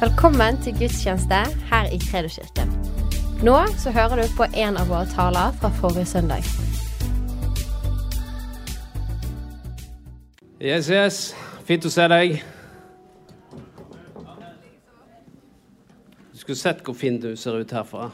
Velkommen 0.00 0.56
til 0.64 0.72
gudstjeneste 0.78 1.38
her 1.68 1.90
i 1.92 1.98
Kredoskirken. 2.00 2.70
Nå 3.44 3.56
så 3.82 3.90
hører 3.92 4.22
du 4.22 4.30
på 4.32 4.46
en 4.56 4.78
av 4.80 4.88
våre 4.88 5.04
taler 5.12 5.52
fra 5.60 5.68
forrige 5.76 6.06
søndag. 6.08 6.46
Yes, 10.56 10.88
yes. 10.88 11.18
Fint 11.68 11.84
å 11.84 11.92
se 11.92 12.06
deg. 12.08 12.38
Du 16.32 16.40
skulle 16.40 16.56
sett 16.56 16.80
hvor 16.80 16.96
fin 16.96 17.20
du 17.20 17.34
ser 17.36 17.60
ut 17.60 17.74
herfra. 17.76 18.08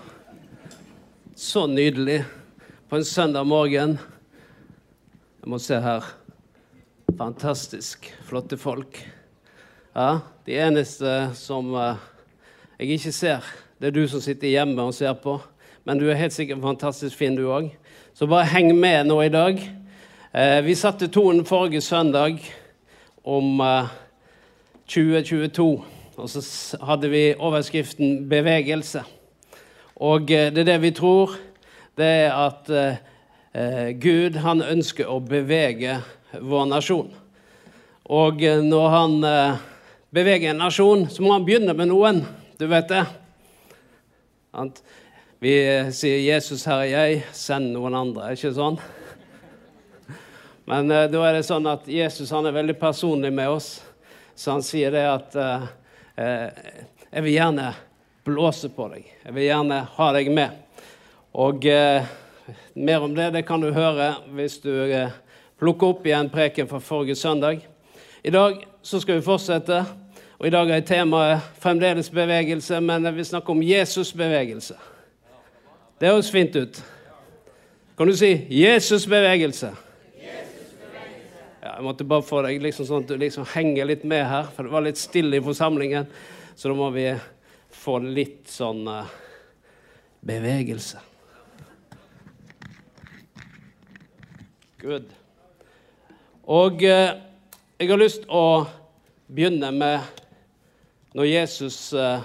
Så 1.39 1.69
nydelig 1.71 2.25
på 2.91 2.99
en 2.99 3.07
søndag 3.07 3.47
morgen. 3.47 4.01
Jeg 5.39 5.55
må 5.55 5.63
se 5.63 5.79
her. 5.87 6.11
Fantastisk 7.15 8.11
flotte 8.27 8.59
folk. 8.59 9.07
Ja, 9.97 10.19
De 10.47 10.53
eneste 10.53 11.31
som 11.35 11.71
uh, 11.75 11.97
jeg 12.79 12.99
ikke 12.99 13.13
ser, 13.13 13.45
det 13.81 13.87
er 13.87 13.93
du 13.97 14.03
som 14.09 14.21
sitter 14.21 14.51
hjemme 14.51 14.83
og 14.85 14.93
ser 14.95 15.15
på. 15.17 15.39
Men 15.89 15.97
du 15.97 16.11
er 16.11 16.19
helt 16.21 16.35
sikkert 16.37 16.59
fantastisk 16.61 17.17
fin, 17.17 17.33
du 17.33 17.47
òg. 17.49 17.71
Så 18.13 18.27
bare 18.29 18.45
heng 18.45 18.75
med 18.77 19.07
nå 19.09 19.17
i 19.25 19.31
dag. 19.33 19.63
Uh, 20.37 20.59
vi 20.67 20.75
satte 20.77 21.09
tonen 21.09 21.47
forrige 21.49 21.81
søndag 21.81 22.45
om 23.25 23.63
uh, 23.65 23.89
2022. 24.85 25.65
Og 26.17 26.29
så 26.29 26.43
hadde 26.85 27.09
vi 27.09 27.23
overskriften 27.39 28.29
'bevegelse'. 28.29 29.01
Og 29.97 30.29
det 30.29 30.59
er 30.59 30.65
det 30.65 30.83
vi 30.83 30.91
tror. 30.91 31.39
Det 31.97 32.07
er 32.07 32.33
at 32.33 32.69
Gud 34.01 34.37
han 34.37 34.63
ønsker 34.63 35.09
å 35.09 35.19
bevege 35.21 35.97
vår 36.41 36.65
nasjon. 36.69 37.09
Og 38.05 38.45
når 38.63 38.89
han 38.89 39.25
bevege 40.11 40.51
en 40.51 40.61
nasjon, 40.61 41.09
så 41.11 41.23
må 41.23 41.33
han 41.35 41.47
begynne 41.47 41.75
med 41.77 41.91
noen. 41.91 42.23
Du 42.59 42.67
vet 42.71 42.89
det. 42.89 43.05
Vi 45.39 45.55
sier 45.93 46.21
'Jesus, 46.25 46.65
her 46.65 46.81
er 46.81 46.93
jeg, 46.93 47.25
send 47.33 47.75
noen 47.75 47.95
andre'. 47.95 48.33
Ikke 48.33 48.55
sånn? 48.57 48.79
Men 50.67 50.91
uh, 50.91 51.05
da 51.11 51.25
er 51.29 51.37
det 51.37 51.47
sånn 51.47 51.67
at 51.71 51.85
Jesus 51.87 52.33
han 52.35 52.49
er 52.49 52.57
veldig 52.57 52.79
personlig 52.81 53.33
med 53.35 53.53
oss. 53.53 53.69
Så 54.35 54.55
han 54.57 54.65
sier 54.65 54.95
det 54.95 55.05
at 55.07 55.37
uh, 55.37 55.67
uh, 56.19 56.49
'Jeg 57.11 57.23
vil 57.27 57.37
gjerne 57.37 57.75
blåse 58.27 58.71
på 58.73 58.89
deg. 58.95 59.05
Jeg 59.27 59.37
vil 59.37 59.49
gjerne 59.51 59.83
ha 59.99 60.09
deg 60.17 60.31
med'. 60.33 60.63
Og 61.37 61.67
mer 62.73 63.03
om 63.05 63.13
det 63.13 63.27
det 63.35 63.43
kan 63.45 63.61
du 63.61 63.69
høre 63.77 64.07
hvis 64.33 64.55
du 64.63 64.73
plukker 65.61 65.93
opp 65.93 66.07
igjen 66.07 66.31
preken 66.33 66.69
fra 66.71 66.81
forrige 66.81 67.19
søndag. 67.21 67.61
I 68.25 68.33
dag 68.33 68.65
så 68.87 69.01
skal 69.01 69.15
vi 69.19 69.23
fortsette. 69.27 69.81
Og 70.39 70.47
I 70.47 70.51
dag 70.55 70.69
er 70.71 70.85
temaet 70.87 71.43
fremdeles 71.59 72.07
bevegelse, 72.15 72.79
men 72.81 73.09
vi 73.17 73.25
snakker 73.25 73.51
om 73.51 73.63
Jesus-bevegelse. 73.63 74.77
Det 75.99 76.13
høres 76.13 76.31
fint 76.31 76.55
ut. 76.57 76.79
Kan 77.99 78.07
du 78.07 78.17
si 78.17 78.47
'Jesus-bevegelse'? 78.51 79.75
Ja, 81.63 81.75
jeg 81.75 81.83
måtte 81.83 82.05
bare 82.05 82.23
få 82.23 82.43
deg 82.43 82.63
liksom 82.63 82.87
sånn 82.87 83.03
at 83.03 83.09
du 83.09 83.17
liksom 83.17 83.49
henger 83.55 83.85
litt 83.85 84.05
med 84.05 84.23
her, 84.27 84.47
for 84.55 84.63
det 84.63 84.73
var 84.73 84.87
litt 84.87 84.99
stille 84.99 85.37
i 85.37 85.43
forsamlingen. 85.43 86.07
Så 86.55 86.69
da 86.69 86.75
må 86.75 86.91
vi 86.91 87.11
få 87.71 87.99
litt 87.99 88.47
sånn 88.47 88.87
uh, 88.87 89.11
bevegelse. 90.21 90.99
Good. 94.79 95.11
Og 96.47 96.85
uh, 96.85 97.27
jeg 97.77 97.91
har 97.91 97.99
lyst 98.01 98.23
å 98.33 98.65
begynne 99.29 99.69
med 99.77 100.23
når 101.17 101.27
Jesus 101.29 101.77
uh, 101.93 102.23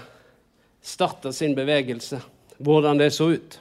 starta 0.80 1.34
sin 1.36 1.56
bevegelse, 1.58 2.22
hvordan 2.64 3.02
det 3.02 3.10
så 3.12 3.34
ut. 3.36 3.58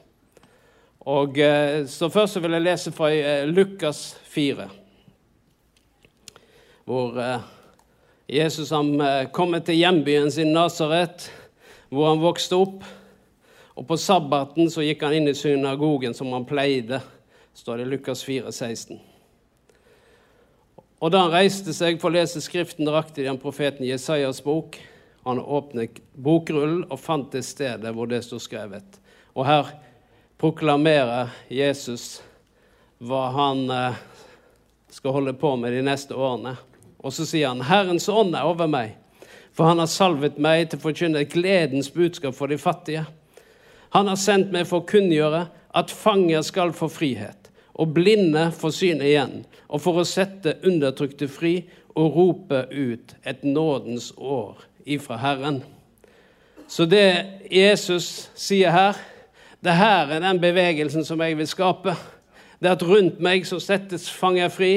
Og 1.11 1.41
uh, 1.43 1.83
så 1.91 2.11
Først 2.15 2.39
så 2.39 2.45
vil 2.45 2.55
jeg 2.55 2.67
lese 2.69 2.95
fra 2.95 3.11
uh, 3.11 3.43
Lukas 3.51 4.05
4, 4.31 4.69
hvor 6.87 7.19
Jesus 8.31 8.71
han 8.75 8.95
kommer 9.35 9.63
til 9.63 9.79
hjembyen 9.79 10.31
sin 10.31 10.55
Nasaret, 10.55 11.27
hvor 11.91 12.09
han 12.13 12.23
vokste 12.23 12.59
opp. 12.59 12.87
Og 13.75 13.87
På 13.87 13.99
sabbaten 13.99 14.71
så 14.71 14.87
gikk 14.87 15.03
han 15.07 15.19
inn 15.19 15.31
i 15.31 15.37
synagogen 15.39 16.15
som 16.15 16.31
han 16.35 16.47
pleide, 16.47 17.03
står 17.55 17.83
det 17.83 17.87
i 17.87 17.95
Lukas 17.95 18.27
4, 18.27 18.51
16. 18.51 19.10
Og 21.01 21.13
da 21.13 21.25
han 21.25 21.33
reiste 21.33 21.73
seg 21.73 21.97
for 22.01 22.11
å 22.11 22.19
lese 22.19 22.43
Skriften, 22.45 22.89
rakte 22.93 23.23
de 23.23 23.31
han 23.31 23.41
profeten 23.41 23.89
Jesajas 23.89 24.43
bok. 24.45 24.77
Han 25.25 25.41
åpnet 25.41 26.01
bokrullen 26.13 26.83
og 26.91 27.01
fant 27.01 27.33
det 27.33 27.45
stedet 27.49 27.93
hvor 27.97 28.09
det 28.11 28.21
stod 28.27 28.43
skrevet. 28.45 28.99
Og 29.33 29.47
her 29.49 29.71
proklamerer 30.41 31.33
Jesus 31.49 32.21
hva 33.01 33.31
han 33.33 33.65
eh, 33.73 33.97
skal 34.93 35.17
holde 35.17 35.33
på 35.41 35.55
med 35.57 35.73
de 35.73 35.81
neste 35.85 36.17
årene. 36.17 36.57
Og 37.01 37.15
så 37.17 37.25
sier 37.25 37.49
han, 37.49 37.65
'Herrens 37.65 38.09
ånd 38.13 38.37
er 38.37 38.45
over 38.45 38.69
meg, 38.69 38.99
for 39.57 39.65
han 39.73 39.81
har 39.81 39.89
salvet 39.89 40.37
meg 40.37 40.69
til 40.69 40.81
å 40.81 40.85
forkynne 40.85 41.25
gledens 41.33 41.89
budskap 41.93 42.37
for 42.37 42.53
de 42.53 42.61
fattige.' 42.61 43.07
'Han 43.91 44.09
har 44.09 44.21
sendt 44.21 44.53
meg 44.53 44.69
for 44.69 44.83
å 44.83 44.87
kunngjøre 44.87 45.49
at 45.75 45.91
fanger 45.91 46.43
skal 46.43 46.73
få 46.77 46.89
frihet, 46.93 47.40
og 47.75 47.95
blinde 47.95 48.51
får 48.57 48.75
syn 48.77 49.03
igjen, 49.05 49.45
og 49.69 49.83
for 49.85 50.01
å 50.01 50.07
sette 50.09 50.59
undertrykte 50.67 51.29
fri 51.31 51.55
og 51.95 52.17
rope 52.17 52.65
ut 52.71 53.15
et 53.27 53.45
nådens 53.45 54.13
år 54.17 54.65
ifra 54.87 55.19
Herren. 55.21 55.63
Så 56.71 56.87
det 56.87 57.27
Jesus 57.51 58.31
sier 58.39 58.71
her, 58.71 58.99
det 59.61 59.75
her 59.77 60.13
er 60.15 60.23
den 60.23 60.41
bevegelsen 60.41 61.05
som 61.05 61.21
jeg 61.21 61.37
vil 61.39 61.49
skape. 61.51 61.95
Det 62.61 62.71
at 62.71 62.85
rundt 62.87 63.21
meg 63.21 63.47
så 63.49 63.59
settes 63.61 64.09
fanger 64.13 64.53
fri. 64.53 64.75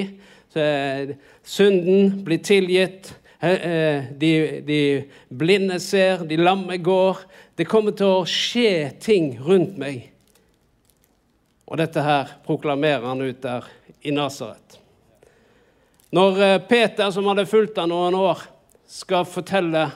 Synden 1.43 2.23
blir 2.25 2.41
tilgitt. 2.43 3.13
Eh, 3.43 4.05
de, 4.15 4.61
de 4.63 4.79
blinde 5.27 5.79
ser, 5.83 6.23
de 6.23 6.37
lamme 6.39 6.77
går. 6.79 7.19
Det 7.57 7.67
kommer 7.67 7.91
til 7.91 8.07
å 8.07 8.27
skje 8.27 8.93
ting 9.03 9.33
rundt 9.43 9.75
meg. 9.77 10.12
Og 11.73 11.79
dette 11.81 12.01
her 12.05 12.35
proklamerer 12.45 13.01
han 13.09 13.21
ut 13.25 13.39
der 13.41 13.65
i 14.05 14.11
Nasaret. 14.13 14.77
Når 16.13 16.41
eh, 16.45 16.59
Peter, 16.69 17.09
som 17.09 17.25
hadde 17.25 17.47
fulgt 17.49 17.79
ham 17.81 17.89
noen 17.89 18.13
år, 18.13 18.43
skal 18.85 19.25
fortelle 19.25 19.87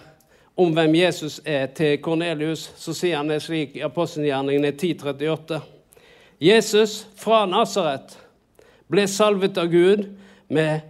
om 0.57 0.73
hvem 0.73 0.95
Jesus 0.97 1.38
er 1.45 1.67
til 1.77 1.99
Kornelius, 2.01 2.71
så 2.81 2.95
sier 2.97 3.19
han 3.19 3.29
det 3.29 3.43
slik 3.45 3.77
i 3.77 3.85
apostelgjerningene 3.85 4.73
1038. 4.73 5.61
Jesus 6.41 7.03
fra 7.21 7.43
Nasaret 7.45 8.17
ble 8.89 9.05
salvet 9.05 9.61
av 9.61 9.69
Gud 9.69 10.07
med 10.49 10.81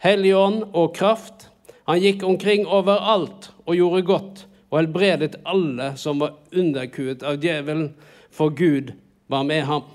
Hellig 0.00 0.36
ånd 0.38 0.62
og 0.70 0.94
kraft. 0.94 1.48
Han 1.90 1.98
gikk 1.98 2.22
omkring 2.22 2.68
overalt 2.70 3.50
og 3.66 3.74
gjorde 3.74 4.06
godt 4.06 4.44
og 4.70 4.78
helbredet 4.78 5.40
alle 5.42 5.96
som 5.98 6.22
var 6.22 6.38
underkuet 6.54 7.26
av 7.26 7.42
djevelen, 7.42 7.96
for 8.30 8.54
Gud 8.54 8.94
var 9.26 9.42
med 9.42 9.66
ham. 9.66 9.88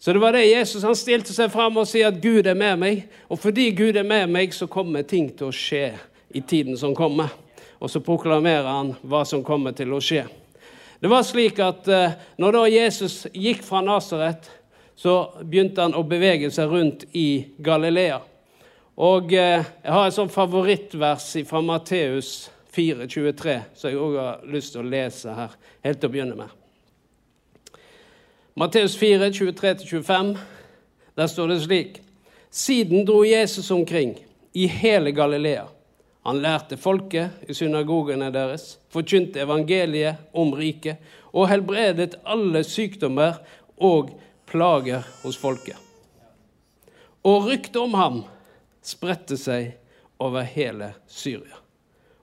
Så 0.00 0.12
det 0.12 0.18
var 0.18 0.32
det 0.32 0.46
Jesus 0.46 0.82
han 0.82 0.96
stilte 0.96 1.34
seg 1.36 1.50
fram 1.52 1.76
og 1.76 1.84
sier 1.88 2.08
at 2.08 2.22
Gud 2.22 2.46
er 2.48 2.56
med 2.56 2.78
meg. 2.80 3.02
Og 3.28 3.36
fordi 3.42 3.66
Gud 3.76 3.98
er 4.00 4.06
med 4.08 4.30
meg, 4.32 4.54
så 4.56 4.64
kommer 4.64 5.04
ting 5.04 5.26
til 5.36 5.50
å 5.50 5.52
skje 5.52 5.90
i 6.32 6.40
tiden 6.40 6.78
som 6.80 6.94
kommer. 6.96 7.28
Og 7.84 7.92
så 7.92 8.00
proklamerer 8.00 8.64
han 8.64 8.94
hva 9.04 9.26
som 9.28 9.44
kommer 9.44 9.76
til 9.76 9.92
å 9.92 10.00
skje. 10.00 10.22
Det 11.00 11.08
var 11.08 11.24
slik 11.24 11.60
at 11.64 11.88
uh, 11.92 12.16
når 12.40 12.56
da 12.56 12.62
Jesus 12.72 13.26
gikk 13.32 13.60
fra 13.64 13.82
Nasaret, 13.84 14.48
så 14.96 15.34
begynte 15.40 15.84
han 15.84 15.96
å 15.96 16.04
bevege 16.08 16.48
seg 16.52 16.72
rundt 16.72 17.04
i 17.12 17.44
Galilea. 17.60 18.22
Og 19.00 19.32
uh, 19.36 19.60
jeg 19.60 19.92
har 19.96 20.08
et 20.08 20.16
sånt 20.16 20.32
favorittvers 20.32 21.28
fra 21.48 21.60
Matteus 21.64 22.48
4,23, 22.72 23.58
som 23.76 23.92
jeg 23.92 24.00
òg 24.00 24.16
har 24.16 24.48
lyst 24.48 24.72
til 24.72 24.84
å 24.84 24.90
lese 24.96 25.36
her 25.36 25.60
helt 25.84 26.00
til 26.00 26.08
å 26.08 26.16
begynne 26.16 26.40
med. 26.40 26.56
Matteus 28.54 28.96
4, 28.96 29.30
23-25. 29.30 30.38
Der 31.14 31.26
står 31.26 31.46
det 31.46 31.60
slik.: 31.60 32.00
Siden 32.50 33.06
dro 33.06 33.24
Jesus 33.24 33.70
omkring 33.70 34.18
i 34.52 34.66
hele 34.66 35.12
Galilea. 35.12 35.64
Han 36.22 36.42
lærte 36.42 36.76
folket 36.76 37.30
i 37.48 37.54
synagogene 37.54 38.32
deres, 38.32 38.78
forkynte 38.90 39.40
evangeliet 39.40 40.18
om 40.34 40.52
riket 40.52 40.98
og 41.32 41.48
helbredet 41.48 42.18
alle 42.26 42.64
sykdommer 42.64 43.38
og 43.78 44.10
plager 44.46 45.06
hos 45.22 45.38
folket. 45.38 45.78
Og 47.24 47.46
ryktet 47.46 47.76
om 47.76 47.94
ham 47.94 48.22
spredte 48.82 49.38
seg 49.38 49.76
over 50.18 50.42
hele 50.42 50.92
Syria. 51.06 51.56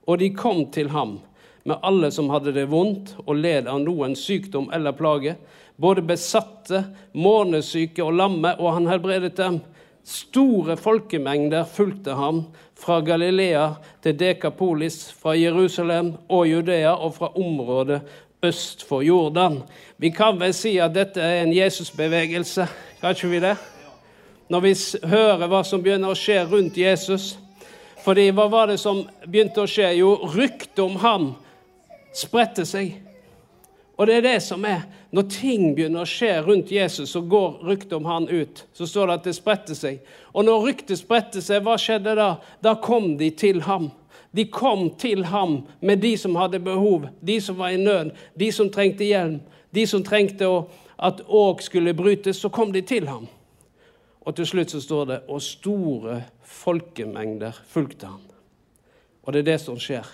Og 0.07 0.19
de 0.19 0.29
kom 0.35 0.65
til 0.71 0.89
ham 0.89 1.19
med 1.67 1.79
alle 1.83 2.11
som 2.11 2.29
hadde 2.29 2.53
det 2.55 2.69
vondt 2.71 3.15
og 3.25 3.35
led 3.35 3.67
av 3.67 3.79
noen 3.83 4.15
sykdom 4.15 4.69
eller 4.73 4.95
plage, 4.95 5.35
både 5.77 6.01
besatte, 6.01 6.83
månesyke 7.13 8.03
og 8.03 8.15
lamme, 8.17 8.55
og 8.59 8.73
han 8.73 8.89
helbredet 8.89 9.35
dem. 9.37 9.59
Store 10.07 10.77
folkemengder 10.79 11.65
fulgte 11.67 12.15
ham 12.15 12.45
fra 12.77 13.01
Galilea 13.03 13.69
til 14.03 14.15
Dekapolis, 14.19 15.11
fra 15.11 15.35
Jerusalem 15.35 16.13
og 16.29 16.47
Judea 16.47 16.93
og 16.95 17.15
fra 17.17 17.31
området 17.35 18.01
øst 18.43 18.87
for 18.87 19.01
Jordan. 19.01 19.63
Vi 19.97 20.09
kan 20.09 20.39
vel 20.39 20.53
si 20.53 20.77
at 20.77 20.95
dette 20.95 21.21
er 21.21 21.43
en 21.43 21.53
Jesusbevegelse, 21.53 22.67
kan 23.01 23.15
ikke 23.15 23.27
vi 23.27 23.39
det? 23.39 23.55
Når 24.49 24.59
vi 24.59 24.73
hører 25.03 25.47
hva 25.47 25.63
som 25.67 25.83
begynner 25.83 26.13
å 26.13 26.17
skje 26.17 26.45
rundt 26.47 26.77
Jesus. 26.77 27.35
Fordi 28.05 28.29
hva 28.31 28.45
var 28.47 28.69
det 28.71 28.77
som 28.79 29.01
begynte 29.25 29.65
å 29.65 29.67
skje? 29.67 29.89
Jo, 29.99 30.13
ryktet 30.31 30.79
om 30.79 30.95
ham 31.01 31.33
spredte 32.15 32.63
seg. 32.65 32.93
Og 33.97 34.07
det 34.07 34.19
er 34.19 34.25
det 34.25 34.39
som 34.45 34.65
er 34.65 34.85
Når 35.11 35.29
ting 35.31 35.69
begynner 35.75 36.03
å 36.03 36.09
skje 36.09 36.33
rundt 36.43 36.71
Jesus, 36.71 37.13
så 37.13 37.21
går 37.21 37.61
ryktet 37.65 37.93
om 37.95 38.05
han 38.05 38.27
ut. 38.27 38.65
Så 38.75 38.85
står 38.85 39.07
det 39.07 39.13
at 39.13 39.29
det 39.29 39.35
spredte 39.37 39.75
seg. 39.75 40.01
Og 40.33 40.43
når 40.45 40.65
ryktet 40.65 40.99
spredte 40.99 41.41
seg, 41.41 41.63
hva 41.63 41.77
skjedde 41.79 42.17
da? 42.19 42.33
Da 42.61 42.75
kom 42.83 43.15
de 43.17 43.29
til 43.31 43.61
ham. 43.63 43.87
De 44.35 44.43
kom 44.51 44.89
til 44.99 45.23
ham 45.31 45.61
med 45.79 46.03
de 46.03 46.11
som 46.19 46.35
hadde 46.35 46.59
behov, 46.59 47.07
de 47.23 47.39
som 47.41 47.55
var 47.57 47.71
i 47.71 47.79
nød, 47.79 48.11
de 48.35 48.51
som 48.51 48.69
trengte 48.69 49.07
hjelm, 49.07 49.39
de 49.71 49.85
som 49.87 50.03
trengte 50.03 50.45
å, 50.45 50.65
at 50.99 51.23
åk 51.23 51.63
skulle 51.63 51.95
brytes. 51.95 52.41
Så 52.43 52.51
kom 52.53 52.75
de 52.75 52.83
til 52.85 53.07
ham. 53.07 53.25
Og 54.27 54.35
til 54.35 54.49
slutt 54.49 54.75
så 54.75 54.83
står 54.83 55.05
det 55.07 55.21
og 55.31 55.41
store 55.41 56.19
folkemengder 56.43 57.55
fulgte 57.71 58.11
ham. 58.11 58.21
Og 59.23 59.33
det 59.33 59.45
er 59.45 59.53
det 59.53 59.61
som 59.63 59.79
skjer. 59.79 60.05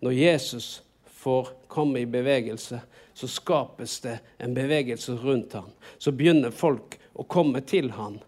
Når 0.00 0.16
Jesus 0.16 0.80
får 1.22 1.48
komme 1.70 2.00
i 2.00 2.06
bevegelse, 2.06 2.80
så 3.14 3.28
skapes 3.28 4.00
det 4.00 4.18
en 4.38 4.54
bevegelse 4.54 5.12
rundt 5.12 5.52
ham. 5.52 5.70
Så 5.98 6.10
begynner 6.12 6.50
folk 6.50 6.96
å 7.14 7.22
komme 7.22 7.60
til 7.62 7.92
ham. 7.94 8.18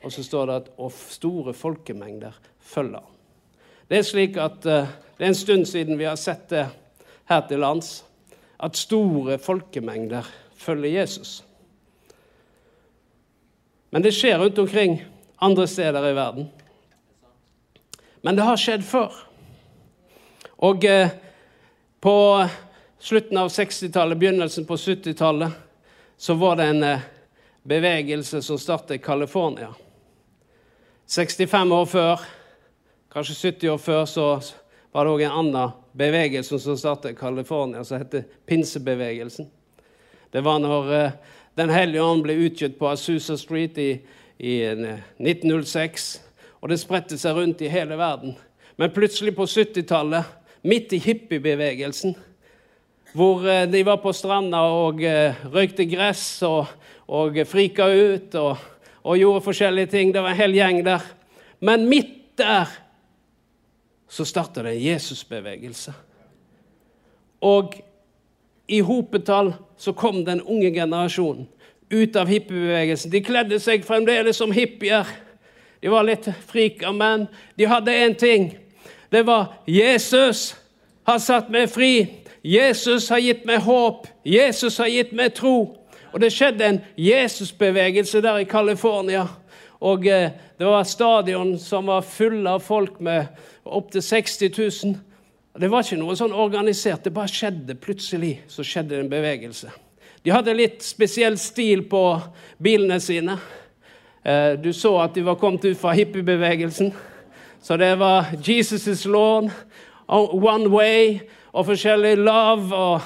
Og 0.00 0.12
så 0.14 0.24
står 0.24 0.46
det 0.48 0.56
at 0.62 0.70
og 0.80 0.94
store 0.96 1.52
folkemengder 1.52 2.38
følger 2.64 3.02
ham. 3.02 3.16
Det 3.90 3.98
er 3.98 4.06
slik 4.06 4.38
at 4.40 4.64
uh, 4.64 4.88
det 5.18 5.26
er 5.26 5.32
en 5.32 5.36
stund 5.36 5.66
siden 5.68 5.98
vi 5.98 6.08
har 6.08 6.16
sett 6.16 6.48
det 6.48 6.64
her 7.28 7.40
til 7.48 7.60
lands, 7.60 8.04
at 8.56 8.78
store 8.78 9.36
folkemengder 9.38 10.24
følger 10.56 11.00
Jesus. 11.00 11.40
Men 13.90 14.06
det 14.06 14.14
skjer 14.14 14.38
rundt 14.38 14.58
omkring 14.62 15.00
andre 15.42 15.66
steder 15.68 16.06
i 16.08 16.14
verden. 16.16 16.46
Men 18.22 18.38
det 18.38 18.46
har 18.46 18.60
skjedd 18.60 18.86
før. 18.86 19.12
Og 20.64 20.86
uh, 20.88 21.10
på 22.00 22.46
slutten 22.98 23.38
av 23.38 23.48
60-tallet, 23.48 24.18
begynnelsen 24.18 24.64
på 24.64 24.76
70-tallet, 24.76 25.50
så 26.16 26.34
var 26.34 26.56
det 26.56 26.64
en 26.64 26.82
eh, 26.82 27.06
bevegelse 27.62 28.42
som 28.42 28.58
startet 28.58 28.90
i 28.90 28.98
California. 28.98 29.74
65 31.06 31.72
år 31.72 31.86
før, 31.86 32.20
kanskje 33.12 33.34
70 33.34 33.68
år 33.68 33.78
før, 33.78 34.04
så 34.04 34.26
var 34.92 35.04
det 35.04 35.12
òg 35.12 35.24
en 35.26 35.38
annen 35.42 35.76
bevegelse 35.92 36.58
som 36.58 36.78
startet 36.78 37.12
i 37.12 37.18
California, 37.18 37.84
som 37.84 37.98
heter 37.98 38.24
pinsebevegelsen. 38.46 39.48
Det 40.30 40.40
var 40.40 40.58
når 40.58 40.92
uh, 40.94 41.10
Den 41.54 41.70
hellige 41.70 42.02
ånd 42.02 42.22
ble 42.22 42.36
utgitt 42.46 42.78
på 42.78 42.86
Azusa 42.88 43.34
Street 43.36 43.78
i, 43.78 43.88
i 44.38 44.52
1906. 44.64 46.04
Eh, 46.14 46.44
og 46.62 46.70
det 46.70 46.78
spredte 46.80 47.18
seg 47.18 47.36
rundt 47.36 47.60
i 47.60 47.68
hele 47.68 47.98
verden. 47.98 48.36
Men 48.78 48.92
plutselig 48.94 49.34
på 49.36 49.44
70-tallet, 49.50 50.24
midt 50.62 50.92
i 50.92 51.00
hippiebevegelsen, 51.00 52.14
hvor 53.14 53.46
eh, 53.48 53.66
de 53.70 53.82
var 53.86 54.00
på 54.02 54.12
stranda 54.14 54.62
og 54.70 55.02
eh, 55.04 55.38
røykte 55.50 55.86
gress 55.90 56.42
og, 56.46 56.70
og 57.10 57.40
frika 57.48 57.88
ut 57.88 58.34
og, 58.38 58.56
og, 59.02 59.18
gjorde 59.18 59.44
forskjellige 59.48 59.92
ting. 59.96 60.14
Det 60.14 60.22
var 60.22 60.34
en 60.34 60.42
hel 60.42 60.54
gjeng 60.54 60.82
der. 60.86 61.04
Men 61.60 61.88
midt 61.88 62.38
der 62.38 62.70
så 64.10 64.24
starta 64.24 64.62
det 64.62 64.76
en 64.76 64.84
Jesusbevegelse. 64.84 65.92
Og 67.40 67.74
i 68.68 68.80
hopetall 68.80 69.54
så 69.78 69.92
kom 69.92 70.24
den 70.24 70.42
unge 70.42 70.70
generasjonen 70.74 71.48
ut 71.90 72.16
av 72.16 72.28
hippiebevegelsen. 72.30 73.10
De 73.10 73.22
kledde 73.24 73.58
seg 73.62 73.82
fremdeles 73.86 74.38
som 74.38 74.52
hippier. 74.54 75.08
De 75.82 75.90
var 75.90 76.04
litt 76.06 76.28
frika, 76.46 76.92
men 76.94 77.26
de 77.58 77.66
hadde 77.66 77.94
én 77.94 78.14
ting. 78.18 78.52
Det 79.10 79.22
var 79.26 79.52
Jesus 79.66 80.56
har 81.04 81.18
satt 81.18 81.50
meg 81.50 81.70
fri. 81.70 81.92
Jesus 82.46 83.08
har 83.10 83.18
gitt 83.18 83.44
meg 83.48 83.64
håp. 83.66 84.06
Jesus 84.24 84.78
har 84.78 84.88
gitt 84.88 85.12
meg 85.12 85.34
tro. 85.34 85.56
Og 86.10 86.22
det 86.22 86.32
skjedde 86.34 86.66
en 86.66 86.80
Jesusbevegelse 86.98 88.22
der 88.22 88.40
i 88.42 88.48
California. 88.48 89.26
Og 89.80 90.06
eh, 90.06 90.30
det 90.58 90.66
var 90.66 90.84
stadion 90.84 91.56
som 91.58 91.90
var 91.90 92.06
full 92.06 92.46
av 92.46 92.62
folk 92.62 93.00
med 93.00 93.26
opptil 93.64 94.02
60 94.02 94.50
000. 94.58 94.96
Det 95.60 95.70
var 95.70 95.84
ikke 95.84 96.00
noe 96.00 96.16
sånn 96.18 96.34
organisert. 96.36 97.04
Det 97.04 97.14
bare 97.14 97.32
skjedde 97.32 97.78
plutselig. 97.82 98.36
Så 98.48 98.64
skjedde 98.66 99.00
en 99.00 99.10
bevegelse. 99.10 99.72
De 100.22 100.32
hadde 100.34 100.54
litt 100.54 100.84
spesiell 100.84 101.38
stil 101.40 101.86
på 101.88 102.04
bilene 102.62 103.00
sine. 103.00 103.38
Eh, 104.22 104.52
du 104.60 104.70
så 104.76 104.98
at 105.02 105.16
de 105.16 105.24
var 105.26 105.40
kommet 105.40 105.64
ut 105.64 105.80
fra 105.80 105.96
hippiebevegelsen. 105.96 106.92
Så 107.62 107.76
det 107.76 107.94
var 107.98 108.22
Jesus' 108.22 108.90
is 108.90 109.04
lawn, 109.04 109.50
one 110.08 110.68
way 110.68 111.20
og 111.52 111.66
forskjellig 111.66 112.16
love. 112.16 112.74
Og, 112.74 113.00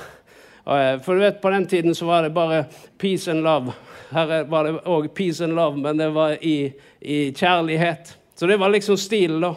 og, 0.64 0.80
eh, 0.80 1.00
for 1.02 1.14
du 1.14 1.20
vet, 1.20 1.40
På 1.42 1.50
den 1.50 1.66
tiden 1.66 1.94
så 1.94 2.06
var 2.06 2.22
det 2.22 2.34
bare 2.34 2.64
peace 2.98 3.30
and 3.30 3.40
love. 3.40 3.72
Her 4.10 4.44
var 4.44 4.62
det 4.62 4.80
òg 4.86 5.08
peace 5.14 5.44
and 5.44 5.52
love, 5.52 5.76
men 5.76 5.98
det 5.98 6.14
var 6.14 6.36
i, 6.40 6.72
i 7.00 7.32
kjærlighet. 7.32 8.16
Så 8.34 8.46
det 8.46 8.56
var 8.56 8.68
liksom 8.68 8.96
stilen, 8.96 9.40
da. 9.40 9.54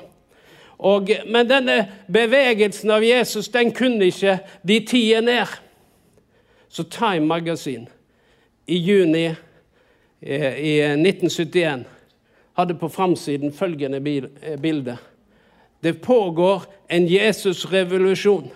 Og, 0.78 1.10
men 1.28 1.50
denne 1.50 1.88
bevegelsen 2.08 2.92
av 2.92 3.04
Jesus 3.04 3.50
den 3.50 3.72
kunne 3.74 4.06
ikke 4.06 4.38
de 4.68 4.80
tie 4.86 5.22
ned. 5.22 5.48
Så 6.70 6.84
Time 6.84 7.26
Magasin 7.26 7.88
i 8.68 8.78
juni 8.78 9.26
i, 10.22 10.36
i 10.36 10.74
1971 10.82 11.86
hadde 12.58 12.78
på 12.78 12.90
framsiden 12.90 13.54
følgende 13.54 14.02
eh, 14.42 14.60
bilde. 14.60 14.98
Det 15.84 16.02
pågår 16.02 16.64
en 16.90 17.08
Jesus-revolusjon. 17.08 18.50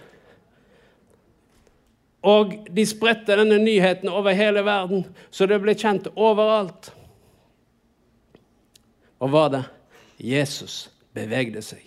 Og 2.21 2.53
de 2.75 2.85
spredte 2.85 3.37
denne 3.37 3.57
nyheten 3.57 4.09
over 4.09 4.33
hele 4.37 4.65
verden, 4.65 5.05
så 5.31 5.45
det 5.49 5.61
ble 5.61 5.73
kjent 5.77 6.09
overalt. 6.15 6.91
Og 9.21 9.31
var 9.31 9.49
det? 9.53 9.63
Jesus 10.21 10.89
bevegde 11.13 11.61
seg. 11.65 11.81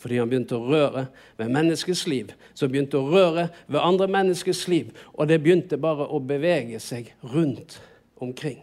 Fordi 0.00 0.18
han 0.20 0.28
begynte 0.28 0.56
å 0.56 0.68
røre 0.68 1.06
ved 1.40 1.52
menneskets 1.52 2.04
liv. 2.08 2.32
Så 2.52 2.68
begynte 2.68 3.00
å 3.00 3.08
røre 3.08 3.48
ved 3.66 3.80
andre 3.80 4.08
menneskers 4.08 4.66
liv. 4.68 4.90
Og 5.16 5.28
det 5.28 5.40
begynte 5.40 5.80
bare 5.80 6.04
å 6.04 6.20
bevege 6.20 6.80
seg 6.80 7.12
rundt 7.32 7.78
omkring. 8.20 8.60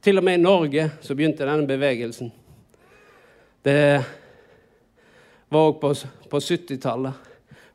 Til 0.00 0.20
og 0.20 0.24
med 0.24 0.38
i 0.38 0.42
Norge 0.42 0.84
så 1.02 1.14
begynte 1.18 1.46
denne 1.46 1.66
bevegelsen. 1.66 2.30
Det 3.66 3.78
var 5.50 5.70
òg 5.72 5.80
på, 5.80 5.90
på 6.30 6.38
70-tallet. 6.38 7.24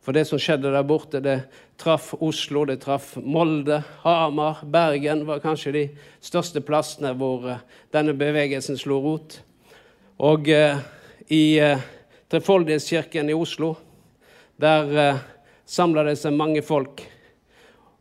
For 0.04 0.16
det 0.16 0.24
som 0.28 0.40
skjedde 0.40 0.72
der 0.72 0.86
borte, 0.88 1.20
det 1.24 1.36
traff 1.80 2.14
Oslo, 2.24 2.64
det 2.68 2.78
traff 2.84 3.14
Molde, 3.20 3.82
Hamar, 4.04 4.62
Bergen 4.64 5.26
var 5.28 5.42
kanskje 5.44 5.74
de 5.76 5.84
største 6.24 6.64
plassene 6.64 7.12
hvor 7.20 7.44
uh, 7.48 7.62
denne 7.92 8.16
bevegelsen 8.16 8.80
slo 8.80 9.02
rot. 9.04 9.38
Og 10.24 10.48
uh, 10.48 10.80
i 11.28 11.44
uh, 11.60 11.84
Trefoldighetskirken 12.32 13.32
i 13.32 13.36
Oslo, 13.36 13.74
der 14.60 14.96
uh, 14.96 15.24
samla 15.68 16.08
det 16.08 16.16
seg 16.20 16.36
mange 16.40 16.64
folk. 16.64 17.04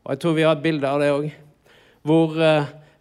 Og 0.06 0.14
jeg 0.14 0.22
tror 0.22 0.38
vi 0.38 0.46
har 0.46 0.58
et 0.58 0.64
bilde 0.64 0.90
av 0.90 1.02
det 1.02 1.10
òg. 1.14 1.28
Hvor 2.06 2.38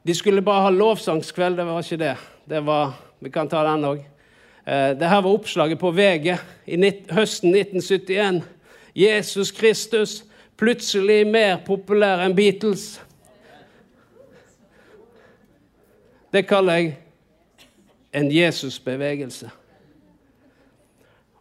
de 0.03 0.15
skulle 0.15 0.41
bare 0.41 0.61
ha 0.61 0.69
lovsangskveld. 0.69 1.57
Det 1.57 1.65
var 1.65 1.83
ikke 1.83 1.97
det. 1.97 2.15
det 2.49 2.65
var, 2.65 2.93
vi 3.19 3.29
kan 3.29 3.49
ta 3.49 3.63
den 3.63 3.85
òg. 3.85 4.01
Dette 4.65 5.09
her 5.09 5.21
var 5.21 5.31
oppslaget 5.31 5.79
på 5.81 5.91
VG 5.91 6.35
i 6.69 6.77
høsten 7.09 7.55
1971. 7.55 8.43
Jesus 8.95 9.51
Kristus 9.51 10.23
plutselig 10.57 11.23
mer 11.27 11.61
populær 11.65 12.21
enn 12.25 12.35
Beatles. 12.37 12.99
Det 16.31 16.45
kaller 16.47 16.77
jeg 16.77 16.91
en 18.13 18.29
Jesusbevegelse. 18.31 19.49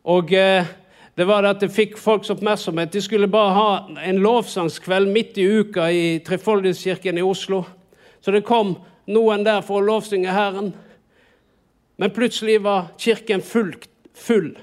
Og 0.04 0.32
eh, 0.32 0.66
det 1.16 1.26
var 1.28 1.42
det 1.42 1.50
at 1.50 1.60
det 1.60 1.72
fikk 1.74 1.98
folks 1.98 2.30
oppmerksomhet. 2.32 2.92
De 2.92 3.02
skulle 3.04 3.28
bare 3.28 3.52
ha 3.54 4.06
en 4.08 4.22
lovsangskveld 4.22 5.10
midt 5.12 5.38
i 5.38 5.44
uka 5.60 5.90
i 5.92 6.18
Trefoldighetskirken 6.24 7.18
i 7.18 7.26
Oslo. 7.26 7.64
Så 8.20 8.34
det 8.34 8.44
kom 8.46 8.76
noen 9.10 9.44
der 9.46 9.62
for 9.66 9.80
å 9.80 9.86
lovsynge 9.86 10.32
Herren. 10.34 10.72
Men 12.00 12.12
plutselig 12.16 12.60
var 12.64 12.92
kirken 12.98 13.42
full. 13.42 13.74
full. 14.14 14.54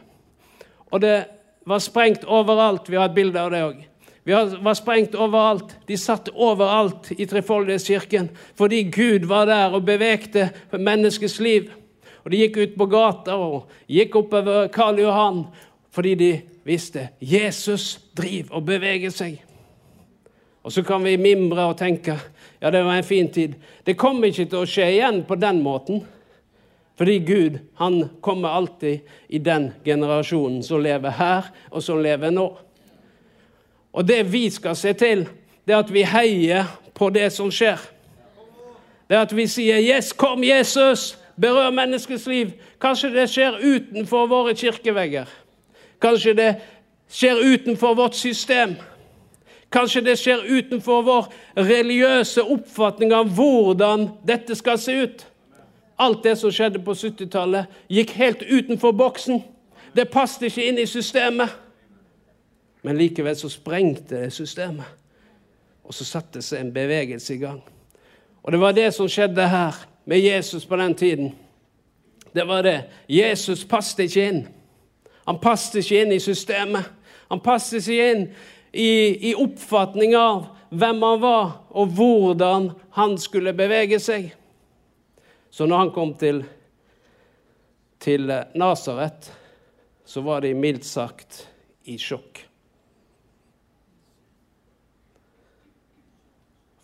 Og 0.92 1.02
det 1.02 1.26
var 1.68 1.80
sprengt 1.80 2.24
overalt. 2.24 2.90
Vi 2.90 2.98
har 2.98 3.10
et 3.10 3.16
bilde 3.16 3.42
av 3.42 3.52
det 3.52 3.64
òg. 3.66 3.80
Vi 4.28 4.34
var 4.34 4.74
sprengt 4.76 5.16
overalt. 5.16 5.76
De 5.88 5.98
satt 5.98 6.30
overalt 6.30 7.12
i 7.16 7.26
Trefoldighetskirken 7.26 8.30
fordi 8.60 8.84
Gud 8.92 9.28
var 9.30 9.48
der 9.48 9.76
og 9.76 9.86
bevegte 9.88 10.50
menneskets 10.72 11.40
liv. 11.40 11.72
Og 12.26 12.32
de 12.32 12.42
gikk 12.42 12.58
ut 12.58 12.76
på 12.76 12.90
gata 12.92 13.38
og 13.40 13.72
gikk 13.88 14.18
oppover 14.20 14.68
Karl 14.74 15.00
Johan 15.00 15.46
fordi 15.96 16.16
de 16.20 16.32
visste 16.68 17.08
Jesus 17.24 17.98
driver 18.20 18.60
og 18.60 18.68
beveger 18.68 19.14
seg. 19.16 19.47
Og 20.68 20.74
så 20.74 20.84
kan 20.84 21.00
vi 21.00 21.14
mimre 21.16 21.64
og 21.70 21.78
tenke 21.80 22.18
ja, 22.60 22.68
det 22.70 22.82
var 22.84 22.98
en 22.98 23.04
fin 23.08 23.30
tid. 23.32 23.54
Det 23.86 23.94
kommer 23.96 24.28
ikke 24.28 24.50
til 24.52 24.66
å 24.66 24.68
skje 24.68 24.88
igjen 24.98 25.22
på 25.24 25.38
den 25.40 25.62
måten. 25.64 26.02
Fordi 27.00 27.14
Gud 27.24 27.60
han 27.80 28.02
kommer 28.26 28.58
alltid 28.58 29.06
i 29.32 29.40
den 29.40 29.70
generasjonen 29.86 30.60
som 30.68 30.82
lever 30.84 31.14
her, 31.16 31.48
og 31.72 31.86
som 31.86 32.02
lever 32.04 32.34
nå. 32.36 32.50
Og 33.96 34.08
det 34.10 34.26
vi 34.28 34.50
skal 34.52 34.76
se 34.76 34.92
til, 34.98 35.24
det 35.64 35.78
er 35.78 35.86
at 35.86 35.94
vi 35.94 36.04
heier 36.04 36.68
på 36.98 37.14
det 37.16 37.30
som 37.32 37.48
skjer. 37.48 37.80
Det 39.08 39.16
er 39.16 39.24
at 39.24 39.36
vi 39.36 39.48
sier 39.48 39.80
'Yes, 39.80 40.12
kom, 40.12 40.44
Jesus! 40.44 41.18
Berør 41.40 41.72
menneskets 41.72 42.28
liv'. 42.28 42.52
Kanskje 42.82 43.14
det 43.14 43.30
skjer 43.30 43.62
utenfor 43.64 44.28
våre 44.28 44.56
kirkevegger. 44.56 45.32
Kanskje 46.02 46.34
det 46.34 46.56
skjer 47.08 47.40
utenfor 47.54 47.94
vårt 47.96 48.16
system. 48.16 48.76
Kanskje 49.72 50.02
det 50.02 50.16
skjer 50.20 50.46
utenfor 50.48 51.02
vår 51.04 51.28
religiøse 51.60 52.44
oppfatning 52.44 53.12
av 53.16 53.30
hvordan 53.36 54.08
dette 54.28 54.56
skal 54.56 54.80
se 54.80 54.96
ut. 55.04 55.26
Alt 56.00 56.24
det 56.24 56.38
som 56.40 56.54
skjedde 56.54 56.80
på 56.86 56.94
70-tallet, 56.96 57.66
gikk 57.90 58.14
helt 58.20 58.44
utenfor 58.46 58.94
boksen. 58.96 59.42
Det 59.96 60.08
passet 60.14 60.48
ikke 60.48 60.68
inn 60.70 60.80
i 60.80 60.88
systemet. 60.88 61.52
Men 62.86 63.00
likevel 63.00 63.36
så 63.36 63.50
sprengte 63.52 64.22
det 64.22 64.34
systemet. 64.34 64.86
Og 65.84 65.96
så 65.96 66.06
satte 66.06 66.44
seg 66.44 66.62
en 66.62 66.74
bevegelse 66.76 67.34
i 67.36 67.42
gang. 67.42 67.60
Og 68.44 68.54
det 68.54 68.60
var 68.62 68.76
det 68.78 68.92
som 68.96 69.10
skjedde 69.12 69.48
her 69.50 69.76
med 70.08 70.24
Jesus 70.24 70.66
på 70.66 70.78
den 70.80 70.96
tiden. 70.96 71.34
Det 72.36 72.48
var 72.48 72.62
det. 72.64 72.82
Jesus 73.10 73.66
passet 73.66 74.06
ikke 74.06 74.28
inn. 74.30 74.44
Han 75.28 75.40
passet 75.44 75.82
ikke 75.82 76.04
inn 76.04 76.14
i 76.16 76.20
systemet. 76.24 76.86
Han 77.28 77.42
passet 77.44 77.82
ikke 77.82 78.12
inn 78.12 78.28
i, 78.78 79.30
i 79.30 79.36
oppfatning 79.36 80.14
av 80.18 80.46
hvem 80.70 81.02
han 81.02 81.22
var, 81.24 81.52
og 81.74 81.96
hvordan 81.98 82.70
han 82.98 83.16
skulle 83.22 83.56
bevege 83.58 84.00
seg. 84.04 84.30
Så 85.50 85.66
når 85.66 85.82
han 85.82 85.94
kom 85.96 86.14
til, 86.20 86.44
til 88.04 88.30
Nasaret, 88.54 89.32
så 90.06 90.22
var 90.22 90.44
de 90.46 90.54
mildt 90.54 90.86
sagt 90.86 91.48
i 91.90 91.98
sjokk. 91.98 92.44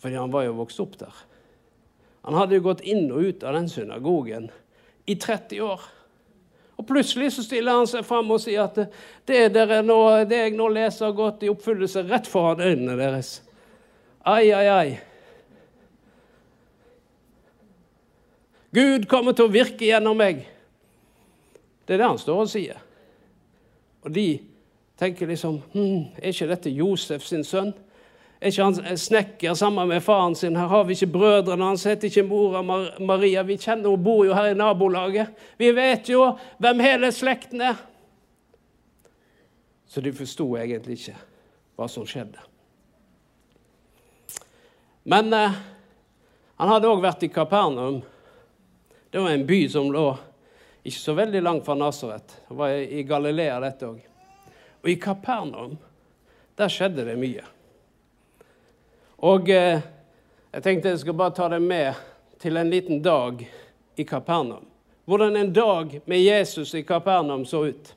Fordi 0.02 0.18
han 0.18 0.32
var 0.34 0.48
jo 0.48 0.58
vokst 0.58 0.82
opp 0.82 0.98
der. 1.00 1.22
Han 2.24 2.36
hadde 2.36 2.58
jo 2.58 2.66
gått 2.66 2.82
inn 2.84 3.06
og 3.12 3.24
ut 3.24 3.44
av 3.44 3.54
den 3.56 3.70
synagogen 3.70 4.50
i 5.06 5.14
30 5.14 5.62
år. 5.64 5.86
Og 6.76 6.86
Plutselig 6.86 7.32
så 7.32 7.44
stiller 7.44 7.78
han 7.78 7.88
seg 7.88 8.04
fram 8.06 8.30
og 8.34 8.40
sier 8.42 8.64
at 8.66 8.78
det, 9.28 9.64
nå, 9.86 9.98
det 10.28 10.40
jeg 10.40 10.54
nå 10.56 10.68
leser, 10.74 11.06
har 11.06 11.16
gått 11.16 11.44
i 11.46 11.50
oppfyllelse 11.52 12.02
rett 12.08 12.26
foran 12.28 12.64
øynene 12.64 12.96
deres. 12.98 13.36
Ai, 14.26 14.50
ai, 14.50 14.66
ai. 14.72 14.96
Gud 18.74 19.06
kommer 19.06 19.36
til 19.36 19.46
å 19.46 19.54
virke 19.54 19.86
gjennom 19.86 20.18
meg. 20.18 20.42
Det 21.86 21.94
er 21.94 22.02
det 22.02 22.08
han 22.08 22.18
står 22.18 22.42
og 22.42 22.50
sier. 22.50 22.80
Og 24.04 24.10
de 24.12 24.26
tenker 25.00 25.28
liksom 25.30 25.60
hm, 25.72 26.00
Er 26.18 26.32
ikke 26.32 26.48
dette 26.50 26.72
Josef 26.72 27.24
sin 27.28 27.44
sønn? 27.46 27.72
Er 28.40 28.50
ikke 28.50 28.64
han 28.66 28.98
snekker 28.98 29.54
sammen 29.56 29.88
med 29.88 30.02
faren 30.04 30.34
sin? 30.36 30.56
Her 30.56 30.68
har 30.68 30.84
vi 30.84 30.96
ikke 30.96 31.12
brødrene 31.14 31.64
hans, 31.64 31.86
heter 31.88 32.10
ikke 32.10 32.26
mora 32.28 32.62
Maria. 32.62 33.42
Vi 33.42 33.56
kjenner 33.56 33.94
hun 33.94 34.02
bor 34.04 34.24
jo 34.26 34.34
her 34.36 34.50
i 34.50 34.58
nabolaget. 34.58 35.30
Vi 35.58 35.70
vet 35.74 36.10
jo 36.12 36.32
hvem 36.58 36.82
hele 36.84 37.12
slekten 37.12 37.62
er. 37.64 37.78
Så 39.86 40.02
de 40.02 40.12
forsto 40.12 40.48
egentlig 40.58 40.98
ikke 40.98 41.16
hva 41.78 41.88
som 41.88 42.06
skjedde. 42.08 42.42
Men 45.04 45.32
eh, 45.36 45.56
han 46.56 46.70
hadde 46.70 46.90
òg 46.90 47.02
vært 47.04 47.24
i 47.26 47.32
Kapernaum. 47.32 48.00
Det 49.10 49.22
var 49.22 49.30
en 49.30 49.46
by 49.46 49.60
som 49.70 49.92
lå 49.94 50.08
ikke 50.84 51.00
så 51.00 51.14
veldig 51.16 51.40
langt 51.42 51.64
fra 51.64 51.74
Nasaret. 51.74 52.36
Det 52.48 52.54
var 52.58 52.74
i 52.76 53.02
Galilea, 53.08 53.56
dette 53.62 53.88
òg. 53.88 54.00
Og 54.82 54.90
i 54.92 54.98
Kapernaum, 55.00 55.78
der 56.58 56.72
skjedde 56.72 57.06
det 57.08 57.14
mye. 57.16 57.44
Og 59.24 59.48
eh, 59.48 59.80
jeg 60.52 60.64
tenkte 60.64 60.90
jeg 60.92 61.00
skal 61.00 61.16
bare 61.16 61.32
ta 61.32 61.46
deg 61.48 61.62
med 61.64 61.96
til 62.42 62.60
en 62.60 62.68
liten 62.68 63.00
dag 63.00 63.40
i 63.96 64.04
Kapernaum. 64.04 64.66
Hvordan 65.08 65.38
en 65.40 65.52
dag 65.52 65.94
med 66.04 66.20
Jesus 66.20 66.74
i 66.76 66.82
Kapernaum 66.84 67.46
så 67.48 67.62
ut. 67.72 67.94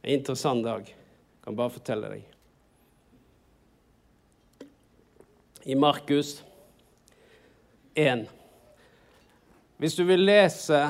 En 0.00 0.14
interessant 0.14 0.64
dag. 0.64 0.88
Jeg 0.88 1.44
kan 1.44 1.56
bare 1.58 1.74
fortelle 1.76 2.14
deg. 2.14 2.24
I 5.68 5.76
Markus 5.76 6.38
1. 7.92 8.24
Hvis 9.76 10.00
du 10.00 10.04
vil 10.08 10.24
lese 10.24 10.80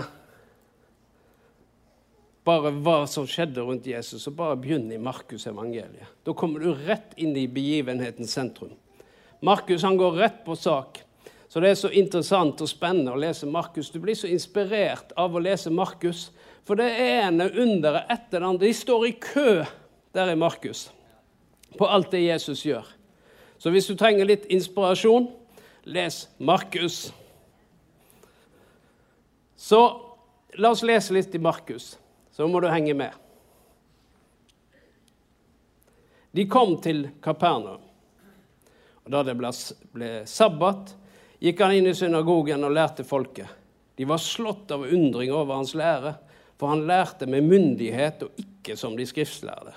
bare 2.46 2.70
hva 2.78 3.00
som 3.10 3.26
skjedde 3.26 3.66
rundt 3.66 3.90
Jesus, 3.90 4.22
så 4.22 4.30
bare 4.30 4.56
begynn 4.60 4.86
i 4.94 5.02
Markus 5.02 5.50
evangeliet. 5.50 6.14
Da 6.22 6.30
kommer 6.32 6.62
du 6.62 6.76
rett 6.86 7.18
inn 7.18 7.34
i 7.36 7.50
begivenhetens 7.50 8.38
sentrum. 8.38 8.78
Markus 9.40 9.82
han 9.82 9.96
går 9.96 10.12
rett 10.12 10.44
på 10.44 10.56
sak. 10.56 11.02
Så 11.48 11.60
det 11.60 11.70
er 11.70 11.78
så 11.80 11.90
interessant 11.96 12.60
og 12.60 12.68
spennende 12.68 13.14
å 13.14 13.20
lese 13.20 13.48
Markus. 13.48 13.90
Du 13.90 14.00
blir 14.02 14.16
så 14.18 14.28
inspirert 14.28 15.14
av 15.16 15.34
å 15.36 15.40
lese 15.40 15.72
Markus. 15.72 16.28
For 16.68 16.76
det 16.76 16.90
ene 17.00 17.48
underet 17.48 18.10
etter 18.12 18.42
det 18.42 18.48
andre. 18.50 18.66
De 18.66 18.76
står 18.76 19.06
i 19.08 19.14
kø 19.22 19.52
der 20.12 20.32
i 20.32 20.36
Markus 20.36 20.88
på 21.78 21.88
alt 21.88 22.10
det 22.12 22.26
Jesus 22.26 22.64
gjør. 22.66 22.84
Så 23.58 23.72
hvis 23.72 23.88
du 23.88 23.96
trenger 23.98 24.28
litt 24.28 24.44
inspirasjon, 24.52 25.30
les 25.88 26.20
Markus. 26.38 27.08
Så 29.56 29.80
la 30.60 30.72
oss 30.74 30.84
lese 30.86 31.16
litt 31.16 31.34
i 31.34 31.42
Markus. 31.42 31.96
Så 32.32 32.46
må 32.46 32.60
du 32.60 32.68
henge 32.70 32.94
med. 32.94 33.16
De 36.36 36.44
kom 36.46 36.76
til 36.84 37.08
Kapernaum. 37.24 37.87
Da 39.08 39.22
det 39.24 39.34
ble, 39.38 39.50
ble 39.96 40.10
sabbat, 40.28 40.92
gikk 41.40 41.62
han 41.64 41.74
inn 41.78 41.88
i 41.88 41.96
synagogen 41.96 42.64
og 42.66 42.74
lærte 42.76 43.06
folket. 43.08 43.48
De 43.98 44.06
var 44.06 44.20
slått 44.22 44.70
av 44.74 44.84
undring 44.86 45.32
over 45.32 45.56
hans 45.56 45.74
lære, 45.74 46.14
for 46.58 46.70
han 46.70 46.86
lærte 46.86 47.26
med 47.26 47.46
myndighet 47.46 48.22
og 48.26 48.38
ikke 48.38 48.76
som 48.78 48.96
de 48.98 49.06
skriftlærde. 49.08 49.72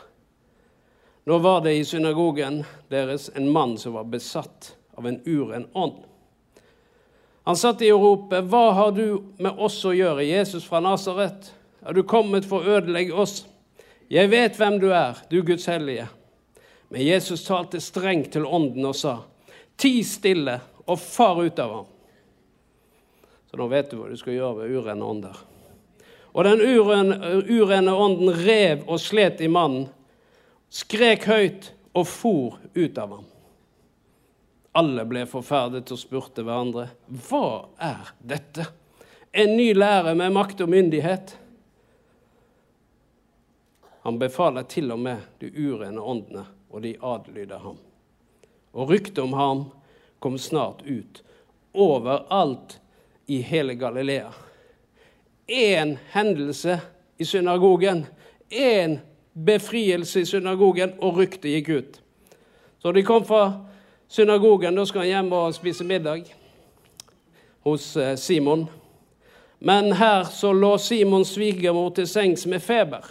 Nå 1.30 1.38
var 1.38 1.62
det 1.62 1.76
i 1.78 1.84
synagogen 1.86 2.64
deres 2.90 3.30
en 3.38 3.50
mann 3.54 3.78
som 3.78 3.94
var 3.94 4.10
besatt 4.10 4.74
av 4.98 5.08
en 5.08 5.20
uren 5.26 5.68
ånd. 5.74 6.02
Han 7.46 7.58
satt 7.58 7.82
i 7.82 7.92
og 7.92 8.02
ropte, 8.02 8.42
'Hva 8.42 8.72
har 8.74 8.92
du 8.92 9.24
med 9.38 9.58
oss 9.58 9.86
å 9.86 9.94
gjøre, 9.94 10.26
Jesus 10.26 10.66
fra 10.66 10.80
Nasaret?' 10.80 11.52
'Er 11.86 11.94
du 11.94 12.04
kommet 12.04 12.46
for 12.46 12.62
å 12.62 12.78
ødelegge 12.78 13.14
oss?' 13.14 13.46
'Jeg 14.10 14.30
vet 14.30 14.58
hvem 14.58 14.80
du 14.80 14.92
er, 14.92 15.18
du 15.30 15.42
Guds 15.42 15.66
hellige.' 15.66 16.10
Men 16.92 17.06
Jesus 17.06 17.46
talte 17.48 17.80
strengt 17.80 18.34
til 18.34 18.44
ånden 18.46 18.84
og 18.90 18.96
sa, 19.00 19.22
Ti 19.80 20.02
stille 20.04 20.58
og 20.84 21.00
far 21.00 21.40
ut 21.40 21.60
av 21.64 21.72
ham. 21.72 21.86
Så 23.48 23.60
nå 23.60 23.68
vet 23.72 23.88
du 23.88 23.96
hva 23.96 24.10
du 24.12 24.20
skal 24.20 24.36
gjøre 24.36 24.58
ved 24.66 24.76
urene 24.76 25.08
ånder. 25.08 25.40
Og 26.36 26.44
den 26.50 26.60
urene 27.48 27.96
ånden 27.96 28.36
rev 28.44 28.84
og 28.92 29.00
slet 29.00 29.40
i 29.40 29.48
mannen, 29.48 29.88
skrek 30.68 31.32
høyt 31.32 31.72
og 31.96 32.12
for 32.12 32.60
ut 32.76 33.00
av 33.00 33.16
ham. 33.16 33.26
Alle 34.76 35.08
ble 35.08 35.24
forferdet 35.32 35.96
og 35.96 36.00
spurte 36.00 36.44
hverandre, 36.44 36.90
hva 37.08 37.72
er 37.80 38.16
dette? 38.20 38.68
En 39.32 39.56
ny 39.56 39.72
lære 39.80 40.12
med 40.20 40.36
makt 40.36 40.68
og 40.68 40.76
myndighet? 40.76 41.38
Han 44.04 44.20
befaler 44.20 44.68
til 44.68 44.92
og 44.92 45.00
med 45.08 45.24
de 45.40 45.56
urene 45.56 46.04
åndene 46.04 46.50
og 46.72 46.84
de 46.84 46.96
adlyda 47.04 47.60
ham. 47.62 47.78
Og 48.74 48.90
ryktet 48.90 49.20
om 49.24 49.34
ham 49.34 49.66
kom 50.20 50.38
snart 50.38 50.82
ut 50.88 51.24
overalt 51.74 52.80
i 53.28 53.42
hele 53.42 53.76
Galilea. 53.76 54.32
Én 55.48 55.98
hendelse 56.12 56.80
i 57.18 57.26
synagogen, 57.26 58.06
én 58.50 59.00
befrielse 59.34 60.22
i 60.22 60.26
synagogen, 60.26 60.94
og 61.00 61.18
ryktet 61.18 61.52
gikk 61.52 61.70
ut. 61.70 62.02
Så 62.80 62.92
de 62.92 63.04
kom 63.04 63.26
fra 63.26 63.66
synagogen. 64.08 64.76
Da 64.76 64.86
skal 64.86 65.06
han 65.06 65.08
hjem 65.08 65.34
og 65.34 65.56
spise 65.56 65.84
middag 65.84 66.24
hos 67.64 67.98
eh, 67.98 68.16
Simon. 68.18 68.66
Men 69.60 69.92
her 69.94 70.24
så 70.24 70.54
lå 70.54 70.78
Simons 70.78 71.36
svigermor 71.36 71.90
til 71.90 72.08
sengs 72.08 72.46
med 72.46 72.60
feber. 72.60 73.06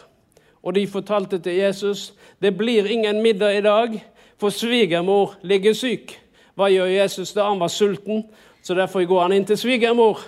Og 0.62 0.75
de 0.76 0.87
fortalte 0.90 1.38
til 1.40 1.57
Jesus 1.57 2.11
det 2.40 2.52
blir 2.57 2.87
ingen 2.87 3.23
middag 3.23 3.59
i 3.59 3.64
dag, 3.64 3.97
for 4.40 4.52
svigermor 4.52 5.37
ligger 5.43 5.75
syk. 5.76 6.17
Hva 6.57 6.69
gjør 6.73 6.93
Jesus 6.93 7.33
da? 7.37 7.49
Han 7.49 7.61
var 7.61 7.73
sulten, 7.73 8.25
så 8.62 8.75
derfor 8.76 9.05
går 9.09 9.23
han 9.23 9.35
inn 9.37 9.47
til 9.49 9.59
svigermor. 9.61 10.21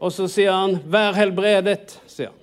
Og 0.00 0.12
så 0.12 0.28
sier 0.28 0.52
han 0.52 0.80
'vær 0.84 1.14
helbredet', 1.16 1.98
sier 2.06 2.28
han. 2.28 2.40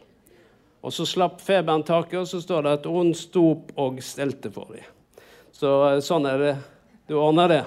Og 0.81 0.93
så 0.93 1.05
slapp 1.05 1.41
feberen 1.41 1.83
taket, 1.83 2.19
og 2.19 2.27
så 2.27 2.41
står 2.41 2.61
det 2.61 2.71
at 2.71 2.85
hun 2.85 3.13
sto 3.13 3.51
opp 3.51 3.71
og 3.77 4.01
stelte 4.03 4.51
for 4.51 4.73
dem. 4.73 4.85
Så 5.53 6.01
sånn 6.01 6.25
er 6.25 6.37
det. 6.37 6.55
Du 7.07 7.19
ordner 7.21 7.47
det. 7.47 7.63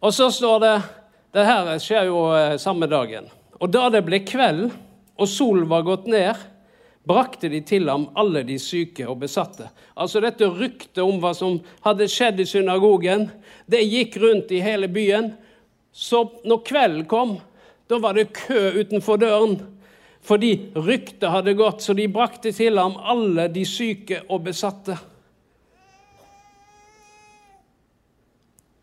Og 0.00 0.14
så 0.14 0.30
står 0.30 0.58
det 0.60 0.82
Det 1.34 1.42
her 1.46 1.78
skjer 1.82 2.04
jo 2.06 2.18
eh, 2.30 2.56
samme 2.62 2.86
dagen. 2.86 3.24
Og 3.58 3.70
da 3.72 3.88
det 3.90 4.04
ble 4.06 4.20
kveld, 4.22 4.68
og 5.16 5.30
solen 5.30 5.68
var 5.70 5.86
gått 5.86 6.06
ned, 6.10 6.34
brakte 7.04 7.50
de 7.52 7.60
til 7.66 7.88
ham 7.90 8.08
alle 8.18 8.42
de 8.48 8.56
syke 8.60 9.06
og 9.08 9.20
besatte. 9.22 9.68
Altså 9.94 10.22
dette 10.24 10.48
ryktet 10.48 11.02
om 11.04 11.20
hva 11.22 11.34
som 11.36 11.58
hadde 11.84 12.08
skjedd 12.10 12.40
i 12.40 12.48
synagogen, 12.48 13.28
det 13.66 13.84
gikk 13.84 14.16
rundt 14.22 14.52
i 14.54 14.62
hele 14.64 14.88
byen. 14.88 15.34
Så 15.92 16.24
når 16.44 16.64
kvelden 16.66 17.04
kom, 17.10 17.36
da 17.88 18.00
var 18.00 18.16
det 18.16 18.32
kø 18.34 18.80
utenfor 18.80 19.20
døren. 19.20 19.58
Fordi 20.24 20.54
ryktet 20.72 21.28
hadde 21.28 21.52
gått, 21.58 21.84
så 21.84 21.92
de 21.92 22.08
brakte 22.08 22.52
til 22.56 22.80
ham 22.80 22.96
alle 22.96 23.50
de 23.52 23.66
syke 23.68 24.22
og 24.32 24.46
besatte. 24.46 24.96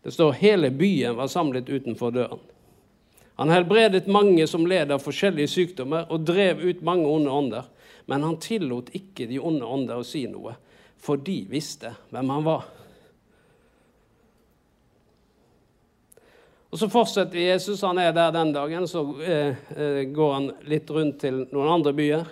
Det 0.02 0.14
står 0.14 0.38
hele 0.38 0.70
byen 0.70 1.18
var 1.18 1.30
samlet 1.30 1.68
utenfor 1.70 2.14
døren. 2.14 2.40
Han 3.40 3.50
helbredet 3.50 4.06
mange 4.06 4.46
som 4.46 4.66
led 4.68 4.92
av 4.92 5.02
forskjellige 5.02 5.50
sykdommer, 5.50 6.04
og 6.12 6.26
drev 6.28 6.60
ut 6.60 6.84
mange 6.84 7.08
onde 7.08 7.30
ånder. 7.32 7.70
Men 8.10 8.26
han 8.26 8.38
tillot 8.42 8.90
ikke 8.96 9.26
de 9.30 9.40
onde 9.40 9.66
ånder 9.66 10.02
å 10.02 10.06
si 10.06 10.26
noe, 10.28 10.54
for 11.02 11.18
de 11.18 11.42
visste 11.50 11.94
hvem 12.12 12.30
han 12.30 12.46
var. 12.46 12.68
Og 16.72 16.78
Så 16.78 16.88
fortsetter 16.88 17.38
Jesus. 17.38 17.82
Han 17.84 17.98
er 18.00 18.14
der 18.16 18.30
den 18.32 18.52
dagen. 18.52 18.86
Så 18.88 19.02
eh, 19.20 19.56
eh 19.76 20.04
går 20.08 20.32
han 20.32 20.52
litt 20.64 20.90
rundt 20.90 21.18
til 21.20 21.42
noen 21.52 21.68
andre 21.68 21.92
byer. 21.92 22.30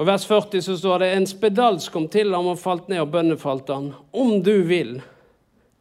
Og 0.00 0.08
vers 0.08 0.24
40 0.26 0.64
så 0.64 0.76
står 0.78 1.02
det 1.02 1.10
en 1.12 1.28
spedalsk 1.28 1.92
kom 1.92 2.08
til 2.08 2.32
ham 2.32 2.48
og 2.48 2.60
falt 2.60 2.88
ned 2.88 3.04
og 3.04 3.12
bønnefalt 3.12 3.68
han. 3.68 3.92
Om 4.10 4.40
du 4.42 4.62
vil, 4.64 4.96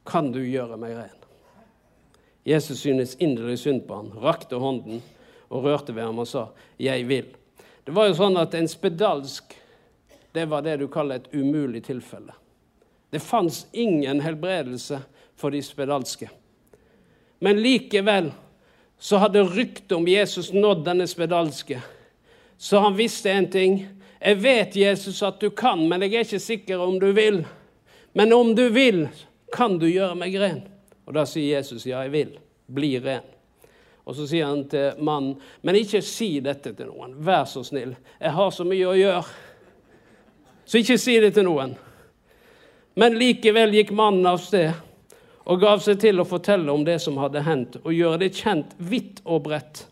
kan 0.03 0.33
du 0.35 0.41
gjøre 0.43 0.75
meg 0.77 0.97
ren? 0.97 1.20
Jesus 2.43 2.79
synes 2.79 3.15
inderlig 3.19 3.59
synd 3.59 3.85
på 3.87 3.95
ham, 3.95 4.11
rakte 4.21 4.55
hånden 4.55 5.01
og 5.49 5.63
rørte 5.63 5.95
ved 5.95 6.03
ham 6.03 6.19
og 6.19 6.27
sa, 6.27 6.47
'Jeg 6.79 7.05
vil'. 7.05 7.35
Det 7.85 7.95
var 7.95 8.07
jo 8.07 8.13
sånn 8.13 8.37
at 8.37 8.53
en 8.53 8.67
spedalsk 8.67 9.55
det 10.31 10.45
var 10.45 10.61
det 10.61 10.77
du 10.77 10.87
kaller 10.87 11.15
et 11.15 11.33
umulig 11.33 11.83
tilfelle. 11.83 12.33
Det 13.09 13.19
fantes 13.19 13.65
ingen 13.71 14.21
helbredelse 14.21 15.01
for 15.35 15.51
de 15.51 15.61
spedalske. 15.63 16.29
Men 17.39 17.59
likevel 17.59 18.31
så 18.99 19.17
hadde 19.17 19.43
ryktet 19.43 19.91
om 19.91 20.07
Jesus 20.07 20.53
nådd 20.53 20.85
denne 20.85 21.07
spedalske. 21.07 21.81
Så 22.57 22.79
han 22.79 22.95
visste 22.95 23.31
en 23.31 23.49
ting. 23.51 23.87
Jeg 24.21 24.37
vet, 24.43 24.75
Jesus, 24.75 25.23
at 25.23 25.39
du 25.41 25.49
kan, 25.49 25.81
men 25.89 26.01
jeg 26.05 26.13
er 26.13 26.27
ikke 26.27 26.39
sikker 26.39 26.79
om 26.79 26.99
du 26.99 27.09
vil. 27.11 27.41
Men 28.13 28.33
om 28.33 28.53
du 28.55 28.69
vil, 28.69 29.07
kan 29.51 29.79
du 29.81 29.87
gjøre 29.89 30.15
meg 30.15 30.37
ren? 30.39 30.61
Og 31.11 31.17
da 31.17 31.25
sier 31.27 31.57
Jesus, 31.57 31.83
ja, 31.83 32.05
jeg 32.05 32.13
vil. 32.13 32.29
Bli 32.71 32.93
ren. 33.03 33.25
Og 34.07 34.15
så 34.15 34.23
sier 34.29 34.47
han 34.47 34.61
til 34.71 35.01
mannen, 35.03 35.33
men 35.59 35.75
ikke 35.75 35.99
si 36.07 36.37
dette 36.39 36.71
til 36.71 36.87
noen. 36.87 37.17
Vær 37.19 37.43
så 37.51 37.65
snill. 37.67 37.91
Jeg 38.15 38.31
har 38.37 38.53
så 38.55 38.63
mye 38.63 38.85
å 38.87 38.93
gjøre. 38.95 39.25
Så 40.63 40.79
ikke 40.79 40.95
si 41.03 41.17
det 41.19 41.33
til 41.35 41.43
noen. 41.49 41.73
Men 42.95 43.19
likevel 43.19 43.75
gikk 43.75 43.91
mannen 43.91 44.29
av 44.31 44.39
sted 44.39 44.71
og 45.51 45.59
gav 45.59 45.83
seg 45.83 45.99
til 45.99 46.23
å 46.23 46.27
fortelle 46.31 46.71
om 46.71 46.85
det 46.87 46.95
som 47.03 47.19
hadde 47.19 47.43
hendt, 47.43 47.75
og 47.83 47.91
gjøre 47.91 48.21
det 48.21 48.31
kjent 48.37 48.71
vidt 48.77 49.19
og 49.25 49.43
bredt. 49.49 49.83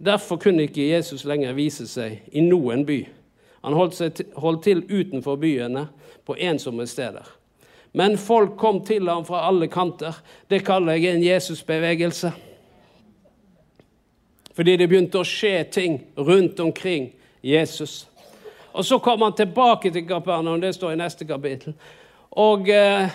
Derfor 0.00 0.40
kunne 0.40 0.64
ikke 0.64 0.86
Jesus 0.86 1.26
lenger 1.28 1.52
vise 1.58 1.84
seg 1.90 2.22
i 2.32 2.40
noen 2.46 2.86
by. 2.88 3.02
Han 3.66 3.76
holdt, 3.76 4.00
til, 4.16 4.32
holdt 4.40 4.64
til 4.64 4.80
utenfor 4.88 5.36
byene, 5.44 5.90
på 6.24 6.38
ensomme 6.40 6.88
steder. 6.88 7.26
Men 7.92 8.18
folk 8.18 8.56
kom 8.56 8.80
til 8.84 9.08
ham 9.08 9.24
fra 9.24 9.46
alle 9.48 9.68
kanter. 9.68 10.16
Det 10.48 10.64
kaller 10.64 10.96
jeg 10.96 11.12
en 11.12 11.24
Jesusbevegelse. 11.24 12.32
Fordi 14.56 14.76
det 14.76 14.88
begynte 14.88 15.20
å 15.20 15.28
skje 15.28 15.64
ting 15.72 15.98
rundt 16.16 16.60
omkring 16.60 17.10
Jesus. 17.42 18.06
Og 18.72 18.84
Så 18.84 18.98
kom 18.98 19.22
han 19.22 19.34
tilbake 19.36 19.90
til 19.90 20.06
Kapernaum, 20.08 20.60
det 20.60 20.74
står 20.74 20.92
i 20.92 21.00
neste 21.00 21.28
kapittel. 21.28 21.74
Og 22.30 22.68
eh, 22.68 23.12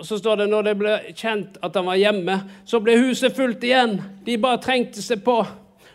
så 0.00 0.18
står 0.18 0.36
det 0.36 0.48
når 0.50 0.66
det 0.66 0.74
ble 0.78 0.96
kjent 1.14 1.58
at 1.62 1.76
han 1.78 1.86
var 1.86 1.98
hjemme, 1.98 2.40
så 2.66 2.80
ble 2.82 2.96
huset 2.98 3.36
fullt 3.36 3.62
igjen. 3.64 3.98
De 4.26 4.38
bare 4.38 4.62
trengte 4.62 5.02
seg 5.02 5.22
på. 5.26 5.38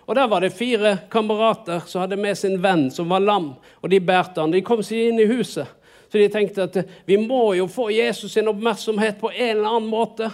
Og 0.04 0.16
Der 0.16 0.28
var 0.28 0.44
det 0.44 0.54
fire 0.56 0.98
kamerater 1.12 1.84
som 1.88 2.04
hadde 2.04 2.20
med 2.20 2.38
sin 2.38 2.60
venn 2.64 2.90
som 2.92 3.10
var 3.10 3.24
lam, 3.24 3.54
og 3.82 3.90
de 3.90 4.00
bærte 4.04 4.42
han. 4.42 4.52
De 4.52 4.62
kom 4.62 4.84
seg 4.84 5.10
inn 5.10 5.20
i 5.20 5.28
huset. 5.28 5.68
Så 6.14 6.20
de 6.22 6.28
tenkte 6.30 6.68
at 6.68 6.76
vi 7.10 7.16
må 7.18 7.56
jo 7.58 7.64
få 7.66 7.88
Jesus 7.90 8.36
sin 8.36 8.46
oppmerksomhet 8.52 9.16
på 9.18 9.32
en 9.32 9.56
eller 9.56 9.66
annen 9.66 9.88
måte. 9.90 10.28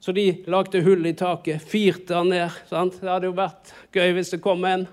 Så 0.00 0.14
de 0.16 0.30
lagde 0.48 0.80
hull 0.80 1.04
i 1.04 1.12
taket, 1.12 1.60
firte 1.60 2.16
han 2.16 2.30
ned. 2.32 2.54
Sant? 2.70 2.94
Det 3.02 3.10
hadde 3.10 3.28
jo 3.28 3.34
vært 3.36 3.74
gøy 3.92 4.14
hvis 4.16 4.32
det 4.32 4.38
kom 4.40 4.64
en 4.64 4.86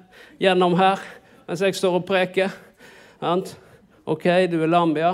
gjennom 0.44 0.76
her 0.76 1.00
mens 1.48 1.64
jeg 1.64 1.78
står 1.80 2.02
og 2.02 2.04
preker. 2.10 2.52
Sant? 3.22 3.54
OK, 4.04 4.26
du 4.52 4.58
er 4.60 4.68
lam, 4.68 4.92
ja. 5.00 5.14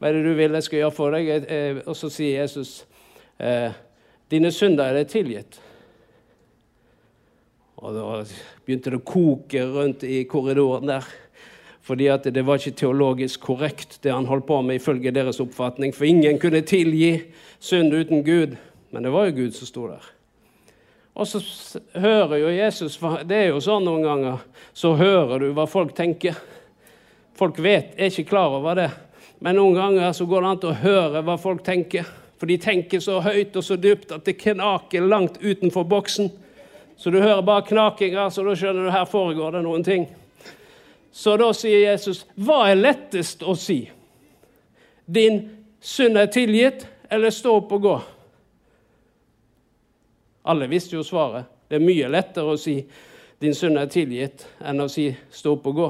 Hva 0.00 0.10
er 0.10 0.18
det 0.18 0.24
du 0.26 0.32
vil 0.40 0.58
jeg 0.58 0.66
skal 0.66 0.80
gjøre 0.80 0.96
for 0.96 1.14
deg? 1.14 1.46
Og 1.86 1.94
så 1.94 2.10
sier 2.10 2.40
Jesus 2.40 2.80
eh, 3.38 3.70
dine 4.26 4.50
synder 4.50 4.90
er 4.90 4.98
deg 5.04 5.12
tilgitt. 5.14 5.60
Og 7.78 7.94
da 7.94 8.08
begynte 8.66 8.90
det 8.90 8.98
å 8.98 9.06
koke 9.06 9.62
rundt 9.70 10.02
i 10.02 10.24
korridoren 10.26 10.90
der. 10.90 11.06
Fordi 11.86 12.08
at 12.10 12.26
det 12.34 12.42
var 12.42 12.58
ikke 12.58 12.80
teologisk 12.80 13.44
korrekt, 13.46 14.00
det 14.02 14.10
han 14.10 14.26
holdt 14.26 14.48
på 14.48 14.58
med 14.62 14.80
ifølge 14.80 15.12
deres 15.14 15.38
oppfatning. 15.40 15.94
For 15.94 16.08
ingen 16.08 16.38
kunne 16.42 16.64
tilgi 16.66 17.12
synd 17.62 17.94
uten 17.94 18.24
Gud. 18.26 18.56
Men 18.90 19.06
det 19.06 19.12
var 19.14 19.28
jo 19.28 19.36
Gud 19.36 19.54
som 19.54 19.70
sto 19.70 19.86
der. 19.92 20.08
Og 21.16 21.28
så 21.30 21.40
hører 21.94 22.36
jo 22.36 22.50
Jesus 22.52 22.98
Det 23.24 23.36
er 23.36 23.48
jo 23.48 23.62
sånn 23.62 23.86
noen 23.86 24.02
ganger. 24.04 24.42
Så 24.74 24.96
hører 24.98 25.40
du 25.40 25.52
hva 25.54 25.68
folk 25.70 25.94
tenker. 25.96 26.34
Folk 27.36 27.58
vet, 27.62 27.94
er 27.96 28.10
ikke 28.10 28.30
klar 28.32 28.58
over 28.58 28.76
det. 28.76 28.90
Men 29.38 29.56
noen 29.60 29.76
ganger 29.76 30.12
så 30.16 30.26
går 30.26 30.42
det 30.42 30.50
an 30.50 30.60
til 30.60 30.72
å 30.72 30.80
høre 30.82 31.22
hva 31.22 31.38
folk 31.40 31.62
tenker. 31.64 32.06
For 32.36 32.50
de 32.50 32.58
tenker 32.60 33.00
så 33.00 33.20
høyt 33.24 33.56
og 33.56 33.64
så 33.64 33.78
dypt 33.80 34.12
at 34.12 34.26
det 34.26 34.40
knaker 34.42 35.06
langt 35.06 35.38
utenfor 35.40 35.86
boksen. 35.88 36.30
Så 36.96 37.12
du 37.12 37.20
hører 37.20 37.44
bare 37.44 37.64
knakinga, 37.68 38.30
så 38.32 38.44
da 38.44 38.56
skjønner 38.56 38.88
du 38.88 38.92
her 38.92 39.08
foregår 39.08 39.56
det 39.56 39.64
noen 39.64 39.84
ting. 39.84 40.08
Så 41.16 41.32
da 41.40 41.46
sier 41.56 41.80
Jesus, 41.80 42.26
hva 42.36 42.66
er 42.68 42.76
lettest 42.76 43.40
å 43.40 43.54
si? 43.56 43.78
Din 45.08 45.38
synd 45.80 46.18
er 46.20 46.28
tilgitt, 46.28 46.82
eller 47.08 47.32
stå 47.32 47.54
opp 47.56 47.70
og 47.72 47.86
gå? 47.86 47.94
Alle 50.52 50.68
visste 50.68 50.98
jo 50.98 51.04
svaret. 51.06 51.48
Det 51.70 51.78
er 51.78 51.86
mye 51.86 52.10
lettere 52.12 52.52
å 52.52 52.58
si 52.60 52.82
din 53.40 53.56
synd 53.56 53.80
er 53.80 53.88
tilgitt, 53.88 54.44
enn 54.60 54.84
å 54.84 54.90
si 54.92 55.06
stå 55.32 55.54
opp 55.56 55.70
og 55.72 55.78
gå. 55.80 55.88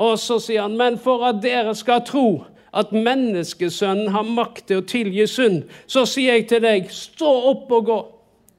Og 0.00 0.16
så 0.22 0.38
sier 0.40 0.64
han, 0.64 0.78
men 0.80 0.96
for 0.96 1.26
at 1.28 1.42
dere 1.44 1.74
skal 1.76 2.00
tro 2.08 2.26
at 2.72 2.94
menneskesønnen 2.96 4.14
har 4.14 4.24
makt 4.24 4.70
til 4.70 4.80
å 4.80 4.86
tilgi 4.88 5.26
synd, 5.28 5.66
så 5.84 6.06
sier 6.08 6.38
jeg 6.38 6.48
til 6.48 6.64
deg, 6.64 6.88
stå 6.88 7.34
opp 7.52 7.76
og 7.76 7.92
gå. 7.92 7.98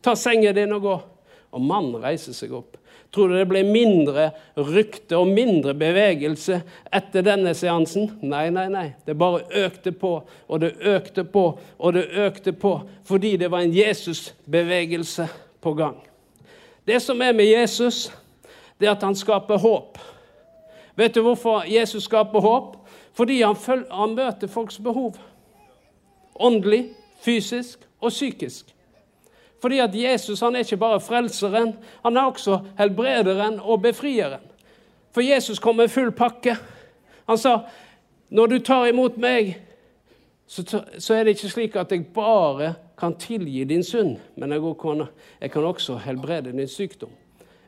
Ta 0.05 0.13
sengen 0.13 0.53
din 0.53 0.77
og 0.77 0.85
gå. 0.85 0.99
Og 1.57 1.65
mannen 1.65 1.97
reiser 2.05 2.37
seg 2.37 2.53
opp. 2.61 2.77
Tror 3.11 3.27
du 3.27 3.35
det 3.35 3.47
ble 3.49 3.63
mindre 3.67 4.29
rykte 4.55 5.17
og 5.19 5.27
mindre 5.27 5.73
bevegelse 5.75 6.61
etter 6.95 7.25
denne 7.25 7.51
seansen? 7.57 8.07
Nei, 8.23 8.45
nei, 8.55 8.69
nei. 8.71 8.85
Det 9.03 9.17
bare 9.19 9.43
økte 9.65 9.91
på, 9.91 10.13
og 10.47 10.61
det 10.63 10.77
økte 10.79 11.25
på, 11.27 11.43
og 11.59 11.93
det 11.97 12.05
økte 12.23 12.53
på. 12.55 12.77
Fordi 13.03 13.35
det 13.41 13.51
var 13.51 13.65
en 13.65 13.75
Jesus-bevegelse 13.75 15.27
på 15.61 15.73
gang. 15.75 15.99
Det 16.87 17.01
som 17.03 17.19
er 17.21 17.35
med 17.35 17.51
Jesus, 17.51 18.07
det 18.79 18.87
er 18.87 18.95
at 18.95 19.03
han 19.03 19.15
skaper 19.15 19.59
håp. 19.59 19.99
Vet 20.95 21.15
du 21.15 21.21
hvorfor 21.25 21.67
Jesus 21.67 22.07
skaper 22.07 22.39
håp? 22.39 22.77
Fordi 23.13 23.41
han, 23.41 23.55
følger, 23.55 23.91
han 23.91 24.15
møter 24.15 24.47
folks 24.47 24.79
behov. 24.79 25.17
Åndelig, 26.35 26.85
fysisk 27.21 27.83
og 27.99 28.09
psykisk. 28.09 28.71
Fordi 29.61 29.79
at 29.79 29.95
Jesus 29.95 30.39
han 30.41 30.55
er 30.55 30.65
ikke 30.65 30.77
bare 30.81 31.01
frelseren, 31.01 31.75
han 32.03 32.17
er 32.17 32.31
også 32.31 32.59
helbrederen 32.79 33.59
og 33.59 33.81
befrieren. 33.81 34.41
For 35.11 35.21
Jesus 35.21 35.59
kom 35.59 35.75
med 35.75 35.91
full 35.91 36.11
pakke. 36.11 36.55
Han 37.27 37.37
sa, 37.37 37.59
'Når 38.29 38.45
du 38.45 38.59
tar 38.59 38.85
imot 38.85 39.17
meg, 39.17 39.57
så, 40.47 41.13
er 41.13 41.23
det 41.23 41.27
ikke 41.27 41.49
slik 41.49 41.75
at 41.75 41.91
jeg 41.91 42.05
bare 42.13 42.73
kan 42.97 43.15
tilgi 43.15 43.63
din 43.63 43.83
synd, 43.83 44.17
men 44.35 44.51
jeg 44.51 44.61
kan, 44.81 45.07
jeg 45.41 45.51
kan 45.51 45.63
også 45.63 45.97
helbrede 45.97 46.51
din 46.51 46.67
sykdom.' 46.67 47.17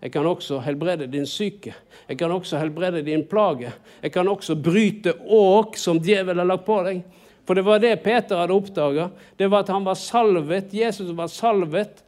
Jeg 0.04 0.12
kan 0.12 0.26
også 0.26 0.60
helbrede 0.60 1.08
din 1.08 1.26
syke. 1.26 1.74
Jeg 2.10 2.18
kan 2.18 2.32
også 2.32 2.58
helbrede 2.60 3.06
din 3.06 3.24
plage. 3.24 3.72
Jeg 4.04 4.12
kan 4.12 4.28
også 4.28 4.56
bryte 4.56 5.14
åk 5.26 5.78
som 5.78 6.00
djevelen 6.00 6.38
har 6.38 6.46
lagt 6.46 6.66
på 6.66 6.82
deg. 6.84 7.06
For 7.44 7.56
det 7.56 7.66
var 7.68 7.82
det 7.84 7.96
Peter 8.04 8.40
hadde 8.40 8.56
oppdaga. 8.56 9.10
Det 9.38 9.50
var 9.52 9.66
at 9.66 9.72
han 9.74 9.84
var 9.84 10.00
salvet, 10.00 10.74
Jesus 10.74 11.12
var 11.16 11.28
salvet 11.32 12.04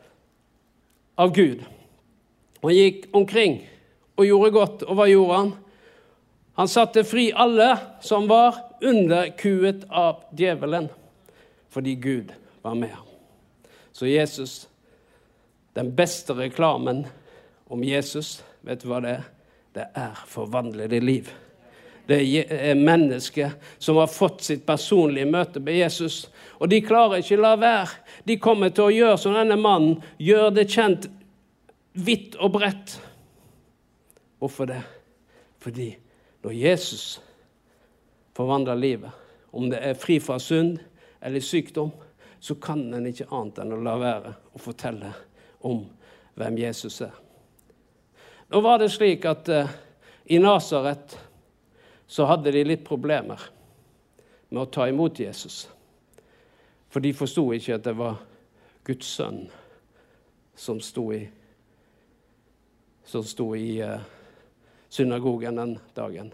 av 1.20 1.34
Gud. 1.36 1.64
Og 2.62 2.70
han 2.72 2.78
gikk 2.78 3.08
omkring 3.16 3.60
og 4.16 4.28
gjorde 4.28 4.54
godt. 4.56 4.86
Og 4.88 4.98
hva 4.98 5.08
gjorde 5.12 5.40
han? 5.42 5.52
Han 6.56 6.72
satte 6.72 7.04
fri 7.04 7.30
alle 7.36 7.74
som 8.04 8.30
var 8.32 8.62
underkuet 8.86 9.84
av 9.92 10.24
djevelen, 10.32 10.88
fordi 11.70 11.98
Gud 12.00 12.32
var 12.64 12.78
med 12.80 12.94
ham. 12.96 13.08
Så 13.92 14.08
Jesus, 14.08 14.68
den 15.76 15.92
beste 15.96 16.36
reklamen 16.36 17.04
om 17.68 17.84
Jesus, 17.84 18.40
vet 18.64 18.84
du 18.84 18.88
hva 18.92 19.02
det 19.04 19.18
er? 19.18 19.26
Det 19.76 19.90
er 20.00 20.20
forvandlede 20.32 21.02
liv. 21.04 21.28
Det 22.06 22.20
er 22.46 22.78
mennesker 22.78 23.56
som 23.82 23.98
har 23.98 24.12
fått 24.12 24.44
sitt 24.46 24.66
personlige 24.68 25.26
møte 25.30 25.62
med 25.64 25.80
Jesus. 25.80 26.26
Og 26.62 26.70
de 26.70 26.84
klarer 26.86 27.24
ikke 27.24 27.40
å 27.40 27.44
la 27.44 27.56
være. 27.58 27.90
De 28.28 28.38
kommer 28.42 28.74
til 28.74 28.88
å 28.88 28.94
gjøre 28.94 29.18
som 29.22 29.38
denne 29.38 29.58
mannen, 29.58 29.98
gjør 30.22 30.52
det 30.54 30.68
kjent 30.70 31.10
vidt 31.98 32.38
og 32.38 32.54
bredt. 32.60 32.98
Hvorfor 34.40 34.70
det? 34.70 34.82
Fordi 35.64 35.90
når 36.46 36.58
Jesus 36.60 37.06
forvandler 38.38 38.78
livet, 38.78 39.12
om 39.56 39.70
det 39.72 39.80
er 39.82 39.98
fri 39.98 40.20
fra 40.20 40.38
synd 40.44 40.78
eller 41.24 41.42
sykdom, 41.42 41.90
så 42.40 42.58
kan 42.62 42.84
en 42.94 43.08
ikke 43.10 43.30
annet 43.34 43.64
enn 43.64 43.74
å 43.74 43.82
la 43.82 43.96
være 43.98 44.34
å 44.54 44.62
fortelle 44.62 45.14
om 45.66 45.80
hvem 46.38 46.60
Jesus 46.60 47.00
er. 47.02 47.16
Nå 48.52 48.62
var 48.62 48.78
det 48.84 48.92
slik 48.94 49.26
at 49.26 49.50
uh, 49.50 49.72
i 50.30 50.38
Nasaret 50.44 51.16
så 52.08 52.26
hadde 52.26 52.52
de 52.52 52.64
litt 52.64 52.86
problemer 52.86 53.42
med 54.50 54.62
å 54.62 54.70
ta 54.72 54.88
imot 54.90 55.20
Jesus. 55.20 55.66
For 56.90 57.04
de 57.04 57.14
forsto 57.18 57.48
ikke 57.56 57.80
at 57.80 57.88
det 57.88 57.96
var 57.98 58.22
Guds 58.86 59.10
sønn 59.18 59.46
som 60.56 60.80
sto 60.80 61.10
i, 61.14 61.24
som 63.06 63.26
sto 63.28 63.50
i 63.58 63.82
uh, 63.84 64.00
synagogen 64.88 65.60
den 65.60 65.74
dagen. 65.98 66.32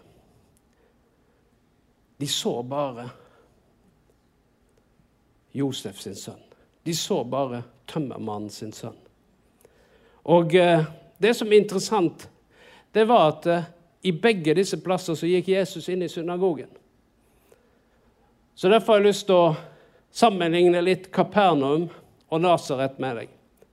De 2.21 2.27
så 2.29 2.59
bare 2.63 3.07
Josef 5.57 5.99
sin 5.99 6.15
sønn. 6.15 6.43
De 6.83 6.93
så 6.95 7.23
bare 7.23 7.63
tømmermannen 7.89 8.51
sin 8.53 8.73
sønn. 8.75 8.99
Og 10.29 10.53
uh, 10.53 10.85
det 11.17 11.33
som 11.37 11.49
er 11.49 11.63
interessant, 11.63 12.27
det 12.93 13.07
var 13.09 13.31
at 13.31 13.49
uh, 13.49 13.69
i 14.01 14.11
begge 14.11 14.53
disse 14.57 14.77
plasser 14.81 15.15
så 15.15 15.29
gikk 15.29 15.51
Jesus 15.53 15.89
inn 15.89 16.01
i 16.01 16.09
synagogen. 16.09 16.69
Så 18.55 18.69
derfor 18.69 18.93
har 18.93 19.01
jeg 19.01 19.11
lyst 19.11 19.27
til 19.29 19.37
å 19.37 19.55
sammenligne 20.11 20.81
litt 20.83 21.09
Kapernaum 21.13 21.87
og 22.29 22.41
Nasaret 22.41 22.99
med 22.99 23.21
deg. 23.21 23.29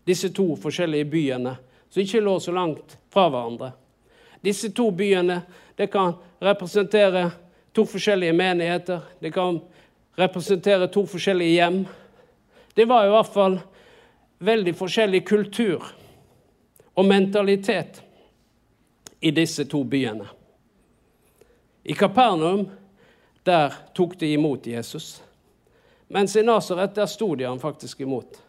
Disse 0.08 0.30
to 0.32 0.54
forskjellige 0.60 1.08
byene 1.10 1.56
som 1.88 2.02
ikke 2.02 2.22
lå 2.24 2.38
så 2.40 2.54
langt 2.54 2.96
fra 3.12 3.26
hverandre. 3.28 3.72
Disse 4.44 4.70
to 4.72 4.90
byene 4.94 5.42
det 5.76 5.90
kan 5.92 6.14
representere 6.40 7.30
to 7.72 7.84
forskjellige 7.86 8.36
menigheter. 8.36 9.00
Det 9.20 9.32
kan 9.34 9.60
representere 10.18 10.88
to 10.88 11.04
forskjellige 11.06 11.58
hjem. 11.58 11.84
Det 12.74 12.84
var 12.84 13.06
i 13.06 13.12
hvert 13.12 13.32
fall 13.32 13.58
veldig 14.38 14.74
forskjellig 14.78 15.24
kultur 15.26 15.84
og 16.94 17.06
mentalitet 17.06 18.02
i 19.20 19.30
disse 19.30 19.64
to 19.64 19.84
byene. 19.84 20.28
I 21.82 21.94
Kapernaum 21.94 22.70
der 23.42 23.74
tok 23.94 24.20
de 24.20 24.32
imot 24.32 24.66
Jesus, 24.66 25.22
mens 26.08 26.36
i 26.36 26.42
Nasaret 26.42 26.94
der 26.94 27.06
sto 27.06 27.34
de 27.34 27.44
han 27.44 27.60
faktisk 27.60 28.00
imot. 28.00 28.42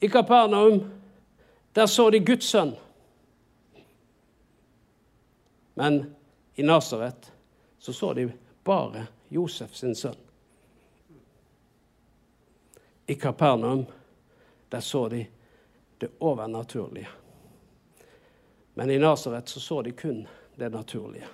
I 0.00 0.08
Kapernaum 0.08 0.90
der 1.72 1.86
så 1.86 2.10
de 2.10 2.18
Guds 2.18 2.44
sønn. 2.44 2.74
Men 5.74 6.16
i 6.54 6.62
Nasaret 6.62 7.32
så 7.78 7.92
så 7.92 8.12
de 8.14 8.32
bare 8.64 9.06
Josef 9.28 9.74
sin 9.74 9.94
sønn. 9.94 10.18
I 13.06 13.14
Kapernaum 13.14 13.86
der 14.68 14.80
så 14.80 15.08
de 15.08 15.26
det 15.98 16.10
overnaturlige. 16.20 17.08
Men 18.78 18.90
i 18.90 18.98
Nasaret 18.98 19.48
så, 19.48 19.60
så 19.60 19.82
de 19.82 19.92
kun 19.92 20.28
det 20.54 20.68
naturlige. 20.68 21.26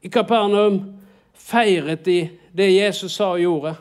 I 0.00 0.08
Kapernaum 0.08 1.00
feiret 1.32 2.04
de 2.04 2.30
det 2.52 2.70
Jesus 2.70 3.12
sa 3.12 3.28
og 3.34 3.40
gjorde. 3.40 3.74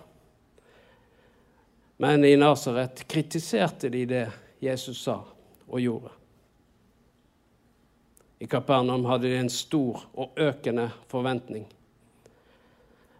Men 1.97 2.25
i 2.25 2.35
Nasaret 2.35 3.07
kritiserte 3.07 3.89
de 3.89 4.03
det 4.05 4.25
Jesus 4.59 4.99
sa 4.99 5.21
og 5.69 5.79
gjorde. 5.79 6.11
I 8.39 8.47
Kapernaum 8.51 9.07
hadde 9.07 9.31
de 9.31 9.39
en 9.39 9.49
stor 9.49 10.03
og 10.13 10.35
økende 10.35 10.91
forventning. 11.07 11.63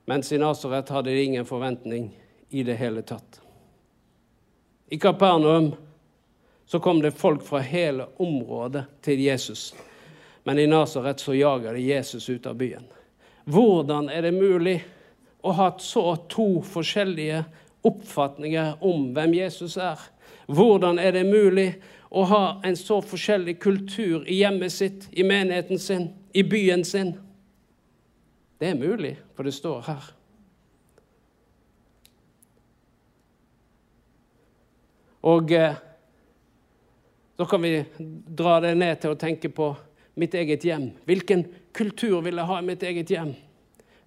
Mens 0.06 0.36
i 0.36 0.38
Nasaret 0.38 0.90
hadde 0.90 1.16
de 1.16 1.24
ingen 1.24 1.48
forventning 1.48 2.12
i 2.50 2.64
det 2.64 2.76
hele 2.76 3.08
tatt. 3.08 3.40
I 4.92 5.00
Kapernaum 5.00 5.78
så 6.72 6.80
kom 6.80 7.02
det 7.02 7.12
folk 7.12 7.44
fra 7.44 7.60
hele 7.60 8.06
området 8.18 8.84
til 9.02 9.20
Jesus. 9.20 9.76
Men 10.44 10.60
i 10.60 10.68
Nasaret 10.68 11.20
så 11.20 11.34
jager 11.34 11.74
de 11.74 11.82
Jesus 11.82 12.30
ut 12.30 12.46
av 12.46 12.56
byen. 12.56 12.84
Hvordan 13.50 14.10
er 14.10 14.22
det 14.22 14.32
mulig 14.38 14.76
å 15.42 15.56
ha 15.58 15.72
så 15.82 16.04
to 16.30 16.62
forskjellige 16.62 17.42
oppfatninger 17.82 18.86
om 18.86 19.08
hvem 19.18 19.34
Jesus 19.40 19.80
er? 19.82 19.98
Hvordan 20.46 21.02
er 21.02 21.18
det 21.18 21.26
mulig 21.26 21.68
å 22.14 22.28
ha 22.30 22.44
en 22.62 22.78
så 22.78 23.00
forskjellig 23.02 23.58
kultur 23.66 24.30
i 24.30 24.38
hjemmet 24.44 24.78
sitt, 24.78 25.10
i 25.10 25.26
menigheten 25.26 25.82
sin, 25.82 26.12
i 26.38 26.46
byen 26.46 26.86
sin? 26.86 27.16
Det 28.62 28.76
er 28.76 28.78
mulig, 28.78 29.16
for 29.34 29.50
det 29.50 29.58
står 29.58 29.82
her. 29.90 30.14
Og 35.26 35.52
eh, 35.52 35.86
da 37.40 37.46
kan 37.46 37.62
vi 37.62 37.86
dra 38.28 38.58
det 38.60 38.74
ned 38.76 38.98
til 39.00 39.14
å 39.14 39.16
tenke 39.16 39.48
på 39.48 39.70
mitt 40.20 40.34
eget 40.36 40.66
hjem. 40.68 40.90
Hvilken 41.08 41.46
kultur 41.72 42.18
vil 42.26 42.36
jeg 42.36 42.48
ha 42.50 42.58
i 42.60 42.66
mitt 42.68 42.82
eget 42.84 43.14
hjem? 43.14 43.30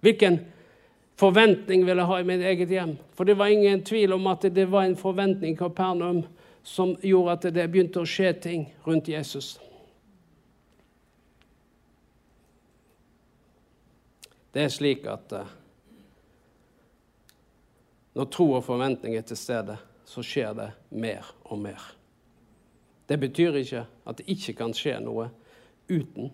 Hvilken 0.05 0.37
forventning 1.17 1.81
vil 1.87 1.97
jeg 1.97 2.09
ha 2.11 2.19
i 2.21 2.27
mitt 2.29 2.43
eget 2.45 2.69
hjem? 2.69 2.91
For 3.17 3.25
det 3.25 3.33
var 3.39 3.49
ingen 3.49 3.81
tvil 3.81 4.13
om 4.13 4.29
at 4.29 4.45
det 4.53 4.67
var 4.69 4.85
en 4.85 4.93
forventning 4.99 5.55
i 5.55 5.57
Kapernaum 5.57 6.19
som 6.61 6.93
gjorde 7.01 7.33
at 7.33 7.47
det 7.57 7.65
begynte 7.73 8.03
å 8.03 8.11
skje 8.11 8.35
ting 8.43 8.67
rundt 8.85 9.09
Jesus. 9.09 9.55
Det 14.53 14.67
er 14.67 14.77
slik 14.77 15.09
at 15.09 15.37
uh, 15.39 15.57
når 18.13 18.29
tro 18.29 18.51
og 18.59 18.63
forventning 18.69 19.17
er 19.17 19.25
til 19.25 19.41
stede, 19.41 19.81
så 20.05 20.21
skjer 20.21 20.53
det 20.61 20.71
mer 20.93 21.33
og 21.49 21.65
mer. 21.65 21.81
Det 23.07 23.17
betyr 23.19 23.59
ikke 23.59 23.85
at 24.07 24.19
det 24.19 24.27
ikke 24.31 24.55
kan 24.61 24.73
skje 24.75 24.97
noe 25.03 25.29
uten, 25.91 26.31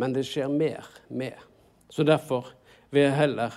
men 0.00 0.14
det 0.16 0.24
skjer 0.28 0.48
mer 0.48 0.86
med. 1.08 1.36
Så 1.90 2.06
derfor 2.06 2.52
vil 2.90 3.08
jeg 3.08 3.18
heller 3.18 3.56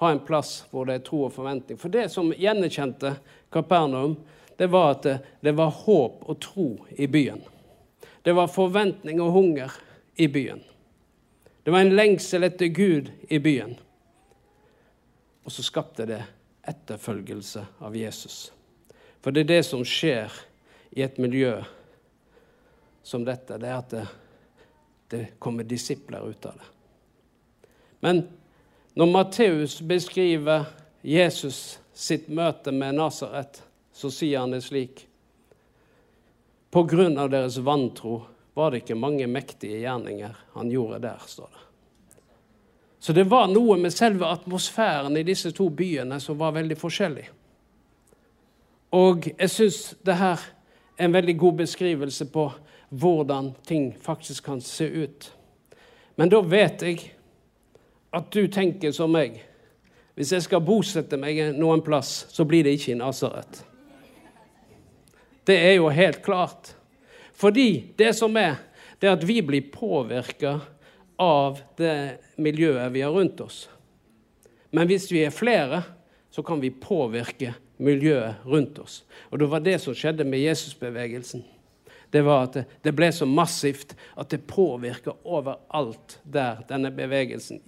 ha 0.00 0.10
en 0.12 0.22
plass 0.26 0.64
hvor 0.70 0.88
det 0.88 0.98
er 0.98 1.04
tro 1.06 1.22
og 1.28 1.34
forventning. 1.36 1.78
For 1.80 1.92
det 1.92 2.08
som 2.12 2.32
gjenkjente 2.34 3.14
Kapernaum, 3.52 4.16
det 4.56 4.68
var 4.72 4.96
at 4.96 5.04
det, 5.06 5.18
det 5.44 5.52
var 5.56 5.72
håp 5.84 6.24
og 6.26 6.40
tro 6.42 6.68
i 6.96 7.06
byen. 7.06 7.42
Det 8.24 8.34
var 8.34 8.50
forventning 8.50 9.20
og 9.22 9.32
hunger 9.36 9.72
i 10.16 10.26
byen. 10.28 10.62
Det 11.62 11.70
var 11.70 11.84
en 11.84 11.96
lengsel 11.96 12.46
etter 12.46 12.70
Gud 12.74 13.10
i 13.28 13.38
byen. 13.38 13.76
Og 15.46 15.52
så 15.52 15.62
skapte 15.62 16.06
det 16.08 16.22
etterfølgelse 16.66 17.62
av 17.86 17.96
Jesus. 17.96 18.50
For 19.22 19.34
det 19.34 19.44
er 19.44 19.52
det 19.56 19.62
som 19.66 19.84
skjer 19.86 20.32
i 20.96 21.02
et 21.02 21.18
miljø 21.18 21.58
som 23.02 23.24
dette, 23.24 23.58
det 23.60 23.68
er 23.68 23.76
at 23.76 23.90
det, 23.92 24.06
det 25.12 25.24
kommer 25.38 25.66
disipler 25.68 26.24
ut 26.24 26.46
av 26.48 26.56
det. 26.56 26.70
Men 28.00 28.22
når 28.96 29.10
Matteus 29.12 29.76
beskriver 29.84 30.64
Jesus 31.04 31.76
sitt 31.92 32.30
møte 32.32 32.72
med 32.72 32.96
Nasaret, 32.96 33.60
så 33.92 34.08
sier 34.10 34.40
han 34.40 34.56
det 34.56 34.62
slik. 34.64 35.04
På 36.72 36.86
grunn 36.88 37.20
av 37.20 37.28
deres 37.30 37.60
vantro 37.60 38.22
var 38.56 38.72
det 38.72 38.86
ikke 38.86 38.96
mange 38.96 39.28
mektige 39.28 39.84
gjerninger 39.84 40.32
han 40.56 40.72
gjorde 40.72 41.04
der, 41.04 41.20
står 41.28 41.52
det. 41.52 41.64
Så 43.04 43.12
det 43.12 43.28
var 43.28 43.52
noe 43.52 43.76
med 43.76 43.92
selve 43.92 44.32
atmosfæren 44.32 45.20
i 45.20 45.28
disse 45.28 45.52
to 45.52 45.68
byene 45.68 46.16
som 46.24 46.40
var 46.40 46.56
veldig 46.56 46.80
forskjellig. 46.80 47.28
Og 48.96 49.28
jeg 49.28 49.52
syns 49.52 49.80
det 50.00 50.16
her 50.16 50.40
er 50.40 50.52
en 50.96 51.12
veldig 51.12 51.36
god 51.38 51.60
beskrivelse 51.62 52.28
på 52.32 52.46
hvordan 52.88 53.52
ting 53.66 53.90
faktisk 54.00 54.44
kan 54.44 54.60
se 54.60 54.86
ut. 54.86 55.32
Men 56.16 56.30
da 56.32 56.40
vet 56.40 56.82
jeg 56.82 57.02
at 58.16 58.30
du 58.32 58.46
tenker 58.48 58.94
som 58.96 59.12
meg. 59.12 59.40
Hvis 60.16 60.32
jeg 60.32 60.46
skal 60.46 60.64
bosette 60.64 61.18
meg 61.20 61.42
noen 61.58 61.82
plass, 61.84 62.24
så 62.32 62.46
blir 62.48 62.64
det 62.64 62.78
ikke 62.78 62.94
i 62.94 63.00
Nasaret. 63.00 63.60
Det 65.46 65.58
er 65.60 65.76
jo 65.76 65.90
helt 65.92 66.22
klart. 66.24 66.72
Fordi 67.36 67.92
det 67.98 68.14
som 68.16 68.32
er, 68.40 68.56
det 68.98 69.10
er 69.10 69.18
at 69.18 69.26
vi 69.28 69.42
blir 69.44 69.68
påvirka 69.68 70.56
av 71.20 71.60
det 71.76 72.18
miljøet 72.40 72.92
vi 72.94 73.04
har 73.04 73.12
rundt 73.12 73.40
oss. 73.44 73.66
Men 74.72 74.88
hvis 74.88 75.10
vi 75.12 75.22
er 75.26 75.34
flere, 75.34 75.82
så 76.32 76.42
kan 76.44 76.60
vi 76.60 76.72
påvirke 76.72 77.52
miljøet 77.76 78.46
rundt 78.46 78.78
oss. 78.78 79.02
Og 79.30 79.38
det 79.38 79.50
var 79.50 79.64
det 79.64 79.78
som 79.82 79.94
skjedde 79.94 80.24
med 80.24 80.44
Jesusbevegelsen. 80.44 81.44
Det 82.12 82.22
var 82.24 82.46
at 82.46 82.60
det, 82.84 82.92
ble 82.96 83.10
så 83.12 83.26
massivt 83.26 83.96
at 84.16 84.30
det 84.30 84.46
påvirker 84.48 85.18
overalt 85.26 86.18
der 86.24 86.62
denne 86.68 86.92
bevegelsen 86.94 87.60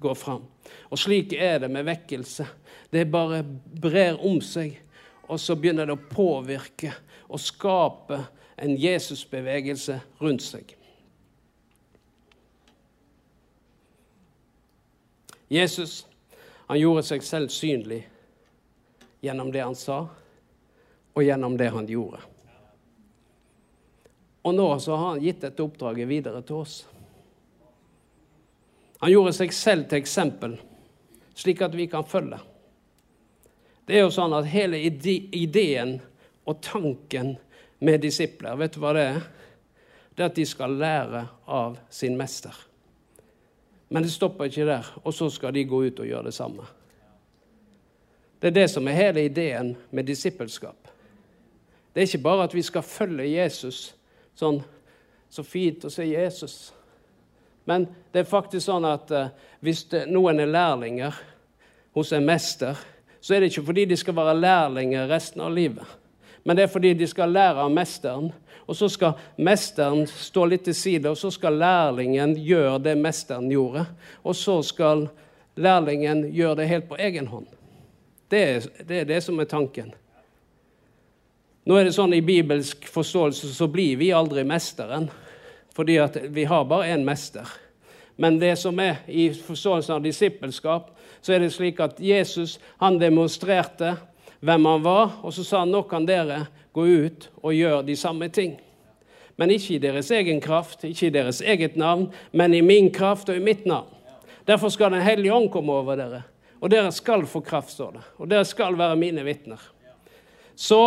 går 0.00 0.14
fram. 0.14 0.44
Og 0.90 1.00
slik 1.00 1.32
er 1.32 1.58
det 1.64 1.70
med 1.72 1.86
vekkelse. 1.88 2.46
Det 2.92 3.10
bare 3.10 3.42
brer 3.80 4.20
om 4.20 4.40
seg, 4.44 4.76
og 5.28 5.40
så 5.40 5.56
begynner 5.56 5.88
det 5.88 5.96
å 5.96 6.08
påvirke 6.10 6.92
og 7.28 7.40
skape 7.40 8.20
en 8.60 8.76
Jesusbevegelse 8.78 9.98
rundt 10.20 10.44
seg. 10.44 10.76
Jesus 15.50 16.04
han 16.68 16.80
gjorde 16.80 17.04
seg 17.06 17.24
selv 17.24 17.52
synlig 17.52 18.04
gjennom 19.24 19.50
det 19.52 19.62
han 19.64 19.76
sa, 19.78 20.04
og 21.14 21.22
gjennom 21.24 21.56
det 21.56 21.70
han 21.72 21.86
gjorde. 21.88 22.20
Og 24.44 24.54
nå 24.54 24.66
så 24.80 24.96
har 24.96 25.14
han 25.14 25.22
gitt 25.24 25.40
dette 25.40 25.64
oppdraget 25.64 26.08
videre 26.08 26.42
til 26.44 26.60
oss. 26.60 26.74
Han 29.00 29.12
gjorde 29.12 29.32
seg 29.36 29.54
selv 29.56 29.88
til 29.88 30.02
eksempel, 30.02 30.58
slik 31.32 31.62
at 31.64 31.76
vi 31.76 31.88
kan 31.88 32.04
følge. 32.04 32.42
Det 33.84 33.96
er 33.96 34.04
jo 34.04 34.12
sånn 34.12 34.36
at 34.36 34.48
hele 34.52 34.80
ideen 34.84 35.96
og 36.44 36.60
tanken 36.64 37.34
med 37.84 38.04
disipler, 38.04 38.56
vet 38.60 38.76
du 38.76 38.82
hva 38.84 38.92
det 38.96 39.08
er? 39.14 39.24
Det 40.14 40.22
er 40.22 40.30
at 40.30 40.38
de 40.38 40.46
skal 40.46 40.76
lære 40.78 41.24
av 41.48 41.80
sin 41.92 42.16
mester. 42.16 42.54
Men 43.88 44.04
det 44.04 44.12
stopper 44.12 44.48
ikke 44.48 44.68
der, 44.68 44.88
og 45.04 45.12
så 45.16 45.28
skal 45.32 45.52
de 45.56 45.64
gå 45.68 45.84
ut 45.88 46.00
og 46.04 46.08
gjøre 46.08 46.28
det 46.28 46.36
samme. 46.36 46.68
Det 48.44 48.50
er 48.50 48.58
det 48.58 48.68
som 48.68 48.88
er 48.88 48.92
hele 48.92 49.22
ideen 49.24 49.70
med 49.88 50.04
disippelskap. 50.04 50.88
Det 51.94 52.02
er 52.02 52.08
ikke 52.10 52.26
bare 52.26 52.44
at 52.44 52.52
vi 52.54 52.60
skal 52.62 52.84
følge 52.84 53.24
Jesus 53.24 53.78
sånn 54.36 54.58
så 55.32 55.40
fint 55.48 55.86
å 55.88 55.92
se 55.94 56.04
Jesus. 56.04 56.74
Men 57.64 57.86
det 58.12 58.20
er 58.20 58.28
faktisk 58.28 58.66
sånn 58.66 58.84
at 58.84 59.14
uh, 59.16 59.30
hvis 59.64 59.86
det, 59.88 60.02
noen 60.12 60.44
er 60.44 60.52
lærlinger 60.52 61.16
hos 61.96 62.12
en 62.12 62.28
mester, 62.28 62.76
så 63.16 63.32
er 63.32 63.40
det 63.40 63.50
ikke 63.54 63.64
fordi 63.70 63.86
de 63.94 64.00
skal 64.02 64.18
være 64.20 64.36
lærlinger 64.36 65.08
resten 65.08 65.40
av 65.40 65.56
livet. 65.56 65.96
Men 66.44 66.60
det 66.60 66.68
er 66.68 66.74
fordi 66.76 66.92
de 67.00 67.08
skal 67.08 67.32
lære 67.32 67.64
av 67.64 67.72
mesteren. 67.72 68.28
Og 68.68 68.76
så 68.76 68.92
skal 68.92 69.16
mesteren 69.40 70.04
stå 70.04 70.50
litt 70.52 70.68
til 70.68 70.76
side, 70.76 71.08
og 71.08 71.16
så 71.16 71.32
skal 71.32 71.56
lærlingen 71.64 72.36
gjøre 72.44 72.76
det 72.90 72.98
mesteren 73.00 73.48
gjorde. 73.48 73.88
Og 74.20 74.36
så 74.36 74.60
skal 74.60 75.08
lærlingen 75.56 76.26
gjøre 76.28 76.60
det 76.60 76.72
helt 76.76 76.92
på 76.92 77.00
egen 77.00 77.32
hånd. 77.32 77.48
Det 78.34 78.42
er, 78.42 78.64
det 78.82 78.96
er 79.00 79.04
det, 79.06 79.20
som 79.22 79.38
er 79.38 79.46
tanken. 79.46 79.92
Nå 81.64 81.76
er 81.78 81.86
det 81.86 81.94
sånn 81.94 82.16
I 82.16 82.24
bibelsk 82.24 82.88
forståelse 82.90 83.52
så 83.54 83.68
blir 83.70 83.94
vi 84.00 84.10
aldri 84.12 84.42
mesteren, 84.44 85.06
fordi 85.74 86.00
vi 86.34 86.46
har 86.50 86.66
bare 86.66 86.90
én 86.96 87.06
mester. 87.06 87.46
Men 88.16 88.40
det 88.42 88.56
som 88.58 88.78
er 88.82 89.04
i 89.06 89.28
forståelsen 89.34 89.96
av 89.96 90.02
disippelskap, 90.02 90.90
så 91.22 91.34
er 91.34 91.44
det 91.44 91.54
slik 91.54 91.78
at 91.82 92.02
Jesus 92.02 92.58
han 92.82 92.98
demonstrerte 92.98 93.94
hvem 94.44 94.68
han 94.68 94.84
var, 94.84 95.16
og 95.22 95.34
så 95.34 95.46
sa 95.46 95.62
han 95.62 95.72
nå 95.72 95.84
kan 95.88 96.06
dere 96.06 96.44
gå 96.74 96.84
ut 97.06 97.30
og 97.40 97.54
gjøre 97.54 97.86
de 97.86 97.96
samme 97.96 98.28
ting. 98.34 98.58
Men 99.38 99.54
ikke 99.54 99.76
i 99.76 99.82
deres 99.82 100.10
egen 100.14 100.42
kraft, 100.42 100.84
ikke 100.84 101.08
i 101.08 101.14
deres 101.14 101.40
eget 101.40 101.78
navn, 101.80 102.10
men 102.32 102.54
i 102.54 102.62
min 102.66 102.90
kraft 102.94 103.30
og 103.30 103.38
i 103.38 103.46
mitt 103.46 103.64
navn. 103.66 103.90
Derfor 104.46 104.68
skal 104.68 104.92
Den 104.92 105.06
hellige 105.06 105.34
ånd 105.34 105.50
komme 105.50 105.72
over 105.72 105.96
dere, 105.96 106.22
og 106.64 106.70
dere 106.72 106.92
skal 106.96 107.26
få 107.28 107.42
kraft, 107.44 107.74
står 107.76 107.90
det. 107.92 108.02
Og 108.16 108.28
dere 108.30 108.44
skal 108.48 108.78
være 108.78 108.96
mine 108.96 109.24
vitner. 109.26 109.60
Så 110.56 110.80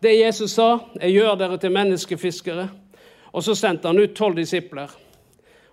det 0.00 0.14
Jesus 0.16 0.54
sa, 0.56 0.78
jeg 1.02 1.18
gjør 1.18 1.34
dere 1.36 1.58
til 1.60 1.74
menneskefiskere. 1.74 2.64
Og 3.36 3.44
så 3.44 3.52
sendte 3.58 3.90
han 3.90 4.00
ut 4.00 4.16
tolv 4.16 4.38
disipler. 4.38 4.88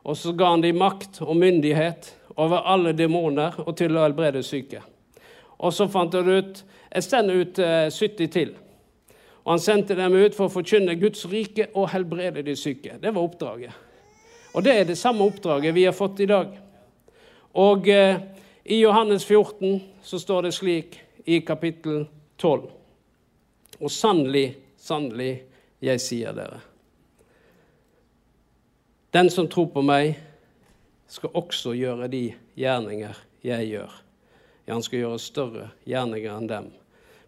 Og 0.03 0.17
så 0.19 0.35
ga 0.35 0.51
han 0.51 0.65
dem 0.65 0.75
makt 0.83 1.21
og 1.23 1.37
myndighet 1.39 2.11
over 2.35 2.67
alle 2.67 2.91
demoner 2.91 3.55
og 3.63 3.71
til 3.79 3.95
å 3.95 4.03
helbrede 4.03 4.43
syke. 4.43 4.83
Og 5.55 5.71
så 5.71 5.87
fant 5.87 6.19
han 6.19 6.27
ut 6.35 6.65
jeg 6.95 7.03
sender 7.03 7.41
ut 7.43 7.57
70 7.59 8.21
eh, 8.23 8.29
til. 8.31 8.53
Og 9.43 9.51
Han 9.51 9.59
sendte 9.59 9.95
dem 9.95 10.13
ut 10.15 10.35
for 10.35 10.47
å 10.47 10.53
forkynne 10.53 10.95
Guds 10.99 11.25
rike 11.31 11.67
og 11.75 11.89
helbrede 11.91 12.43
de 12.43 12.55
syke. 12.55 12.99
Det 13.01 13.11
var 13.13 13.23
oppdraget. 13.23 13.71
Og 14.55 14.63
det 14.63 14.75
er 14.79 14.87
det 14.87 14.97
samme 14.97 15.25
oppdraget 15.27 15.75
vi 15.75 15.83
har 15.85 15.95
fått 15.95 16.19
i 16.23 16.29
dag. 16.29 16.53
Og 17.55 17.89
eh, 17.91 18.19
i 18.65 18.79
Johannes 18.81 19.25
14 19.25 19.79
så 20.03 20.19
står 20.19 20.47
det 20.47 20.51
slik 20.57 20.99
i 21.25 21.39
kapittel 21.41 22.05
12. 22.37 22.69
Og 23.79 23.91
sannelig, 23.91 24.57
sannelig, 24.77 25.43
jeg 25.79 26.01
sier 26.01 26.33
dere. 26.33 26.61
Den 29.13 29.29
som 29.29 29.47
tror 29.47 29.69
på 29.73 29.83
meg, 29.85 30.15
skal 31.07 31.37
også 31.37 31.75
gjøre 31.77 32.09
de 32.09 32.23
gjerninger 32.57 33.19
jeg 33.45 33.69
gjør. 33.69 33.93
Ja, 34.65 34.73
han 34.73 34.83
skal 34.83 35.03
gjøre 35.03 35.21
større 35.21 35.69
gjerninger 35.85 36.33
enn 36.33 36.49
dem 36.49 36.73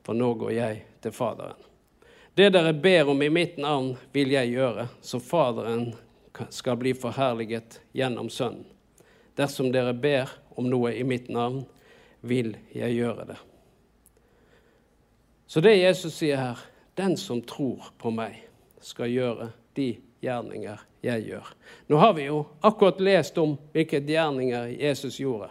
for 0.07 0.15
nå 0.15 0.29
går 0.39 0.51
jeg 0.55 0.75
til 1.03 1.11
Faderen. 1.11 1.59
Det 2.31 2.45
dere 2.55 2.71
ber 2.71 3.09
om 3.11 3.19
i 3.21 3.27
mitt 3.33 3.57
navn, 3.59 3.89
vil 4.15 4.31
jeg 4.31 4.53
gjøre, 4.53 4.85
så 5.03 5.19
Faderen 5.19 5.89
skal 6.47 6.77
bli 6.79 6.93
forherliget 6.95 7.81
gjennom 7.91 8.29
Sønnen. 8.31 8.63
Dersom 9.35 9.67
dere 9.73 9.91
ber 9.91 10.31
om 10.57 10.67
noe 10.69 10.93
i 10.97 11.05
mitt 11.07 11.29
navn, 11.33 11.63
vil 12.25 12.55
jeg 12.73 12.97
gjøre 12.97 13.27
det. 13.29 13.37
Så 15.47 15.61
det 15.63 15.77
Jesus 15.77 16.17
sier 16.17 16.41
her, 16.41 16.63
den 16.97 17.15
som 17.17 17.39
tror 17.45 17.93
på 18.01 18.11
meg, 18.11 18.41
skal 18.83 19.11
gjøre 19.11 19.51
de 19.77 19.93
gjerninger 20.23 20.81
jeg 21.05 21.27
gjør. 21.29 21.53
Nå 21.87 22.01
har 22.01 22.17
vi 22.17 22.27
jo 22.27 22.41
akkurat 22.65 22.99
lest 23.03 23.37
om 23.39 23.55
hvilke 23.73 24.01
gjerninger 24.03 24.73
Jesus 24.73 25.19
gjorde. 25.21 25.49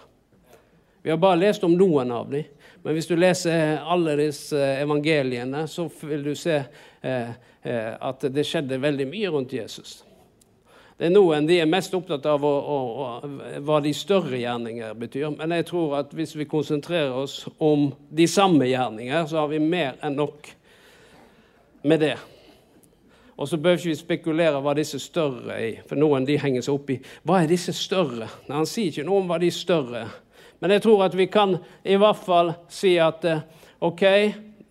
Vi 1.02 1.10
har 1.10 1.20
bare 1.22 1.38
lest 1.38 1.64
om 1.64 1.76
noen 1.78 2.10
av 2.10 2.30
dem. 2.30 2.48
Men 2.82 2.94
hvis 2.94 3.06
du 3.06 3.16
leser 3.18 3.80
alle 3.82 4.16
disse 4.18 4.58
evangeliene, 4.58 5.64
så 5.70 5.88
vil 6.02 6.24
du 6.26 6.34
se 6.38 6.56
eh, 6.58 7.30
eh, 7.62 7.92
at 7.94 8.26
det 8.30 8.44
skjedde 8.46 8.78
veldig 8.82 9.06
mye 9.10 9.30
rundt 9.34 9.54
Jesus. 9.54 10.00
Det 10.96 11.10
er 11.10 11.12
noen 11.12 11.44
de 11.44 11.58
er 11.60 11.68
mest 11.68 11.92
opptatt 11.92 12.24
av 12.30 12.44
å, 12.46 12.50
å, 12.50 12.76
å, 13.04 13.08
hva 13.66 13.82
de 13.84 13.92
større 13.92 14.38
gjerninger 14.40 14.94
betyr. 14.96 15.28
Men 15.36 15.52
jeg 15.58 15.66
tror 15.68 15.98
at 15.98 16.14
hvis 16.16 16.32
vi 16.38 16.48
konsentrerer 16.48 17.12
oss 17.12 17.42
om 17.60 17.90
de 18.08 18.24
samme 18.30 18.64
gjerninger, 18.70 19.26
så 19.28 19.42
har 19.42 19.50
vi 19.52 19.60
mer 19.60 19.98
enn 20.06 20.16
nok 20.16 20.48
med 21.84 22.00
det. 22.00 22.14
Og 23.36 23.48
så 23.48 23.58
bør 23.60 23.76
ikke 23.76 23.90
vi 23.90 23.98
spekulere 23.98 24.62
hva 24.64 24.72
disse 24.78 24.98
større 25.02 25.58
er, 25.60 25.82
for 25.84 26.00
noen 26.00 26.24
de 26.24 26.38
henger 26.40 26.64
seg 26.64 26.78
opp 26.78 26.94
i 26.94 27.00
hva 27.28 27.42
er 27.42 27.52
disse 27.52 27.74
større. 27.76 28.30
Nei, 28.48 28.56
Han 28.56 28.68
sier 28.70 28.88
ikke 28.88 29.04
noe 29.04 29.20
om 29.20 29.28
hva 29.28 29.40
de 29.42 29.52
større 29.52 30.06
er. 30.06 30.14
Men 30.64 30.72
jeg 30.72 30.86
tror 30.86 31.04
at 31.04 31.16
vi 31.16 31.26
kan 31.28 31.58
i 31.84 31.98
hvert 32.00 32.22
fall 32.24 32.54
si 32.72 32.94
at 32.96 33.24
eh, 33.28 33.44
OK, 33.84 34.04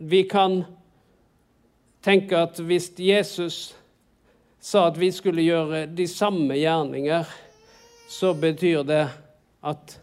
vi 0.01 0.23
kan 0.25 0.63
tenke 2.01 2.39
at 2.41 2.57
hvis 2.57 2.89
Jesus 2.97 3.75
sa 4.65 4.87
at 4.89 4.97
vi 4.97 5.11
skulle 5.13 5.45
gjøre 5.45 5.83
de 5.93 6.07
samme 6.09 6.57
gjerninger, 6.57 7.27
så 8.09 8.31
betyr 8.33 8.85
det 8.87 9.03
at 9.65 9.97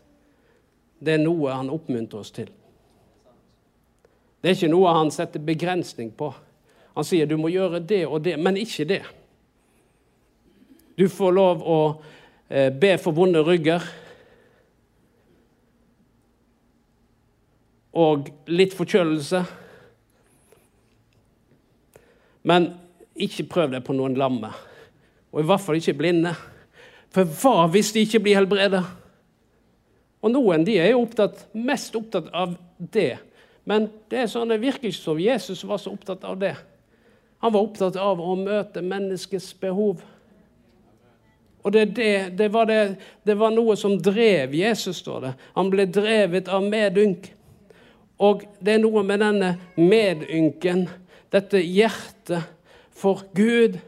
det 1.02 1.16
er 1.16 1.24
noe 1.24 1.50
han 1.50 1.70
oppmuntrer 1.72 2.22
oss 2.22 2.30
til. 2.34 2.50
Det 4.38 4.50
er 4.50 4.54
ikke 4.54 4.70
noe 4.70 4.94
han 4.94 5.10
setter 5.14 5.42
begrensning 5.42 6.12
på. 6.14 6.30
Han 6.94 7.06
sier 7.06 7.26
du 7.26 7.34
må 7.40 7.50
gjøre 7.50 7.80
det 7.82 8.04
og 8.06 8.22
det, 8.22 8.36
men 8.38 8.58
ikke 8.60 8.86
det. 8.86 9.02
Du 10.98 11.08
får 11.10 11.34
lov 11.34 11.62
å 11.66 11.80
eh, 12.48 12.70
be 12.70 12.94
for 13.02 13.16
vonde 13.16 13.42
rygger. 13.42 13.82
og 17.92 18.30
litt 18.48 18.72
forkjølelse. 18.72 19.42
Men 22.48 22.70
ikke 23.14 23.48
prøv 23.50 23.74
det 23.74 23.82
på 23.84 23.94
noen 23.96 24.16
lamme, 24.18 24.52
og 25.32 25.40
i 25.40 25.46
hvert 25.48 25.64
fall 25.64 25.78
ikke 25.80 25.98
blinde. 25.98 26.32
For 27.12 27.28
hva 27.28 27.66
hvis 27.72 27.92
de 27.92 28.04
ikke 28.06 28.22
blir 28.24 28.38
helbredet? 28.40 28.82
Og 30.22 30.30
noen 30.32 30.64
de 30.64 30.78
er 30.80 30.92
jo 30.92 31.02
opptatt, 31.02 31.44
mest 31.52 31.96
opptatt 31.98 32.30
av 32.32 32.54
det. 32.78 33.16
Men 33.68 33.88
det, 34.10 34.22
er 34.22 34.30
sånn, 34.30 34.50
det 34.50 34.62
virker 34.62 34.88
ikke 34.88 35.00
som 35.00 35.20
Jesus 35.20 35.64
var 35.66 35.80
så 35.82 35.92
opptatt 35.92 36.24
av 36.26 36.38
det. 36.40 36.54
Han 37.42 37.52
var 37.54 37.66
opptatt 37.66 37.98
av 37.98 38.20
å 38.22 38.36
møte 38.38 38.84
menneskets 38.86 39.50
behov. 39.60 40.02
Og 41.62 41.74
det, 41.74 41.84
det, 41.98 42.12
det, 42.38 42.48
var 42.54 42.70
det 42.70 43.36
var 43.38 43.54
noe 43.54 43.76
som 43.78 43.96
drev 44.02 44.54
Jesus, 44.54 45.02
står 45.02 45.26
det. 45.26 45.32
Han 45.58 45.70
ble 45.70 45.86
drevet 45.90 46.50
av 46.50 46.64
medynk. 46.66 47.28
Og 48.22 48.44
det 48.62 48.76
er 48.76 48.82
noe 48.82 49.02
med 49.06 49.22
denne 49.22 49.54
medynken, 49.78 50.86
dette 51.34 51.58
hjertet 51.62 52.61
for 52.92 53.24
Gud. 53.34 53.78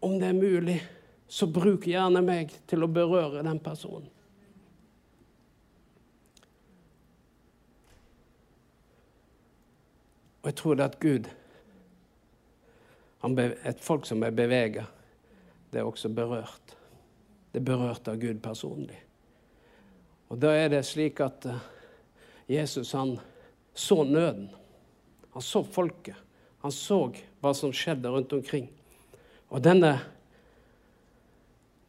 Om 0.00 0.18
det 0.20 0.28
er 0.28 0.36
mulig, 0.36 0.80
så 1.28 1.46
bruk 1.46 1.86
gjerne 1.88 2.20
meg 2.22 2.52
til 2.68 2.84
å 2.84 2.90
berøre 2.90 3.42
den 3.46 3.60
personen. 3.64 4.10
Og 10.44 10.50
jeg 10.50 10.58
tror 10.60 10.76
det 10.76 10.84
at 10.84 11.00
Gud 11.00 11.32
Et 13.24 13.80
folk 13.80 14.04
som 14.04 14.20
er 14.20 14.34
bevega, 14.36 14.82
det 15.72 15.80
er 15.80 15.86
også 15.88 16.10
berørt. 16.12 16.74
Det 17.54 17.62
er 17.62 17.64
berørt 17.64 18.08
av 18.12 18.18
Gud 18.20 18.42
personlig. 18.44 18.98
Og 20.28 20.36
da 20.42 20.50
er 20.52 20.68
det 20.68 20.82
slik 20.84 21.22
at 21.24 21.46
eh, 21.48 21.62
Jesus 22.52 22.92
han 22.92 23.14
så 23.72 24.02
nøden. 24.04 24.50
Han 25.34 25.42
så 25.42 25.64
folket. 25.64 26.16
Han 26.62 26.72
så 26.72 26.98
hva 27.42 27.50
som 27.54 27.72
skjedde 27.74 28.08
rundt 28.08 28.32
omkring. 28.32 28.68
Og 29.50 29.58
denne 29.66 29.96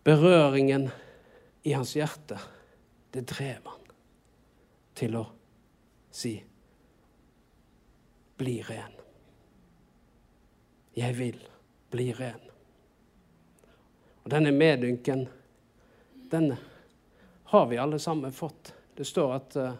berøringen 0.03 0.87
i 1.61 1.75
hans 1.77 1.93
hjerte, 1.93 2.39
det 3.13 3.27
drev 3.29 3.69
han 3.69 3.85
til 4.97 5.19
å 5.21 5.23
si 6.09 6.33
bli 8.41 8.57
ren. 8.65 8.97
Jeg 10.97 11.19
vil 11.21 11.39
bli 11.93 12.09
ren. 12.17 12.41
Og 14.25 14.33
denne 14.33 14.57
medynken, 14.57 15.27
den 16.33 16.55
har 17.53 17.69
vi 17.69 17.77
alle 17.77 18.01
sammen 18.01 18.33
fått. 18.33 18.73
Det 18.97 19.05
står 19.05 19.37
at 19.37 19.61
uh, 19.61 19.73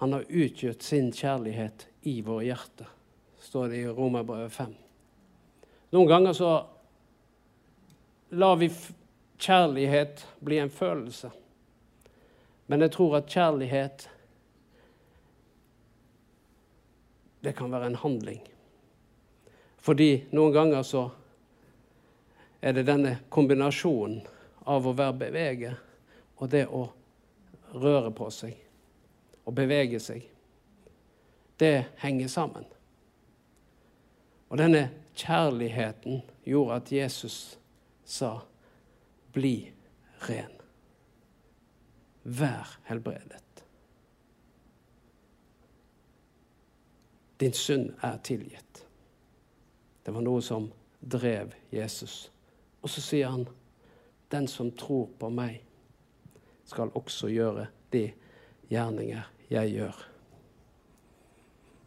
han 0.00 0.16
har 0.16 0.28
utgjort 0.28 0.82
sin 0.82 1.12
kjærlighet 1.12 1.91
i 2.02 2.22
våre 2.22 2.44
hjerter, 2.44 2.88
står 3.40 3.68
det 3.68 3.82
i 3.82 3.86
Romerbrevet 3.86 4.52
5. 4.52 4.74
Noen 5.92 6.08
ganger 6.08 6.32
så 6.32 6.52
lar 8.32 8.56
vi 8.56 8.70
kjærlighet 9.38 10.24
bli 10.40 10.58
en 10.58 10.70
følelse. 10.72 11.30
Men 12.66 12.80
jeg 12.80 12.94
tror 12.94 13.18
at 13.18 13.30
kjærlighet 13.30 14.06
det 17.42 17.52
kan 17.58 17.72
være 17.72 17.90
en 17.90 18.00
handling. 18.00 18.40
Fordi 19.82 20.24
noen 20.30 20.54
ganger 20.54 20.86
så 20.86 21.06
er 22.62 22.76
det 22.76 22.86
denne 22.86 23.16
kombinasjonen 23.34 24.22
av 24.70 24.86
å 24.86 24.94
være 24.94 25.18
beveget 25.24 26.38
og 26.38 26.50
det 26.50 26.68
å 26.70 26.84
røre 27.74 28.12
på 28.14 28.30
seg 28.30 28.54
og 29.42 29.56
bevege 29.58 29.98
seg. 30.00 30.22
Det 31.62 31.84
henger 31.96 32.28
sammen. 32.28 32.64
Og 34.50 34.58
denne 34.58 34.90
kjærligheten 35.14 36.22
gjorde 36.44 36.74
at 36.74 36.92
Jesus 36.92 37.58
sa, 38.04 38.38
'Bli 39.32 39.72
ren'. 40.20 40.62
Vær 42.24 42.80
helbredet. 42.84 43.64
Din 47.40 47.52
synd 47.52 47.90
er 48.02 48.16
tilgitt. 48.16 48.86
Det 50.06 50.14
var 50.14 50.20
noe 50.20 50.42
som 50.42 50.72
drev 51.12 51.52
Jesus. 51.72 52.32
Og 52.82 52.90
så 52.90 53.00
sier 53.00 53.28
han, 53.28 53.48
den 54.30 54.48
som 54.48 54.70
tror 54.70 55.08
på 55.18 55.28
meg, 55.28 55.62
skal 56.64 56.90
også 56.94 57.28
gjøre 57.28 57.66
de 57.92 58.12
gjerninger 58.68 59.22
jeg 59.50 59.70
gjør. 59.70 60.11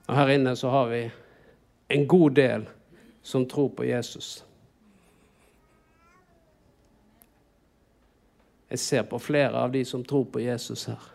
Og 0.05 0.15
Her 0.15 0.29
inne 0.35 0.55
så 0.55 0.69
har 0.69 0.89
vi 0.91 1.11
en 1.87 2.07
god 2.07 2.31
del 2.31 2.65
som 3.21 3.45
tror 3.49 3.69
på 3.69 3.83
Jesus. 3.83 4.45
Jeg 8.69 8.79
ser 8.79 9.03
på 9.03 9.19
flere 9.19 9.57
av 9.57 9.71
de 9.71 9.85
som 9.85 10.03
tror 10.03 10.25
på 10.25 10.39
Jesus 10.39 10.85
her. 10.85 11.11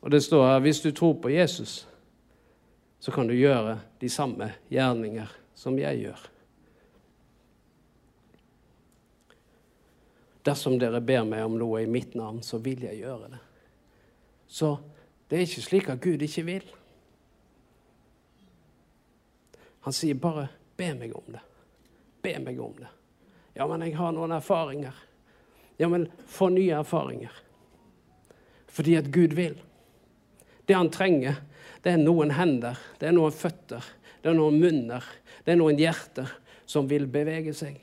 Og 0.00 0.10
det 0.10 0.22
står 0.24 0.46
her 0.46 0.60
hvis 0.64 0.80
du 0.80 0.90
tror 0.96 1.14
på 1.20 1.30
Jesus, 1.30 1.86
så 3.00 3.12
kan 3.12 3.28
du 3.28 3.34
gjøre 3.36 3.78
de 4.00 4.08
samme 4.08 4.52
gjerninger 4.68 5.28
som 5.54 5.78
jeg 5.78 6.00
gjør. 6.04 6.24
Dersom 10.44 10.78
dere 10.80 11.02
ber 11.04 11.24
meg 11.28 11.44
om 11.44 11.58
noe 11.60 11.82
i 11.84 11.88
mitt 11.88 12.16
navn, 12.16 12.40
så 12.42 12.58
vil 12.58 12.82
jeg 12.88 13.02
gjøre 13.02 13.28
det. 13.34 13.40
Så 14.48 14.72
det 15.30 15.38
er 15.38 15.46
ikke 15.46 15.62
slik 15.62 15.88
at 15.88 16.00
Gud 16.02 16.22
ikke 16.26 16.42
vil. 16.44 16.64
Han 19.86 19.94
sier 19.94 20.14
bare 20.14 20.48
'be 20.76 20.94
meg 20.94 21.14
om 21.16 21.32
det'. 21.32 21.46
Be 22.22 22.38
meg 22.38 22.60
om 22.60 22.74
det. 22.78 22.88
Ja, 23.56 23.66
men 23.66 23.82
jeg 23.82 23.96
har 23.96 24.12
noen 24.12 24.32
erfaringer. 24.32 24.94
Ja, 25.78 25.88
men 25.88 26.08
få 26.26 26.48
nye 26.48 26.72
erfaringer. 26.72 27.32
Fordi 28.66 28.94
at 28.94 29.12
Gud 29.12 29.34
vil. 29.34 29.62
Det 30.66 30.76
han 30.76 30.90
trenger, 30.90 31.34
det 31.82 31.92
er 31.92 31.96
noen 31.96 32.30
hender, 32.30 32.78
det 33.00 33.08
er 33.08 33.12
noen 33.12 33.32
føtter, 33.32 33.84
det 34.22 34.30
er 34.30 34.36
noen 34.36 34.60
munner, 34.60 35.04
det 35.44 35.52
er 35.52 35.56
noen 35.56 35.78
hjerter 35.78 36.28
som 36.66 36.88
vil 36.90 37.06
bevege 37.06 37.54
seg. 37.56 37.80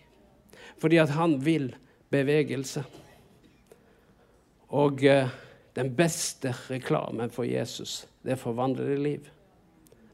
Fordi 0.78 0.98
at 0.98 1.10
han 1.10 1.36
vil 1.44 1.76
bevegelse. 2.10 2.84
Og 4.70 5.04
eh, 5.04 5.28
den 5.78 5.92
beste 5.96 6.56
reklamen 6.68 7.30
for 7.30 7.46
Jesus, 7.46 8.08
det 8.26 8.34
er 8.34 8.40
forvandlede 8.42 8.96
liv. 8.98 9.28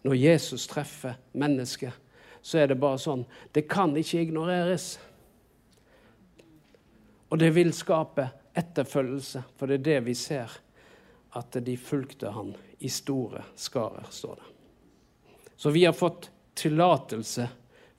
Når 0.04 0.18
Jesus 0.20 0.68
treffer 0.68 1.16
mennesket, 1.32 1.94
så 2.42 2.60
er 2.60 2.68
det 2.68 2.76
bare 2.82 3.00
sånn 3.00 3.24
Det 3.56 3.64
kan 3.72 3.96
ikke 3.96 4.26
ignoreres. 4.26 4.98
Og 7.32 7.40
det 7.40 7.54
vil 7.56 7.72
skape 7.74 8.28
etterfølgelse, 8.54 9.44
for 9.56 9.72
det 9.72 9.80
er 9.80 9.86
det 9.88 10.00
vi 10.10 10.16
ser 10.20 10.52
at 11.40 11.56
de 11.66 11.78
fulgte 11.80 12.34
han 12.36 12.52
i 12.84 12.92
store 12.92 13.46
skarer, 13.56 14.10
står 14.12 14.36
det. 14.36 14.50
Så 15.56 15.72
vi 15.72 15.86
har 15.86 15.96
fått 15.96 16.28
tillatelse 16.60 17.48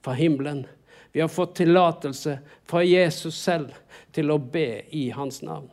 fra 0.04 0.12
himmelen. 0.12 0.66
Vi 1.12 1.24
har 1.24 1.32
fått 1.32 1.56
tillatelse 1.56 2.36
fra 2.68 2.84
Jesus 2.84 3.40
selv 3.40 3.72
til 4.12 4.30
å 4.30 4.38
be 4.38 4.84
i 4.92 5.08
hans 5.16 5.40
navn. 5.42 5.72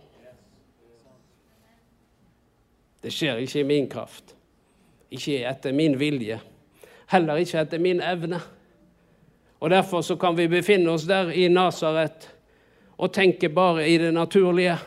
Det 3.01 3.11
skjer 3.13 3.41
ikke 3.41 3.59
i 3.59 3.67
min 3.67 3.87
kraft, 3.89 4.35
ikke 5.11 5.41
etter 5.49 5.73
min 5.73 5.97
vilje, 5.99 6.39
heller 7.11 7.41
ikke 7.41 7.63
etter 7.63 7.81
min 7.81 8.01
evne. 8.01 8.39
Og 9.61 9.69
Derfor 9.69 10.01
så 10.01 10.15
kan 10.15 10.37
vi 10.37 10.47
befinne 10.47 10.89
oss 10.91 11.05
der 11.05 11.29
i 11.29 11.47
Nasaret 11.47 12.29
og 12.97 13.13
tenke 13.13 13.49
bare 13.49 13.89
i 13.89 13.97
det 13.97 14.13
naturlige. 14.13 14.77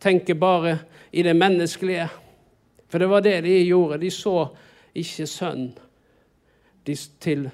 Tenke 0.00 0.34
bare 0.34 0.78
i 1.12 1.22
det 1.22 1.36
menneskelige. 1.36 2.08
For 2.88 2.98
det 2.98 3.08
var 3.08 3.20
det 3.20 3.42
de 3.44 3.64
gjorde. 3.64 4.00
De 4.00 4.10
så 4.10 4.46
ikke 4.94 5.26
sønn 5.26 5.70
til 7.20 7.50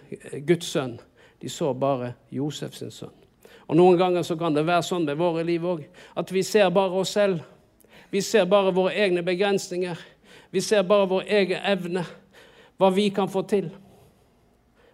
Guds 0.47 0.67
sønn. 0.67 0.99
De 1.43 1.49
så 1.49 1.73
bare 1.75 2.13
Josefs 2.31 2.83
sønn. 2.91 3.15
Og 3.69 3.77
Noen 3.77 3.99
ganger 3.99 4.23
så 4.23 4.37
kan 4.37 4.55
det 4.57 4.67
være 4.67 4.83
sånn 4.83 5.05
med 5.05 5.19
våre 5.21 5.45
liv 5.45 5.65
òg, 5.69 5.83
at 6.17 6.31
vi 6.33 6.43
ser 6.43 6.71
bare 6.73 7.03
oss 7.03 7.13
selv. 7.19 7.43
Vi 8.11 8.23
ser 8.23 8.47
bare 8.47 8.73
våre 8.73 8.95
egne 8.95 9.23
begrensninger. 9.23 9.99
Vi 10.51 10.61
ser 10.61 10.83
bare 10.83 11.07
vår 11.07 11.23
egen 11.23 11.61
evne, 11.65 12.05
hva 12.77 12.91
vi 12.91 13.11
kan 13.11 13.29
få 13.29 13.43
til. 13.43 13.69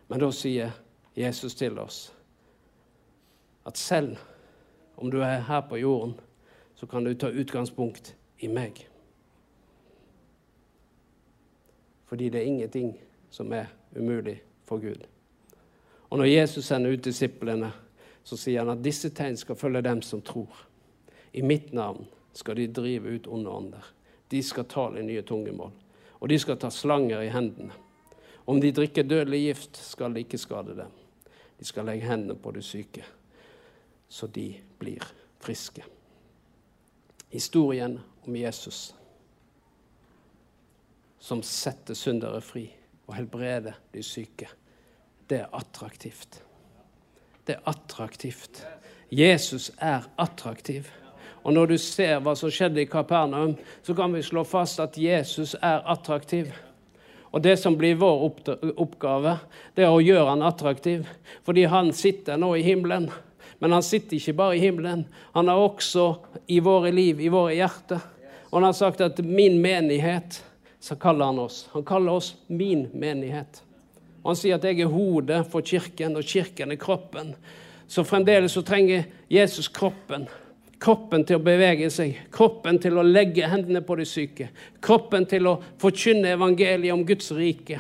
Men 0.08 0.20
da 0.20 0.30
sier 0.34 0.74
Jesus 1.16 1.54
til 1.54 1.78
oss 1.78 2.08
at 3.64 3.78
selv 3.80 4.18
om 4.96 5.10
du 5.10 5.22
er 5.22 5.40
her 5.46 5.62
på 5.68 5.78
jorden, 5.80 6.18
så 6.74 6.86
kan 6.86 7.04
du 7.04 7.14
ta 7.14 7.30
utgangspunkt 7.30 8.14
i 8.38 8.48
meg. 8.48 8.82
Fordi 12.04 12.28
det 12.28 12.40
er 12.40 12.50
ingenting 12.50 12.92
som 13.30 13.52
er 13.52 13.70
umulig 13.96 14.42
for 14.64 14.78
Gud. 14.78 15.06
Og 16.10 16.18
når 16.18 16.24
Jesus 16.24 16.64
sender 16.64 16.92
ut 16.92 17.04
disiplene, 17.04 17.72
så 18.24 18.36
sier 18.36 18.60
han 18.60 18.76
at 18.76 18.84
disse 18.84 19.10
tegn 19.10 19.36
skal 19.36 19.56
følge 19.56 19.82
dem 19.82 20.02
som 20.02 20.22
tror. 20.22 20.66
I 21.32 21.42
mitt 21.42 21.72
navn 21.72 22.06
skal 22.34 22.58
de 22.58 22.66
drive 22.66 23.16
ut 23.16 23.26
onde 23.26 23.50
ånder. 23.50 23.92
De 24.30 24.42
skal 24.42 24.66
tale 24.70 25.02
nye 25.02 25.22
tungemål. 25.22 25.72
Og 26.20 26.28
de 26.28 26.38
skal 26.38 26.58
ta 26.58 26.70
slanger 26.72 27.22
i 27.22 27.32
hendene. 27.32 27.72
Om 28.46 28.60
de 28.60 28.72
drikker 28.72 29.06
dødelig 29.08 29.40
gift, 29.40 29.76
skal 29.76 30.14
det 30.14 30.26
ikke 30.26 30.40
skade 30.40 30.76
dem. 30.76 30.90
De 31.58 31.64
skal 31.64 31.86
legge 31.88 32.08
hendene 32.08 32.36
på 32.36 32.50
de 32.52 32.62
syke, 32.62 33.04
så 34.08 34.26
de 34.26 34.50
blir 34.78 35.04
friske. 35.40 35.84
Historien 37.32 37.98
om 38.26 38.36
Jesus 38.36 38.94
som 41.24 41.40
setter 41.42 41.96
syndere 41.96 42.42
fri 42.44 42.66
og 43.06 43.14
helbreder 43.16 43.78
de 43.94 44.02
syke. 44.02 44.48
det 45.30 45.38
er 45.38 45.54
attraktivt. 45.56 46.42
Det 47.46 47.54
er 47.54 47.68
attraktivt. 47.68 48.66
Jesus 49.10 49.70
er 49.78 50.04
attraktiv. 50.18 50.84
Og 51.44 51.52
når 51.52 51.66
du 51.66 51.78
ser 51.78 52.22
hva 52.24 52.32
som 52.36 52.52
skjedde 52.52 52.80
i 52.82 52.88
Kapernaum, 52.88 53.54
så 53.84 53.94
kan 53.94 54.14
vi 54.14 54.22
slå 54.24 54.46
fast 54.48 54.80
at 54.80 54.96
Jesus 54.98 55.54
er 55.60 55.84
attraktiv. 55.92 56.48
Og 57.34 57.42
det 57.42 57.58
som 57.60 57.76
blir 57.76 57.98
vår 58.00 58.24
oppgave, 58.80 59.36
det 59.76 59.84
er 59.84 59.92
å 59.92 60.02
gjøre 60.02 60.30
han 60.30 60.44
attraktiv. 60.46 61.08
Fordi 61.44 61.66
han 61.68 61.92
sitter 61.92 62.38
nå 62.40 62.54
i 62.56 62.62
himmelen. 62.64 63.10
Men 63.58 63.74
han 63.76 63.84
sitter 63.84 64.16
ikke 64.16 64.36
bare 64.38 64.56
i 64.56 64.62
himmelen, 64.62 65.04
han 65.32 65.48
er 65.48 65.56
også 65.56 66.08
i 66.52 66.58
våre 66.60 66.90
liv, 66.92 67.20
i 67.20 67.30
våre 67.32 67.54
hjerter. 67.56 68.02
Og 68.50 68.58
han 68.58 68.66
har 68.68 68.76
sagt 68.76 69.00
at 69.00 69.18
'min 69.18 69.58
menighet', 69.62 70.42
så 70.80 70.94
kaller 70.94 71.24
han 71.24 71.38
oss. 71.38 71.68
Han 71.72 71.84
kaller 71.84 72.12
oss 72.12 72.36
'min 72.48 72.90
menighet'. 72.94 73.62
Og 74.22 74.30
han 74.30 74.36
sier 74.36 74.54
at 74.54 74.64
'jeg 74.64 74.80
er 74.80 74.86
hodet 74.86 75.46
for 75.46 75.60
kirken, 75.60 76.16
og 76.16 76.24
kirken 76.24 76.72
er 76.72 76.76
kroppen'. 76.76 77.34
Så 77.88 78.02
fremdeles 78.02 78.52
så 78.52 78.62
trenger 78.62 79.04
Jesus 79.30 79.68
kroppen. 79.68 80.28
Kroppen 80.82 81.24
til 81.24 81.38
å 81.38 81.44
bevege 81.44 81.88
seg, 81.92 82.16
kroppen 82.34 82.80
til 82.82 82.98
å 82.98 83.04
legge 83.06 83.46
hendene 83.48 83.80
på 83.86 83.96
de 84.00 84.06
syke, 84.08 84.48
kroppen 84.82 85.26
til 85.30 85.46
å 85.48 85.58
forkynne 85.80 86.34
evangeliet 86.34 86.92
om 86.94 87.04
Guds 87.06 87.30
rike, 87.36 87.78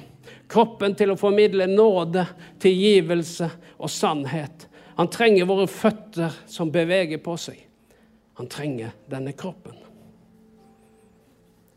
kroppen 0.48 0.94
til 0.96 1.12
å 1.12 1.18
formidle 1.18 1.66
nåde, 1.70 2.26
tilgivelse 2.62 3.50
og 3.78 3.90
sannhet. 3.90 4.68
Han 4.94 5.10
trenger 5.10 5.48
våre 5.50 5.66
føtter 5.66 6.34
som 6.46 6.70
beveger 6.72 7.18
på 7.22 7.34
seg. 7.40 7.58
Han 8.38 8.50
trenger 8.50 8.94
denne 9.10 9.34
kroppen. 9.34 9.76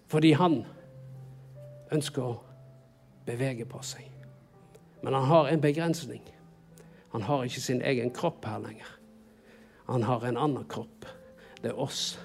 Fordi 0.07 0.31
han 0.37 0.61
ønsker 1.93 2.23
å 2.23 2.35
bevege 3.27 3.65
på 3.67 3.81
seg. 3.83 4.05
Men 5.03 5.17
han 5.17 5.27
har 5.29 5.49
en 5.49 5.61
begrensning. 5.61 6.23
Han 7.13 7.25
har 7.27 7.45
ikke 7.45 7.63
sin 7.63 7.81
egen 7.81 8.13
kropp 8.13 8.45
her 8.45 8.61
lenger. 8.63 8.96
Han 9.87 10.03
har 10.03 10.25
en 10.25 10.37
annen 10.37 10.65
kropp. 10.69 11.05
Det 11.61 11.69
er 11.71 11.79
oss. 11.79 12.19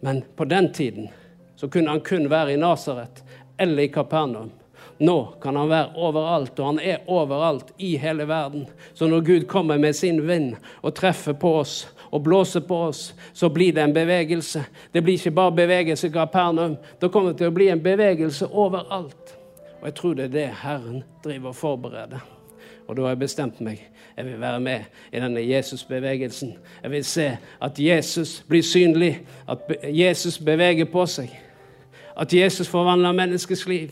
Men 0.00 0.22
på 0.36 0.44
den 0.44 0.72
tiden 0.72 1.08
så 1.56 1.68
kunne 1.68 1.90
han 1.90 2.00
kun 2.00 2.28
være 2.30 2.52
i 2.52 2.56
Nasaret 2.60 3.22
eller 3.56 3.82
i 3.82 3.88
Kapernaum. 3.88 4.50
Nå 4.98 5.24
kan 5.42 5.56
han 5.56 5.68
være 5.68 5.96
overalt, 5.96 6.58
og 6.60 6.66
han 6.66 6.78
er 6.78 7.08
overalt 7.10 7.72
i 7.78 7.96
hele 7.96 8.28
verden. 8.28 8.66
Så 8.94 9.06
når 9.06 9.20
Gud 9.20 9.46
kommer 9.48 9.78
med 9.78 9.96
sin 9.96 10.20
vind 10.28 10.54
og 10.82 10.94
treffer 10.94 11.32
på 11.32 11.54
oss 11.62 11.88
og 12.10 12.22
blåser 12.22 12.60
på 12.60 12.76
oss, 12.90 13.14
så 13.32 13.48
blir 13.48 13.72
det 13.72 13.82
en 13.82 13.94
bevegelse. 13.94 14.64
Det 14.92 15.02
blir 15.02 15.18
ikke 15.18 15.34
bare 15.34 15.56
bevegelse 15.56 16.08
i 16.08 16.14
Kapernaum. 16.14 16.76
Det 17.00 17.10
kommer 17.10 17.32
til 17.32 17.50
å 17.50 17.56
bli 17.56 17.72
en 17.72 17.82
bevegelse 17.82 18.46
overalt. 18.52 19.34
Og 19.80 19.88
jeg 19.88 19.98
tror 19.98 20.14
det 20.14 20.28
er 20.28 20.36
det 20.38 20.46
Herren 20.62 21.02
driver 21.24 21.50
og 21.50 21.58
forbereder. 21.58 22.33
Og 22.88 22.96
da 22.96 23.02
har 23.02 23.08
jeg 23.08 23.18
bestemt 23.18 23.60
meg. 23.64 23.80
Jeg 24.16 24.26
vil 24.26 24.40
være 24.40 24.60
med 24.60 24.80
i 25.12 25.20
denne 25.20 25.40
Jesus-bevegelsen. 25.48 26.54
Jeg 26.82 26.90
vil 26.90 27.04
se 27.04 27.38
at 27.62 27.78
Jesus 27.78 28.44
blir 28.48 28.62
synlig, 28.62 29.20
at 29.48 29.58
Jesus 29.88 30.38
beveger 30.38 30.84
på 30.84 31.06
seg. 31.06 31.32
At 32.20 32.34
Jesus 32.34 32.68
forvandler 32.68 33.12
menneskets 33.12 33.66
liv. 33.66 33.88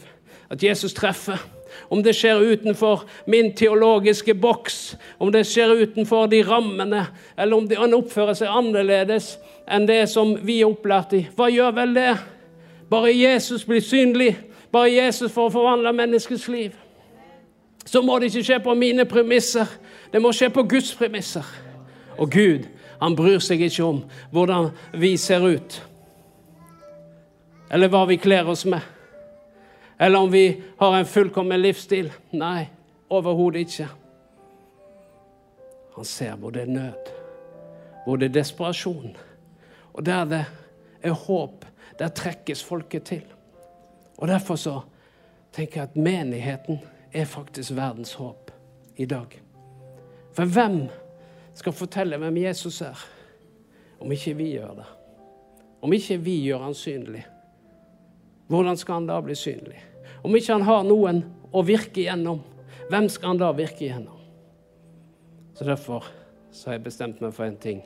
At 0.51 0.65
Jesus 0.65 0.95
treffer. 0.95 1.49
Om 1.91 2.03
det 2.03 2.13
skjer 2.17 2.53
utenfor 2.53 3.07
min 3.27 3.55
teologiske 3.57 4.35
boks, 4.35 4.97
om 5.19 5.33
det 5.33 5.47
skjer 5.49 5.73
utenfor 5.73 6.27
de 6.27 6.43
rammene, 6.45 7.07
eller 7.39 7.57
om 7.57 7.69
han 7.79 7.97
oppfører 7.97 8.37
seg 8.37 8.53
annerledes 8.53 9.39
enn 9.65 9.89
det 9.89 10.05
som 10.13 10.35
vi 10.45 10.61
er 10.61 10.69
opplært 10.69 11.17
i. 11.17 11.23
Hva 11.37 11.49
gjør 11.49 11.73
vel 11.81 11.97
det? 11.97 12.13
Bare 12.93 13.15
Jesus 13.17 13.65
blir 13.65 13.81
synlig, 13.81 14.35
bare 14.73 14.93
Jesus 14.93 15.33
får 15.33 15.51
forvandle 15.57 15.97
menneskets 15.97 16.49
liv 16.53 16.77
så 17.85 18.03
må 18.03 18.19
det 18.19 18.31
ikke 18.31 18.45
skje 18.47 18.59
på 18.63 18.75
mine 18.79 19.05
premisser. 19.09 19.67
Det 20.13 20.21
må 20.23 20.33
skje 20.33 20.51
på 20.55 20.65
Guds 20.69 20.95
premisser. 20.95 21.47
Og 22.19 22.31
Gud, 22.31 22.69
han 23.03 23.17
bryr 23.17 23.41
seg 23.43 23.63
ikke 23.67 23.85
om 23.85 24.03
hvordan 24.31 24.71
vi 25.01 25.17
ser 25.17 25.43
ut, 25.43 25.79
eller 27.73 27.91
hva 27.91 28.05
vi 28.07 28.21
kler 28.21 28.49
oss 28.53 28.67
med, 28.69 28.85
eller 29.99 30.19
om 30.19 30.31
vi 30.33 30.45
har 30.79 30.99
en 30.99 31.09
fullkommen 31.09 31.61
livsstil. 31.61 32.13
Nei, 32.37 32.69
overhodet 33.11 33.67
ikke. 33.67 33.89
Han 35.97 36.09
ser 36.09 36.37
hvor 36.37 36.53
det 36.55 36.63
er 36.63 36.73
nød, 36.73 37.13
hvor 38.05 38.21
det 38.21 38.31
er 38.31 38.39
desperasjon. 38.41 39.17
Og 39.93 40.07
der 40.07 40.25
det 40.25 40.45
er 41.03 41.17
håp, 41.27 41.65
der 41.99 42.09
trekkes 42.09 42.65
folket 42.65 43.03
til. 43.03 43.23
Og 44.19 44.29
Derfor 44.29 44.57
så 44.57 44.81
tenker 45.53 45.81
jeg 45.81 45.89
at 45.91 45.97
menigheten 45.97 46.81
er 47.13 47.25
faktisk 47.29 47.75
verdens 47.77 48.15
håp 48.15 48.51
i 48.97 49.07
dag. 49.07 49.43
For 50.33 50.49
hvem 50.49 50.87
skal 51.55 51.77
fortelle 51.77 52.19
hvem 52.19 52.37
Jesus 52.37 52.81
er, 52.81 52.99
om 54.01 54.13
ikke 54.13 54.35
vi 54.39 54.53
gjør 54.55 54.75
det? 54.81 54.89
Om 55.83 55.93
ikke 55.93 56.17
vi 56.23 56.39
gjør 56.47 56.65
han 56.69 56.75
synlig, 56.75 57.25
hvordan 58.49 58.77
skal 58.77 59.01
han 59.01 59.07
da 59.09 59.21
bli 59.25 59.35
synlig? 59.35 59.79
Om 60.23 60.37
ikke 60.37 60.53
han 60.53 60.67
har 60.67 60.83
noen 60.87 61.23
å 61.53 61.63
virke 61.67 62.05
igjennom, 62.05 62.43
hvem 62.91 63.09
skal 63.11 63.33
han 63.33 63.41
da 63.41 63.53
virke 63.57 63.87
igjennom? 63.87 64.19
Så 65.55 65.65
Derfor 65.65 66.07
så 66.53 66.71
har 66.71 66.79
jeg 66.79 66.85
bestemt 66.85 67.21
meg 67.25 67.33
for 67.35 67.47
en 67.47 67.57
ting. 67.57 67.81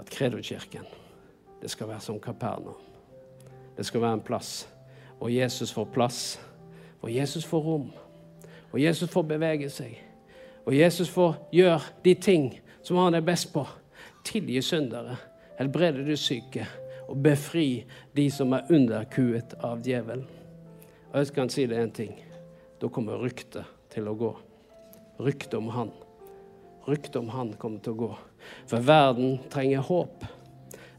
At 0.00 0.10
Kredokirken, 0.10 0.86
det 1.62 1.70
skal 1.70 1.88
være 1.88 2.02
som 2.02 2.18
Kapernaum. 2.20 2.78
Det 3.76 3.86
skal 3.86 4.02
være 4.02 4.18
en 4.18 4.24
plass, 4.26 4.66
og 5.20 5.30
Jesus 5.32 5.72
får 5.72 5.92
plass 5.94 6.22
og 7.02 7.10
Jesus 7.10 7.44
får 7.44 7.60
rom. 7.60 7.90
Og 8.72 8.80
Jesus 8.80 9.10
får 9.10 9.22
bevege 9.22 9.68
seg. 9.70 9.96
Og 10.64 10.76
Jesus 10.76 11.10
får 11.10 11.34
gjøre 11.52 11.80
de 12.04 12.14
ting 12.14 12.52
som 12.82 13.00
han 13.02 13.14
er 13.18 13.26
best 13.26 13.50
på. 13.52 13.66
Tilgi 14.24 14.62
syndere, 14.62 15.16
helbrede 15.58 16.06
de 16.06 16.16
syke 16.16 16.66
og 17.08 17.18
befri 17.22 17.82
de 18.16 18.28
som 18.30 18.54
er 18.56 18.70
underkuet 18.72 19.56
av 19.60 19.82
djevelen. 19.84 20.24
Og 21.12 21.18
jeg 21.18 21.28
skal 21.28 21.50
si 21.52 21.66
det 21.68 21.80
én 21.82 21.92
ting. 21.92 22.14
Da 22.80 22.88
kommer 22.88 23.20
ryktet 23.20 23.68
til 23.92 24.08
å 24.08 24.16
gå. 24.16 24.30
Ryktet 25.22 25.58
om 25.58 25.68
han. 25.74 25.90
Ryktet 26.88 27.18
om 27.20 27.28
han 27.34 27.52
kommer 27.60 27.82
til 27.82 27.92
å 27.92 28.00
gå. 28.06 28.10
For 28.70 28.82
verden 28.82 29.36
trenger 29.52 29.84
håp. 29.86 30.24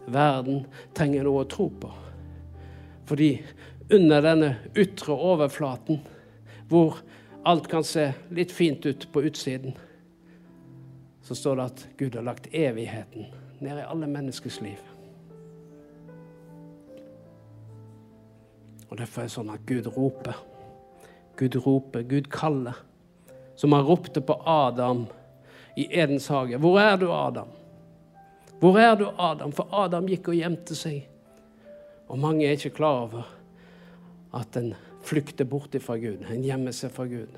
Verden 0.06 0.68
trenger 0.96 1.26
noe 1.26 1.44
å 1.44 1.50
tro 1.50 1.70
på. 1.82 1.90
Fordi 3.10 3.32
under 3.94 4.22
denne 4.22 4.56
ytre 4.76 5.14
overflaten, 5.14 6.00
hvor 6.70 6.98
alt 7.46 7.68
kan 7.70 7.84
se 7.86 8.10
litt 8.34 8.52
fint 8.52 8.86
ut 8.86 9.08
på 9.14 9.22
utsiden, 9.28 9.76
så 11.24 11.36
står 11.36 11.56
det 11.60 11.66
at 11.66 11.84
Gud 11.98 12.16
har 12.18 12.26
lagt 12.26 12.50
evigheten 12.52 13.30
ned 13.64 13.80
i 13.80 13.86
alle 13.88 14.10
menneskers 14.10 14.60
liv. 14.62 14.80
Og 18.90 18.98
Derfor 19.00 19.24
er 19.24 19.30
det 19.30 19.34
sånn 19.34 19.54
at 19.54 19.64
Gud 19.66 19.88
roper. 19.96 20.38
Gud 21.40 21.56
roper, 21.66 22.04
Gud 22.06 22.28
kaller. 22.30 22.78
Som 23.56 23.74
han 23.74 23.86
ropte 23.88 24.22
på 24.22 24.36
Adam 24.46 25.06
i 25.78 25.88
Edens 25.90 26.28
hage. 26.30 26.60
Hvor 26.62 26.78
er 26.82 26.98
du, 27.02 27.08
Adam? 27.14 27.50
Hvor 28.60 28.78
er 28.78 28.96
du, 29.00 29.08
Adam? 29.18 29.54
For 29.56 29.70
Adam 29.74 30.10
gikk 30.10 30.30
og 30.30 30.38
gjemte 30.38 30.78
seg. 30.78 31.08
Og 32.10 32.20
mange 32.22 32.46
er 32.46 32.58
ikke 32.58 32.76
klar 32.78 33.08
over 33.08 33.32
at 34.34 34.58
en 34.58 34.74
flykter 35.04 35.46
bort 35.46 35.76
fra 35.82 35.98
Gud. 35.98 36.26
En 36.30 36.44
gjemmer 36.44 36.72
seg 36.72 36.92
for 36.92 37.06
Gud. 37.06 37.34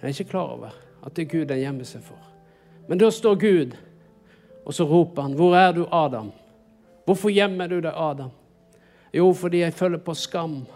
En 0.00 0.08
er 0.08 0.14
ikke 0.14 0.32
klar 0.34 0.54
over 0.56 0.74
at 1.04 1.16
det 1.16 1.26
er 1.26 1.32
Gud 1.38 1.50
en 1.50 1.60
gjemmer 1.60 1.88
seg 1.88 2.02
for. 2.04 2.20
Men 2.88 3.00
da 3.00 3.10
står 3.10 3.34
Gud, 3.40 3.76
og 4.64 4.74
så 4.74 4.84
roper 4.84 5.22
han, 5.22 5.34
'Hvor 5.34 5.56
er 5.56 5.72
du, 5.72 5.86
Adam?' 5.92 6.32
'Hvorfor 7.04 7.28
gjemmer 7.30 7.66
du 7.66 7.80
deg, 7.80 7.92
Adam?' 7.96 8.30
Jo, 9.14 9.32
fordi 9.32 9.58
jeg 9.58 9.74
føler 9.74 9.98
på 9.98 10.14
skam. 10.14 10.66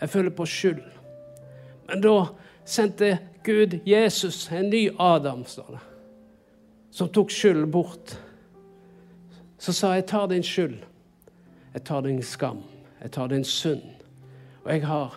Jeg 0.00 0.10
føler 0.10 0.30
på 0.30 0.46
skyld. 0.46 0.82
Men 1.88 2.00
da 2.00 2.24
sendte 2.64 3.18
Gud 3.44 3.80
Jesus, 3.86 4.52
en 4.52 4.70
ny 4.70 4.90
Adam, 5.00 5.44
står 5.44 5.66
det, 5.70 5.80
som 6.90 7.08
tok 7.08 7.30
skyld 7.30 7.66
bort. 7.66 8.22
Så 9.58 9.72
sa 9.72 9.86
jeg, 9.86 9.96
'Jeg 9.96 10.06
tar 10.06 10.26
din 10.26 10.42
skyld. 10.42 10.78
Jeg 11.74 11.84
tar 11.84 12.00
din 12.00 12.22
skam. 12.22 12.62
Jeg 13.02 13.10
tar 13.10 13.26
din 13.26 13.44
synd.' 13.44 13.95
Og 14.66 14.72
jeg 14.74 14.82
har 14.82 15.12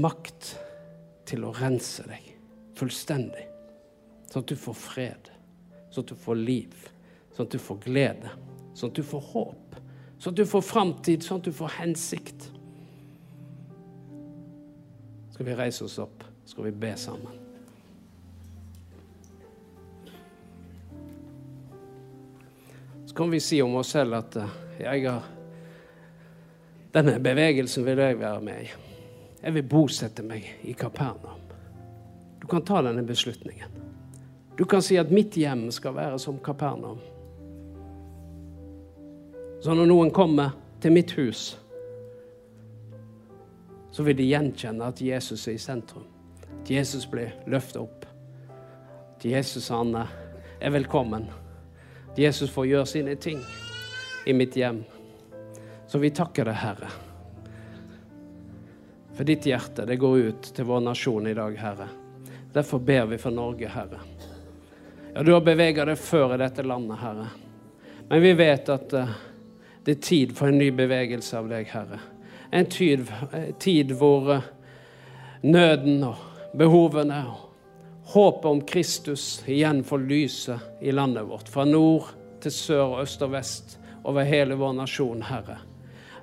makt 0.00 0.54
til 1.28 1.42
å 1.44 1.50
rense 1.58 2.06
deg 2.08 2.30
fullstendig, 2.76 3.42
sånn 4.30 4.46
at 4.46 4.48
du 4.48 4.56
får 4.56 4.78
fred, 4.80 5.28
sånn 5.92 6.06
at 6.06 6.12
du 6.14 6.22
får 6.22 6.40
liv, 6.40 6.86
sånn 7.36 7.50
at 7.50 7.52
du 7.52 7.60
får 7.60 7.82
glede, 7.84 8.32
sånn 8.72 8.94
at 8.94 8.96
du 8.96 9.04
får 9.04 9.28
håp, 9.34 9.76
sånn 10.16 10.32
at 10.32 10.40
du 10.40 10.48
får 10.48 10.64
framtid, 10.64 11.26
sånn 11.26 11.42
at 11.42 11.50
du 11.50 11.52
får 11.58 11.76
hensikt. 11.82 12.48
Skal 15.36 15.50
vi 15.50 15.60
reise 15.60 15.84
oss 15.84 16.00
opp, 16.00 16.24
skal 16.48 16.70
vi 16.70 16.76
be 16.80 16.96
sammen. 16.96 17.42
Så 23.04 23.12
kan 23.20 23.28
vi 23.36 23.44
si 23.44 23.60
om 23.60 23.76
oss 23.76 23.92
selv 23.92 24.16
at 24.16 24.40
eh, 24.40 24.60
jeg 24.80 25.10
har 25.10 25.35
denne 26.96 27.18
bevegelsen 27.20 27.84
vil 27.84 27.98
jeg 28.00 28.20
være 28.20 28.40
med 28.40 28.62
i. 28.62 28.68
Jeg 29.42 29.54
vil 29.54 29.66
bosette 29.68 30.24
meg 30.24 30.46
i 30.64 30.72
Kapernaum. 30.72 31.42
Du 32.40 32.46
kan 32.48 32.64
ta 32.64 32.80
denne 32.82 33.04
beslutningen. 33.04 33.68
Du 34.56 34.64
kan 34.64 34.80
si 34.82 34.96
at 34.96 35.12
mitt 35.12 35.36
hjem 35.36 35.68
skal 35.70 35.94
være 35.94 36.18
som 36.18 36.38
Kapernaum. 36.40 37.02
Så 39.60 39.74
når 39.74 39.90
noen 39.90 40.10
kommer 40.10 40.56
til 40.80 40.96
mitt 40.96 41.12
hus, 41.18 41.58
så 43.92 44.02
vil 44.02 44.16
de 44.16 44.30
gjenkjenne 44.30 44.88
at 44.88 45.00
Jesus 45.00 45.46
er 45.48 45.56
i 45.56 45.60
sentrum. 45.60 46.08
At 46.62 46.70
Jesus 46.70 47.06
blir 47.08 47.36
løftet 47.46 47.80
opp. 47.82 48.08
At 49.16 49.24
Jesus 49.24 49.68
han 49.68 49.94
er 49.96 50.70
velkommen. 50.70 51.28
At 52.10 52.18
Jesus 52.18 52.50
får 52.50 52.72
gjøre 52.72 52.86
sine 52.86 53.14
ting 53.20 53.40
i 54.26 54.32
mitt 54.32 54.56
hjem. 54.56 54.84
Så 55.86 55.98
vi 55.98 56.10
takker 56.10 56.44
deg, 56.48 56.54
Herre. 56.54 56.88
For 59.16 59.24
ditt 59.24 59.46
hjerte, 59.46 59.86
det 59.86 59.96
går 59.96 60.18
ut 60.18 60.48
til 60.56 60.66
vår 60.68 60.82
nasjon 60.84 61.26
i 61.26 61.34
dag, 61.34 61.54
Herre. 61.56 61.88
Derfor 62.52 62.78
ber 62.78 63.06
vi 63.06 63.18
for 63.18 63.30
Norge, 63.30 63.68
Herre. 63.68 64.00
Ja, 65.14 65.22
du 65.22 65.32
har 65.32 65.40
beveget 65.40 65.88
deg 65.88 65.98
før 65.98 66.34
i 66.34 66.40
dette 66.42 66.64
landet, 66.66 66.98
Herre. 67.00 67.28
Men 68.08 68.22
vi 68.22 68.32
vet 68.36 68.68
at 68.68 68.92
uh, 68.92 69.14
det 69.84 69.94
er 69.96 70.02
tid 70.04 70.34
for 70.36 70.50
en 70.50 70.58
ny 70.60 70.68
bevegelse 70.76 71.38
av 71.38 71.48
deg, 71.48 71.70
Herre. 71.72 72.02
En 72.50 72.68
tid, 72.70 73.08
tid 73.62 73.94
hvor 73.96 74.28
uh, 74.36 74.50
nøden 75.46 76.04
og 76.10 76.52
behovene 76.56 77.22
og 77.30 78.12
håpet 78.12 78.50
om 78.50 78.60
Kristus 78.68 79.40
igjen 79.48 79.80
får 79.84 80.04
lyse 80.10 80.58
i 80.80 80.92
landet 80.92 81.24
vårt. 81.30 81.48
Fra 81.48 81.64
nord 81.64 82.12
til 82.42 82.52
sør, 82.52 82.84
og 82.84 83.00
øst 83.06 83.24
og 83.24 83.32
vest 83.32 83.78
over 84.04 84.28
hele 84.28 84.58
vår 84.58 84.76
nasjon, 84.76 85.24
Herre. 85.26 85.58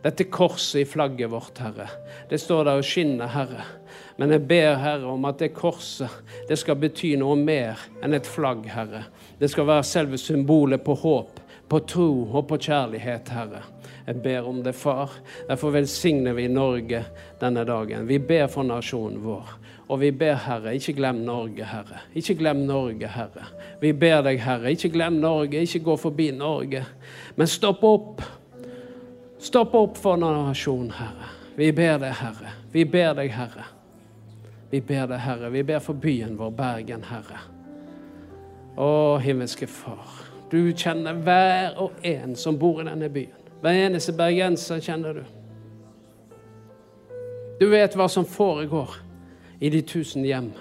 Dette 0.04 0.26
korset 0.28 0.82
i 0.82 0.86
flagget 0.86 1.32
vårt, 1.32 1.60
Herre, 1.64 1.88
det 2.30 2.42
står 2.42 2.66
der 2.68 2.80
og 2.82 2.84
skinner, 2.84 3.30
Herre. 3.32 3.64
Men 4.20 4.34
jeg 4.36 4.44
ber, 4.50 4.74
Herre, 4.82 5.08
om 5.08 5.24
at 5.30 5.40
det 5.40 5.54
korset 5.56 6.12
det 6.50 6.58
skal 6.60 6.76
bety 6.82 7.14
noe 7.22 7.38
mer 7.40 7.80
enn 8.04 8.16
et 8.18 8.28
flagg, 8.28 8.66
Herre. 8.68 9.06
Det 9.40 9.48
skal 9.54 9.70
være 9.70 9.86
selve 9.88 10.20
symbolet 10.20 10.84
på 10.84 10.98
håp, 11.06 11.40
på 11.72 11.80
tro 11.88 12.10
og 12.26 12.50
på 12.52 12.60
kjærlighet, 12.68 13.32
Herre. 13.32 13.64
Jeg 14.04 14.20
ber 14.26 14.52
om 14.52 14.60
det, 14.64 14.76
far. 14.76 15.16
Derfor 15.48 15.72
velsigner 15.72 16.36
vi 16.36 16.50
Norge 16.52 17.06
denne 17.40 17.64
dagen. 17.64 18.04
Vi 18.08 18.20
ber 18.20 18.50
for 18.52 18.68
nasjonen 18.68 19.24
vår. 19.24 19.56
Og 19.88 20.02
vi 20.04 20.12
ber, 20.12 20.36
Herre, 20.36 20.76
ikke 20.76 20.98
glem 21.00 21.24
Norge, 21.24 21.64
Herre. 21.64 22.04
Ikke 22.12 22.36
glem 22.36 22.66
Norge, 22.68 23.08
Herre. 23.08 23.48
Vi 23.80 23.96
ber 23.96 24.20
deg, 24.28 24.44
Herre, 24.44 24.76
ikke 24.76 24.92
glem 24.92 25.24
Norge, 25.24 25.64
ikke 25.64 25.86
gå 25.88 25.96
forbi 26.10 26.32
Norge. 26.36 26.84
Men 27.40 27.48
stopp 27.48 27.88
opp 27.88 28.24
Stopp 29.44 29.74
opp 29.76 29.98
for 29.98 30.18
nasjonen, 30.18 30.92
Herre. 30.92 31.30
Vi 31.56 31.74
ber 31.76 31.98
deg, 32.00 32.14
Herre. 32.16 32.52
Vi 32.72 32.86
ber 32.86 33.10
deg, 33.18 33.32
Herre. 33.36 33.66
Vi 34.72 34.80
ber 34.82 35.10
deg, 35.12 35.20
Herre. 35.20 35.50
Vi 35.52 35.64
ber 35.68 35.82
for 35.84 36.00
byen 36.00 36.38
vår, 36.40 36.54
Bergen, 36.56 37.04
Herre. 37.04 37.42
Å, 38.80 38.88
himmelske 39.20 39.68
Far. 39.68 40.16
Du 40.48 40.72
kjenner 40.72 41.20
hver 41.26 41.76
og 41.84 42.00
en 42.08 42.38
som 42.40 42.56
bor 42.56 42.80
i 42.80 42.88
denne 42.88 43.12
byen. 43.12 43.52
Hver 43.60 43.84
eneste 43.84 44.16
bergenser 44.16 44.80
kjenner 44.80 45.20
du. 45.20 45.24
Du 47.60 47.68
vet 47.68 48.00
hva 48.00 48.08
som 48.08 48.24
foregår 48.24 48.96
i 49.60 49.74
de 49.76 49.84
tusen 49.84 50.24
hjem. 50.24 50.54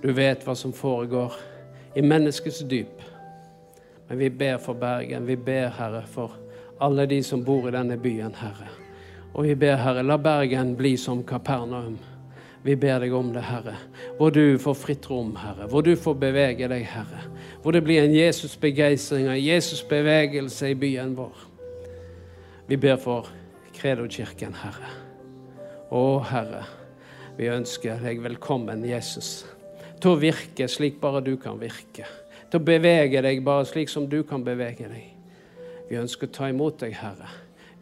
Du 0.00 0.14
vet 0.16 0.48
hva 0.48 0.56
som 0.56 0.72
foregår 0.72 1.36
i 1.92 2.00
menneskets 2.00 2.64
dyp. 2.72 3.04
Men 4.08 4.24
vi 4.24 4.32
ber 4.32 4.56
for 4.64 4.80
Bergen. 4.80 5.28
Vi 5.28 5.36
ber, 5.36 5.68
Herre, 5.76 6.06
for 6.08 6.40
alle 6.82 7.06
de 7.06 7.22
som 7.22 7.44
bor 7.44 7.68
i 7.68 7.74
denne 7.74 7.96
byen, 7.96 8.34
Herre. 8.34 8.70
Og 9.32 9.46
vi 9.46 9.54
ber, 9.54 9.76
Herre, 9.78 10.02
la 10.02 10.18
Bergen 10.18 10.74
bli 10.76 10.96
som 10.98 11.22
Kapernaum. 11.24 11.94
Vi 12.62 12.74
ber 12.76 13.00
deg 13.02 13.14
om 13.14 13.30
det, 13.34 13.44
Herre. 13.46 13.76
Hvor 14.18 14.34
du 14.34 14.58
får 14.58 14.74
fritt 14.78 15.06
rom, 15.10 15.36
Herre. 15.38 15.68
Hvor 15.70 15.82
du 15.86 15.94
får 15.96 16.18
bevege 16.18 16.68
deg, 16.70 16.84
Herre. 16.90 17.22
Hvor 17.62 17.74
det 17.74 17.84
blir 17.86 18.02
en 18.02 18.14
Jesusbegeistring 18.14 19.30
og 19.30 19.38
Jesus-bevegelse 19.38 20.72
i 20.72 20.78
byen 20.78 21.14
vår. 21.18 21.46
Vi 22.66 22.78
ber 22.82 22.98
for 23.02 23.30
Kredo-kirken, 23.78 24.58
Herre. 24.64 24.92
Å, 25.92 26.04
Herre, 26.26 26.66
vi 27.38 27.50
ønsker 27.52 28.02
deg 28.02 28.22
velkommen, 28.26 28.82
Jesus, 28.86 29.42
til 30.02 30.16
å 30.16 30.20
virke 30.20 30.66
slik 30.70 30.98
bare 31.02 31.22
du 31.24 31.36
kan 31.38 31.62
virke. 31.62 32.10
Til 32.50 32.58
å 32.58 32.66
bevege 32.66 33.22
deg 33.22 33.42
bare 33.46 33.70
slik 33.70 33.90
som 33.90 34.10
du 34.10 34.22
kan 34.26 34.42
bevege 34.44 34.90
deg. 34.90 35.11
Vi 35.92 35.98
ønsker 36.00 36.30
å 36.30 36.32
ta 36.32 36.46
imot 36.48 36.78
deg, 36.80 36.94
Herre. 36.96 37.26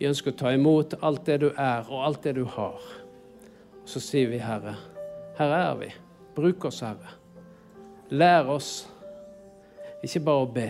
Vi 0.01 0.09
ønsker 0.09 0.33
å 0.33 0.39
ta 0.41 0.51
imot 0.51 0.97
alt 1.07 1.29
det 1.29 1.37
du 1.45 1.53
er, 1.53 1.85
og 1.87 2.01
alt 2.09 2.25
det 2.27 2.33
du 2.41 2.43
har. 2.43 2.83
Så 3.87 4.01
sier 4.03 4.33
vi, 4.33 4.41
Herre, 4.43 4.73
her 5.37 5.53
er 5.55 5.77
vi. 5.79 5.91
Bruk 6.35 6.65
oss, 6.67 6.81
Herre. 6.83 7.13
Lær 8.11 8.51
oss 8.51 8.71
ikke 10.03 10.25
bare 10.27 10.43
å 10.43 10.49
be, 10.51 10.65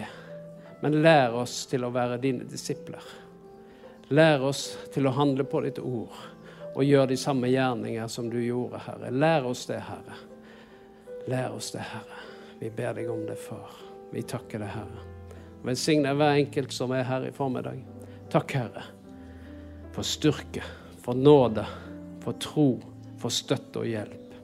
men 0.82 0.99
lær 1.01 1.38
oss 1.41 1.62
til 1.70 1.86
å 1.88 1.91
være 1.95 2.18
dine 2.20 2.45
disipler. 2.45 3.07
Lær 4.12 4.45
oss 4.51 4.66
til 4.93 5.09
å 5.09 5.14
handle 5.16 5.47
på 5.49 5.62
ditt 5.64 5.80
ord 5.80 6.18
og 6.74 6.84
gjøre 6.84 7.14
de 7.14 7.18
samme 7.22 7.49
gjerninger 7.49 8.11
som 8.12 8.28
du 8.28 8.36
gjorde, 8.43 8.82
Herre. 8.84 9.14
Lær 9.16 9.49
oss 9.49 9.64
det, 9.70 9.80
Herre. 9.88 10.18
Lær 11.32 11.57
oss 11.57 11.72
det, 11.72 11.88
Herre. 11.88 12.20
Vi 12.61 12.68
ber 12.68 13.01
deg 13.01 13.09
om 13.09 13.24
det, 13.24 13.38
Far. 13.41 13.80
Vi 14.12 14.26
takker 14.28 14.61
deg, 14.61 14.76
Herre. 14.76 15.09
Velsigne 15.64 16.14
hver 16.16 16.38
enkelt 16.38 16.72
som 16.72 16.92
er 16.96 17.04
her 17.04 17.26
i 17.28 17.34
formiddag. 17.36 17.82
Takk, 18.32 18.54
Herre, 18.56 18.84
for 19.92 20.06
styrke, 20.06 20.62
for 21.02 21.18
nåde, 21.18 21.66
for 22.22 22.38
tro, 22.40 22.68
for 23.20 23.34
støtte 23.34 23.82
og 23.82 23.90
hjelp. 23.90 24.34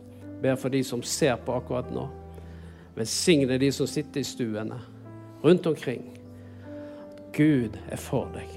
Ber 0.42 0.58
for 0.60 0.72
de 0.74 0.82
som 0.84 1.02
ser 1.06 1.38
på 1.40 1.54
akkurat 1.56 1.88
nå. 1.94 2.04
Velsigne 2.96 3.58
de 3.60 3.72
som 3.72 3.88
sitter 3.88 4.20
i 4.20 4.28
stuene 4.28 4.78
rundt 5.44 5.66
omkring. 5.66 6.04
Gud 7.36 7.76
er 7.92 8.00
for 8.00 8.28
deg. 8.34 8.52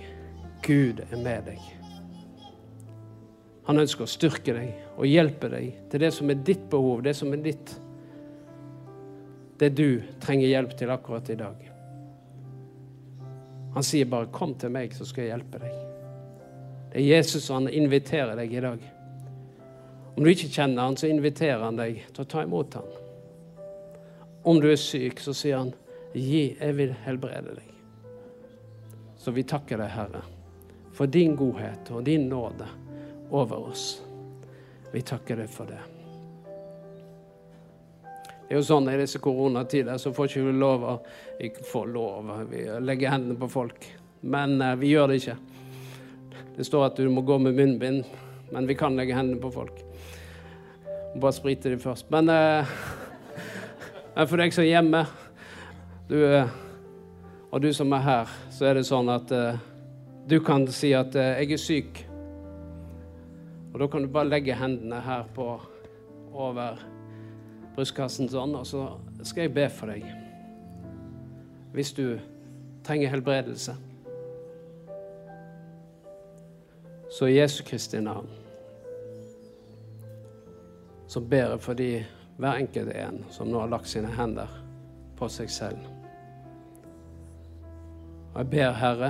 Gud 0.66 1.04
er 1.10 1.20
med 1.20 1.48
deg. 1.52 1.60
Han 3.70 3.80
ønsker 3.84 4.08
å 4.08 4.10
styrke 4.10 4.56
deg 4.56 4.98
og 4.98 5.06
hjelpe 5.08 5.52
deg 5.52 5.76
til 5.92 6.02
det 6.02 6.10
som 6.16 6.32
er 6.32 6.40
ditt 6.42 6.64
behov, 6.72 7.04
det 7.06 7.14
som 7.16 7.32
er 7.36 7.44
ditt 7.44 7.76
Det 9.60 9.70
du 9.76 10.00
trenger 10.24 10.48
hjelp 10.48 10.78
til 10.80 10.90
akkurat 10.90 11.30
i 11.30 11.36
dag. 11.36 11.69
Han 13.74 13.84
sier 13.84 14.06
bare 14.06 14.26
'kom 14.26 14.56
til 14.56 14.72
meg, 14.72 14.94
så 14.94 15.06
skal 15.06 15.24
jeg 15.24 15.38
hjelpe 15.38 15.60
deg'. 15.60 15.86
Det 16.92 17.02
er 17.02 17.18
Jesus 17.18 17.44
som 17.44 17.64
han 17.64 17.74
inviterer 17.74 18.36
deg 18.36 18.54
i 18.54 18.60
dag. 18.60 18.80
Om 20.16 20.24
du 20.24 20.30
ikke 20.30 20.50
kjenner 20.50 20.82
han, 20.84 20.98
så 20.98 21.08
inviterer 21.08 21.64
han 21.64 21.76
deg 21.76 22.02
til 22.14 22.26
å 22.26 22.28
ta 22.28 22.44
imot 22.44 22.74
han. 22.74 22.90
Om 24.44 24.60
du 24.62 24.72
er 24.72 24.76
syk, 24.76 25.20
så 25.20 25.34
sier 25.34 25.58
han 25.58 25.74
'gi, 26.14 26.58
jeg 26.60 26.78
vil 26.78 26.94
helbrede 27.06 27.56
deg'. 27.56 27.76
Så 29.18 29.32
vi 29.32 29.44
takker 29.44 29.78
deg, 29.78 29.90
Herre, 29.90 30.22
for 30.92 31.06
din 31.06 31.36
godhet 31.36 31.92
og 31.92 32.04
din 32.04 32.30
nåde 32.30 32.68
over 33.32 33.70
oss. 33.70 34.02
Vi 34.92 35.02
takker 35.02 35.36
deg 35.36 35.50
for 35.50 35.66
det. 35.66 35.99
Det 38.50 38.56
er 38.56 38.64
jo 38.64 38.66
sånn 38.66 38.88
I 38.90 38.96
disse 38.98 39.20
koronatider 39.22 40.00
så 40.02 40.10
får 40.10 40.32
ikke 40.32 40.48
vi 40.48 40.52
lov 40.58 40.82
å 40.82 40.94
få 41.70 41.84
lov 41.86 42.32
å 42.34 42.38
legge 42.82 43.12
hendene 43.14 43.38
på 43.38 43.46
folk. 43.46 43.86
Men 44.26 44.56
uh, 44.58 44.72
vi 44.74 44.90
gjør 44.90 45.12
det 45.12 45.20
ikke. 45.20 45.36
Det 46.56 46.66
står 46.66 46.88
at 46.88 46.98
du 46.98 47.12
må 47.14 47.22
gå 47.30 47.38
med 47.38 47.54
munnbind, 47.54 48.10
men 48.50 48.72
vi 48.72 48.80
kan 48.80 48.98
legge 48.98 49.14
hendene 49.14 49.38
på 49.38 49.54
folk. 49.54 49.78
Bare 51.22 51.36
sprite 51.38 51.70
dem 51.70 51.78
først. 51.84 52.10
Men 52.10 52.34
uh, 52.34 52.74
for 54.26 54.42
deg 54.42 54.58
som 54.58 54.66
er 54.66 54.72
hjemme, 54.74 55.06
du, 56.10 56.18
uh, 56.26 56.50
og 57.54 57.62
du 57.62 57.70
som 57.70 57.94
er 57.94 58.06
her, 58.10 58.38
så 58.50 58.66
er 58.66 58.82
det 58.82 58.88
sånn 58.90 59.14
at 59.14 59.30
du 60.26 60.40
kan 60.42 60.66
si 60.74 60.96
at 60.98 61.14
'jeg 61.14 61.54
er 61.54 61.66
syk'. 61.70 62.06
Og 63.76 63.80
da 63.80 63.88
kan 63.88 64.02
du 64.02 64.10
bare 64.10 64.34
legge 64.34 64.58
hendene 64.58 65.06
her 65.06 65.30
på 65.38 65.54
over 66.34 66.82
brystkassen 67.80 68.28
sånn, 68.28 68.58
og 68.60 68.68
så 68.68 68.84
skal 69.24 69.46
jeg 69.46 69.56
be 69.56 69.70
for 69.72 69.88
deg. 69.88 70.04
Hvis 71.72 71.94
du 71.96 72.20
trenger 72.84 73.14
helbredelse. 73.14 73.76
Så 77.10 77.28
i 77.28 77.38
Jesu 77.38 77.64
Kristi 77.64 78.02
navn 78.04 78.28
så 81.10 81.22
ber 81.26 81.56
jeg 81.56 81.62
for 81.66 81.74
de 81.74 81.88
hver 82.38 82.60
enkelt 82.62 82.92
en 82.94 83.24
som 83.34 83.50
nå 83.50 83.64
har 83.64 83.72
lagt 83.72 83.90
sine 83.90 84.12
hender 84.14 84.52
på 85.18 85.26
seg 85.32 85.50
selv. 85.50 85.88
Og 88.36 88.38
jeg 88.44 88.52
ber, 88.52 88.76
Herre, 88.78 89.10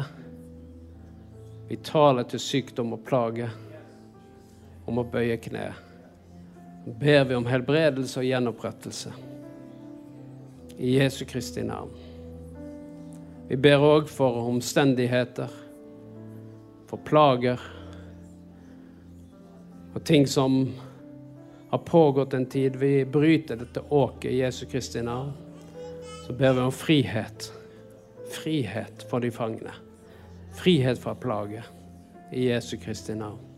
vi 1.68 1.76
taler 1.84 2.24
til 2.24 2.40
sykdom 2.40 2.96
og 2.96 3.04
plage 3.10 3.50
om 4.88 5.02
å 5.02 5.10
bøye 5.12 5.36
kne. 5.44 5.68
Ber 6.98 7.26
vi 7.26 7.36
om 7.36 7.46
helbredelse 7.46 8.20
og 8.20 8.26
gjenopprettelse. 8.26 9.12
I 10.78 10.96
Jesu 10.98 11.26
Kristi 11.26 11.62
navn. 11.64 11.92
Vi 13.50 13.58
ber 13.58 13.84
òg 13.84 14.08
for 14.10 14.46
omstendigheter, 14.50 15.52
for 16.90 17.02
plager 17.06 17.62
og 19.94 20.04
ting 20.06 20.28
som 20.28 20.62
har 21.70 21.82
pågått 21.86 22.34
en 22.34 22.46
tid. 22.46 22.76
Vi 22.76 23.06
bryter 23.06 23.60
dette 23.60 23.82
åket 23.90 24.32
i 24.32 24.40
Jesu 24.42 24.66
Kristi 24.66 25.02
navn. 25.02 25.32
Så 26.26 26.34
ber 26.34 26.54
vi 26.54 26.62
om 26.62 26.72
frihet. 26.72 27.52
Frihet 28.32 29.06
for 29.10 29.20
de 29.20 29.32
fangne. 29.32 29.74
Frihet 30.58 31.00
fra 31.00 31.16
plage. 31.16 31.64
I 32.32 32.50
Jesu 32.50 32.78
Kristi 32.78 33.16
navn. 33.16 33.49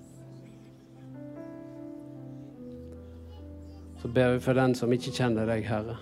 Så 4.01 4.07
ber 4.07 4.33
vi 4.33 4.39
for 4.39 4.57
den 4.57 4.73
som 4.75 4.93
ikke 4.93 5.11
kjenner 5.13 5.45
deg, 5.45 5.67
Herre. 5.69 5.99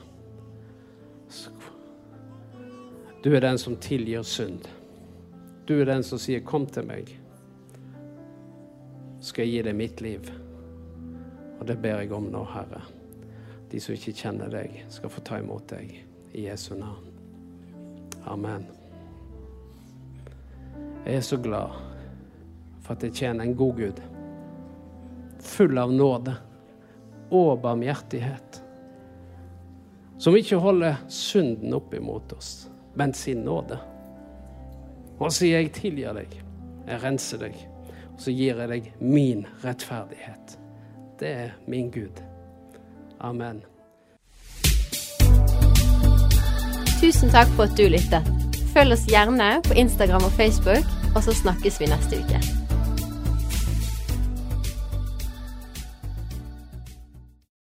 Du 3.19 3.33
er 3.35 3.43
den 3.43 3.57
som 3.59 3.75
tilgir 3.75 4.23
synd. 4.23 4.69
Du 5.67 5.73
er 5.81 5.85
den 5.85 6.03
som 6.03 6.17
sier 6.17 6.39
'kom 6.39 6.65
til 6.65 6.83
meg', 6.83 7.17
skal 9.19 9.45
jeg 9.45 9.51
gi 9.51 9.61
deg 9.61 9.75
mitt 9.75 10.01
liv. 10.01 10.31
Og 11.59 11.67
det 11.67 11.81
ber 11.81 11.99
jeg 11.99 12.11
om 12.11 12.23
nå, 12.23 12.43
Herre. 12.43 12.81
De 13.71 13.79
som 13.79 13.93
ikke 13.93 14.13
kjenner 14.13 14.49
deg, 14.49 14.85
skal 14.89 15.09
få 15.09 15.21
ta 15.21 15.37
imot 15.37 15.67
deg 15.67 16.05
i 16.33 16.47
Jesu 16.47 16.75
navn. 16.75 17.05
Amen. 18.25 18.65
Jeg 21.05 21.15
er 21.15 21.21
så 21.21 21.37
glad 21.37 21.69
for 22.81 22.93
at 22.93 23.03
jeg 23.03 23.13
tjener 23.13 23.43
en 23.43 23.55
god 23.55 23.75
Gud, 23.75 24.01
full 25.39 25.77
av 25.77 25.91
nåde 25.91 26.48
og 27.29 27.61
barmhjertighet, 27.63 28.63
som 30.19 30.35
ikke 30.35 30.59
holder 30.59 30.99
synden 31.07 31.73
opp 31.77 31.93
imot 31.95 32.33
oss 32.35 32.69
men 32.99 33.13
sin 33.13 33.43
nåde. 33.43 33.79
Og 35.19 35.31
sier 35.31 35.61
jeg 35.61 35.73
tilgir 35.75 36.15
deg, 36.15 36.33
jeg 36.87 37.01
renser 37.03 37.43
deg, 37.45 37.57
og 38.11 38.19
så 38.23 38.33
gir 38.35 38.59
jeg 38.59 38.71
deg 38.73 38.91
min 38.99 39.45
rettferdighet. 39.63 40.57
Det 41.19 41.31
er 41.45 41.55
min 41.67 41.89
Gud. 41.91 42.19
Amen. 43.19 43.63
Tusen 46.99 47.31
takk 47.31 47.51
for 47.55 47.67
at 47.67 47.75
du 47.79 47.87
lyttet. 47.91 48.31
Følg 48.75 48.95
oss 48.95 49.07
gjerne 49.09 49.57
på 49.67 49.79
Instagram 49.79 50.27
og 50.27 50.35
Facebook, 50.35 50.95
og 51.15 51.23
så 51.23 51.35
snakkes 51.35 51.79
vi 51.79 51.91
neste 51.91 52.23
uke. 52.23 52.58